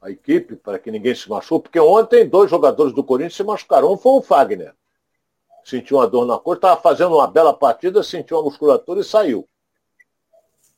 a 0.02 0.10
equipe 0.10 0.56
para 0.56 0.80
que 0.80 0.90
ninguém 0.90 1.14
se 1.14 1.30
machuque, 1.30 1.64
porque 1.64 1.80
ontem 1.80 2.28
dois 2.28 2.50
jogadores 2.50 2.94
do 2.94 3.04
Corinthians 3.04 3.36
se 3.36 3.44
machucaram. 3.44 3.94
Um 3.94 3.98
foi 3.98 4.14
o 4.14 4.22
Fagner. 4.22 4.74
Sentiu 5.70 5.98
uma 5.98 6.08
dor 6.08 6.26
na 6.26 6.40
cor, 6.40 6.56
estava 6.56 6.82
fazendo 6.82 7.16
uma 7.16 7.28
bela 7.28 7.54
partida, 7.54 8.02
sentiu 8.02 8.38
uma 8.38 8.44
musculatura 8.44 9.02
e 9.02 9.04
saiu. 9.04 9.48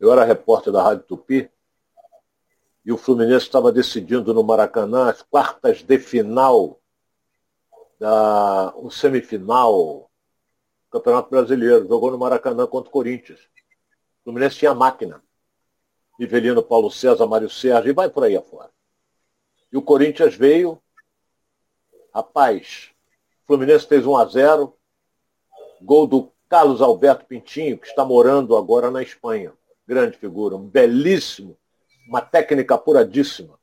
eu 0.01 0.11
era 0.11 0.25
repórter 0.25 0.73
da 0.73 0.83
Rádio 0.83 1.05
Tupi 1.05 1.49
e 2.85 2.91
o 2.91 2.99
Fluminense 2.99 3.47
estava 3.47 3.71
decidindo 3.71 4.35
no 4.35 4.43
Maracanã 4.43 5.11
as 5.11 5.23
quartas 5.23 5.81
de 5.81 5.97
final 6.01 6.81
da 8.01 8.75
um 8.77 8.91
semifinal 8.91 10.11
do 10.87 10.91
Campeonato 10.91 11.31
Brasileiro. 11.31 11.87
Jogou 11.87 12.11
no 12.11 12.19
Maracanã 12.19 12.67
contra 12.67 12.89
o 12.89 12.93
Corinthians. 12.93 13.39
O 13.39 14.25
Fluminense 14.25 14.57
tinha 14.57 14.75
máquina. 14.75 15.23
Nivelino, 16.19 16.63
Paulo 16.63 16.91
César, 16.91 17.27
Mário 17.27 17.51
Sérgio, 17.51 17.91
e 17.91 17.95
vai 17.95 18.09
por 18.09 18.25
aí 18.25 18.37
afora. 18.37 18.71
E 19.73 19.77
o 19.77 19.83
Corinthians 19.83 20.35
veio, 20.35 20.81
rapaz, 22.15 22.91
Fluminense 23.47 23.87
fez 23.87 24.07
1 24.07 24.17
a 24.17 24.25
0 24.25 24.77
gol 25.83 26.07
do 26.07 26.33
Carlos 26.49 26.81
Alberto 26.81 27.27
Pintinho, 27.27 27.79
que 27.79 27.87
está 27.87 28.05
morando 28.05 28.57
agora 28.57 28.91
na 28.91 29.03
Espanha 29.03 29.53
grande 29.87 30.17
figura, 30.17 30.57
um 30.57 30.67
belíssimo, 30.67 31.57
uma 32.09 32.21
técnica 32.21 32.75
apuradíssima. 32.75 33.59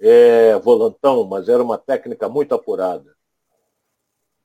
É, 0.00 0.56
volantão, 0.58 1.24
mas 1.24 1.48
era 1.48 1.62
uma 1.62 1.76
técnica 1.76 2.28
muito 2.28 2.54
apurada. 2.54 3.16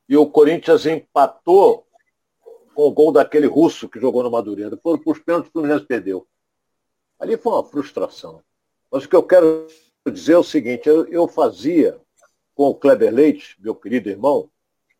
E 0.08 0.16
o 0.16 0.26
Corinthians 0.26 0.84
empatou 0.84 1.86
com 2.74 2.88
o 2.88 2.92
gol 2.92 3.12
daquele 3.12 3.46
russo 3.46 3.88
que 3.88 4.00
jogou 4.00 4.22
no 4.22 4.30
Madureira. 4.30 4.76
Foram 4.82 4.98
para 4.98 5.12
os 5.12 5.18
pênaltis, 5.20 5.48
o 5.48 5.52
Fluminense 5.52 5.86
perdeu. 5.86 6.26
Ali 7.24 7.38
foi 7.38 7.54
uma 7.54 7.64
frustração. 7.64 8.42
Mas 8.90 9.06
o 9.06 9.08
que 9.08 9.16
eu 9.16 9.22
quero 9.22 9.66
dizer 10.12 10.34
é 10.34 10.38
o 10.38 10.44
seguinte, 10.44 10.86
eu, 10.86 11.06
eu 11.06 11.26
fazia 11.26 11.98
com 12.54 12.68
o 12.68 12.74
Kleber 12.74 13.10
Leite, 13.10 13.56
meu 13.60 13.74
querido 13.74 14.10
irmão, 14.10 14.50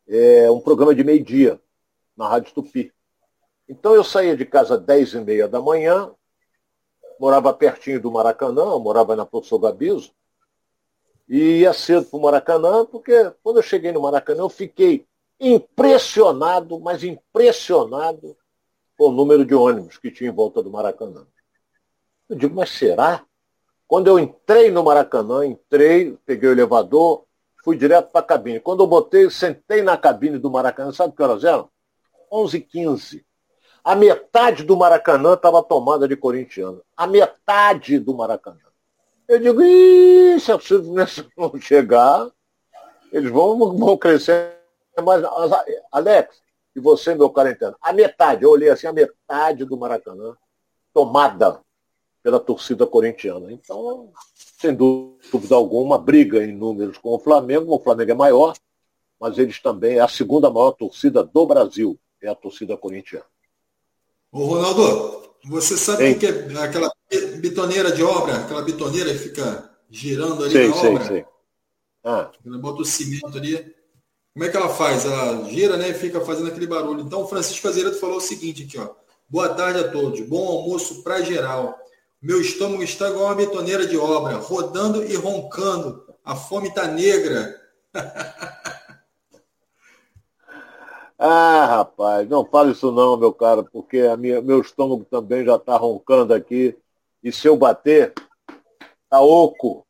é, 0.09 0.51
um 0.51 0.59
programa 0.59 0.95
de 0.95 1.05
meio-dia 1.05 1.61
na 2.17 2.27
Rádio 2.27 2.55
Tupi. 2.55 2.91
Então 3.69 3.95
eu 3.95 4.03
saía 4.03 4.35
de 4.35 4.47
casa 4.47 4.77
às 4.77 4.81
10 4.81 5.13
e 5.13 5.21
meia 5.21 5.47
da 5.47 5.61
manhã, 5.61 6.11
morava 7.21 7.53
pertinho 7.53 8.01
do 8.01 8.11
Maracanã, 8.11 8.79
morava 8.79 9.15
na 9.15 9.27
Professor 9.27 9.59
Gabiso, 9.59 10.11
e 11.29 11.61
ia 11.61 11.75
cedo 11.75 12.07
para 12.07 12.19
o 12.19 12.23
Maracanã, 12.23 12.87
porque 12.87 13.33
quando 13.43 13.59
eu 13.59 13.63
cheguei 13.63 13.93
no 13.93 14.01
Maracanã 14.01 14.45
eu 14.45 14.49
fiquei 14.49 15.07
impressionado, 15.39 16.81
mas 16.81 17.05
impressionado 17.05 18.35
com 18.97 19.09
o 19.09 19.13
número 19.13 19.45
de 19.45 19.55
ônibus 19.55 19.99
que 19.99 20.11
tinha 20.11 20.31
em 20.31 20.35
volta 20.35 20.63
do 20.63 20.71
Maracanã. 20.71 21.27
Eu 22.29 22.37
digo, 22.37 22.55
mas 22.55 22.71
será? 22.71 23.25
Quando 23.87 24.09
eu 24.09 24.19
entrei 24.19 24.71
no 24.71 24.83
Maracanã, 24.83 25.45
entrei, 25.45 26.19
peguei 26.25 26.49
o 26.49 26.53
elevador, 26.53 27.25
fui 27.63 27.77
direto 27.77 28.11
para 28.11 28.21
a 28.21 28.25
cabine. 28.25 28.61
Quando 28.61 28.83
eu 28.83 28.87
botei, 28.87 29.31
sentei 29.31 29.83
na 29.83 29.97
cabine 29.97 30.39
do 30.39 30.51
Maracanã, 30.51 30.93
sabe 30.93 31.15
que 31.15 31.23
horas 31.23 31.45
eram? 31.45 31.69
11h15 32.33 33.23
a 33.85 33.95
metade 33.95 34.65
do 34.65 34.77
Maracanã 34.77 35.35
estava 35.35 35.63
tomada 35.63 36.09
de 36.09 36.17
corintiano. 36.17 36.83
A 36.97 37.07
metade 37.07 37.99
do 37.99 38.15
Maracanã. 38.15 38.57
Eu 39.29 39.39
digo, 39.39 39.61
se 40.41 40.51
a 40.51 40.59
não 41.37 41.61
chegar, 41.61 42.31
eles 43.13 43.31
vão, 43.31 43.77
vão 43.77 43.97
crescer. 43.99 44.59
Alex, 45.93 46.41
e 46.75 46.81
você, 46.81 47.15
meu 47.15 47.29
quarentena, 47.29 47.77
a 47.81 47.93
metade, 47.93 48.45
eu 48.45 48.51
olhei 48.51 48.71
assim, 48.71 48.87
a 48.87 48.93
metade 48.93 49.65
do 49.65 49.77
Maracanã 49.77 50.35
tomada. 50.93 51.61
Pela 52.25 52.41
torcida 52.41 52.87
corintiana. 52.87 53.53
Então, 53.53 54.11
sem 54.59 54.75
dúvida 54.75 55.55
alguma, 55.55 55.99
briga 55.99 56.43
em 56.43 56.57
números 56.57 56.97
com 56.97 57.11
o 57.11 57.19
Flamengo. 57.19 57.75
O 57.75 57.79
Flamengo 57.79 58.13
é 58.13 58.15
maior, 58.15 58.57
mas 59.21 59.37
eles 59.37 59.61
também 59.61 59.99
é 59.99 60.01
a 60.01 60.09
segunda 60.09 60.51
maior 60.51 60.73
torcida 60.73 61.23
do 61.23 61.47
Brasil, 61.47 62.01
é 62.23 62.29
a 62.31 62.35
torcida 62.35 62.79
corintiana. 62.79 63.27
Ô 64.33 64.47
Ronaldo, 64.47 65.35
você 65.45 65.77
sabe 65.77 66.13
o 66.13 66.19
que 66.19 66.27
é 66.27 66.63
aquela 66.63 66.91
bitoneira 67.41 67.93
de 67.93 68.03
obra, 68.03 68.37
aquela 68.37 68.63
bitoneira 68.63 69.13
que 69.13 69.19
fica 69.19 69.71
girando 69.91 70.45
ali 70.45 70.53
sei, 70.53 70.69
na 70.69 70.75
sei, 70.77 70.91
obra? 70.91 71.05
Sei. 71.05 71.25
Ah. 72.03 72.31
Ela 72.45 72.59
bota 72.59 72.81
o 72.81 72.87
cimento 72.87 73.37
ali. 73.37 73.75
Como 74.33 74.47
é 74.47 74.49
que 74.49 74.57
ela 74.57 74.71
faz? 74.71 75.05
Ela 75.05 75.45
gira, 75.51 75.77
né? 75.77 75.91
E 75.91 75.95
fica 75.95 76.23
fazendo 76.23 76.49
aquele 76.49 76.67
barulho. 76.67 77.03
Então 77.03 77.23
o 77.23 77.29
Francisco 77.29 77.69
Azeredo 77.69 77.97
falou 77.97 78.17
o 78.17 78.21
seguinte 78.21 78.65
aqui, 78.65 78.79
ó. 78.79 78.89
Boa 79.29 79.51
tarde 79.51 79.81
a 79.81 79.89
todos. 79.89 80.21
Bom 80.23 80.47
almoço 80.47 81.03
para 81.03 81.23
geral. 81.23 81.84
Meu 82.25 82.41
estômago 82.41 82.83
está 82.83 83.09
igual 83.11 83.27
uma 83.27 83.35
betoneira 83.35 83.87
de 83.87 83.99
obra, 83.99 84.37
rodando 84.37 85.05
e 85.05 85.15
roncando. 85.15 86.03
A 86.25 86.35
fome 86.35 86.69
está 86.69 86.87
negra. 86.87 87.55
ah, 91.19 91.67
rapaz, 91.67 92.27
não 92.27 92.47
fale 92.47 92.73
isso 92.73 92.91
não, 92.91 93.19
meu 93.19 93.31
caro, 93.31 93.69
porque 93.71 93.99
a 93.99 94.17
minha, 94.17 94.41
meu 94.41 94.63
estômago 94.63 95.05
também 95.05 95.45
já 95.45 95.57
está 95.57 95.77
roncando 95.77 96.33
aqui. 96.33 96.75
E 97.23 97.31
se 97.31 97.47
eu 97.47 97.59
bater, 97.59 98.15
tá 99.11 99.21
oco. 99.21 99.87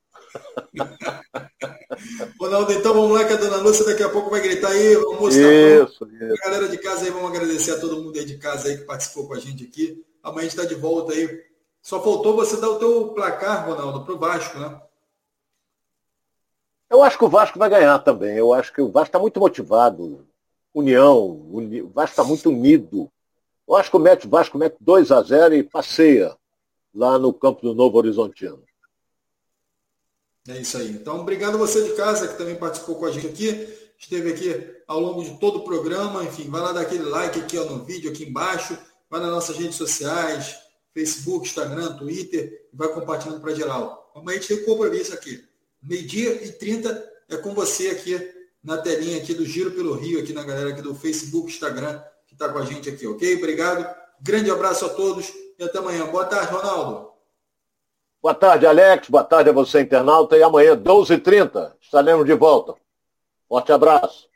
Ronaldo, 2.41 2.73
então 2.73 2.95
vamos 2.95 3.17
lá 3.17 3.25
que 3.25 3.35
a 3.35 3.37
dona 3.37 3.59
Lúcia 3.59 3.85
daqui 3.85 4.03
a 4.03 4.09
pouco 4.09 4.29
vai 4.29 4.41
gritar 4.41 4.71
aí, 4.71 4.97
vamos 4.97 5.21
mostrar 5.21 5.53
isso, 5.53 6.05
isso. 6.13 6.33
A 6.33 6.37
galera 6.47 6.69
de 6.69 6.79
casa 6.79 7.05
aí, 7.05 7.13
vamos 7.13 7.31
agradecer 7.31 7.71
a 7.71 7.79
todo 7.79 8.03
mundo 8.03 8.19
aí 8.19 8.25
de 8.25 8.39
casa 8.39 8.67
aí 8.67 8.79
que 8.79 8.85
participou 8.85 9.29
com 9.29 9.35
a 9.35 9.39
gente 9.39 9.63
aqui. 9.63 10.05
Amanhã 10.21 10.41
a 10.41 10.49
gente 10.49 10.59
está 10.59 10.65
de 10.65 10.75
volta 10.75 11.13
aí 11.13 11.54
só 11.85 12.03
faltou 12.03 12.35
você 12.35 12.57
dar 12.57 12.71
o 12.71 12.79
teu 12.79 13.09
placar, 13.09 13.69
Ronaldo, 13.69 14.07
para 14.07 14.15
o 14.15 14.19
Vasco, 14.19 14.59
né? 14.59 14.81
Eu 16.89 17.03
acho 17.03 17.19
que 17.19 17.25
o 17.25 17.29
Vasco 17.29 17.59
vai 17.59 17.69
ganhar 17.69 17.99
também. 17.99 18.39
Eu 18.39 18.55
acho 18.55 18.73
que 18.73 18.81
o 18.81 18.91
Vasco 18.91 19.09
está 19.09 19.19
muito 19.19 19.39
motivado. 19.39 20.27
União, 20.73 21.47
uni... 21.53 21.83
o 21.83 21.91
Vasco 21.91 22.13
está 22.13 22.25
muito 22.25 22.49
unido. 22.49 23.11
Eu 23.69 23.77
acho 23.77 23.91
que 23.91 23.97
o 23.99 24.01
mete, 24.01 24.27
Vasco 24.27 24.57
mete 24.57 24.77
2 24.81 25.13
a 25.13 25.21
0 25.21 25.57
e 25.57 25.63
passeia 25.63 26.35
lá 26.95 27.19
no 27.19 27.35
campo 27.35 27.61
do 27.61 27.75
Novo 27.75 27.99
Horizontino. 27.99 28.63
É 30.49 30.57
isso 30.57 30.79
aí. 30.79 30.89
Então, 30.89 31.21
obrigado 31.21 31.57
a 31.57 31.59
você 31.59 31.83
de 31.83 31.95
casa 31.97 32.29
que 32.29 32.39
também 32.39 32.57
participou 32.57 32.95
com 32.95 33.05
a 33.05 33.11
gente 33.11 33.27
aqui. 33.27 33.69
Esteve 33.99 34.33
aqui 34.33 34.83
ao 34.89 35.01
longo 35.01 35.23
de 35.23 35.39
todo 35.39 35.59
o 35.59 35.65
programa. 35.65 36.25
Enfim, 36.25 36.49
vai 36.49 36.63
lá 36.63 36.73
dar 36.73 36.81
aquele 36.81 37.05
like 37.05 37.41
aqui 37.41 37.59
ó, 37.59 37.65
no 37.65 37.85
vídeo, 37.85 38.11
aqui 38.11 38.25
embaixo. 38.25 38.79
Vai 39.11 39.21
nas 39.21 39.31
nossas 39.31 39.59
redes 39.59 39.77
sociais, 39.77 40.64
Facebook, 40.95 41.49
Instagram, 41.49 41.97
Twitter, 41.97 42.69
vai 42.73 42.89
compartilhando 42.89 43.41
para 43.41 43.55
geral. 43.55 44.13
Amanhã 44.15 44.39
a 44.39 44.41
gente 44.41 44.55
tem 44.55 44.65
compromisso 44.65 45.13
aqui. 45.13 45.45
Meio-dia 45.83 46.43
e 46.45 46.53
30 46.53 47.13
é 47.29 47.37
com 47.37 47.53
você 47.53 47.89
aqui 47.89 48.17
na 48.63 48.79
telinha 48.79 49.19
aqui 49.19 49.35
do 49.35 49.45
Giro 49.45 49.73
pelo 49.73 49.95
Rio, 49.95 50.21
aqui 50.21 50.33
na 50.33 50.45
galera 50.45 50.71
aqui 50.71 50.81
do 50.81 50.95
Facebook, 50.95 51.53
Instagram, 51.53 52.01
que 52.27 52.35
está 52.35 52.49
com 52.49 52.59
a 52.59 52.65
gente 52.65 52.89
aqui, 52.89 53.07
ok? 53.07 53.37
Obrigado. 53.37 53.87
Grande 54.21 54.51
abraço 54.51 54.87
a 54.87 54.89
todos 54.89 55.31
e 55.59 55.65
até 55.65 55.79
amanhã. 55.79 56.07
Boa 56.07 56.25
tarde, 56.25 56.55
Ronaldo. 56.55 57.11
Boa 58.23 58.35
tarde, 58.35 58.67
Alex. 58.67 59.11
Boa 59.11 59.25
tarde 59.25 59.51
a 59.51 59.53
você, 59.53 59.83
internauta. 59.83 60.37
E 60.37 60.43
amanhã, 60.43 60.75
12h30, 60.77 61.75
estaremos 61.81 62.25
de 62.25 62.35
volta. 62.35 62.75
Forte 63.47 63.73
abraço. 63.73 64.34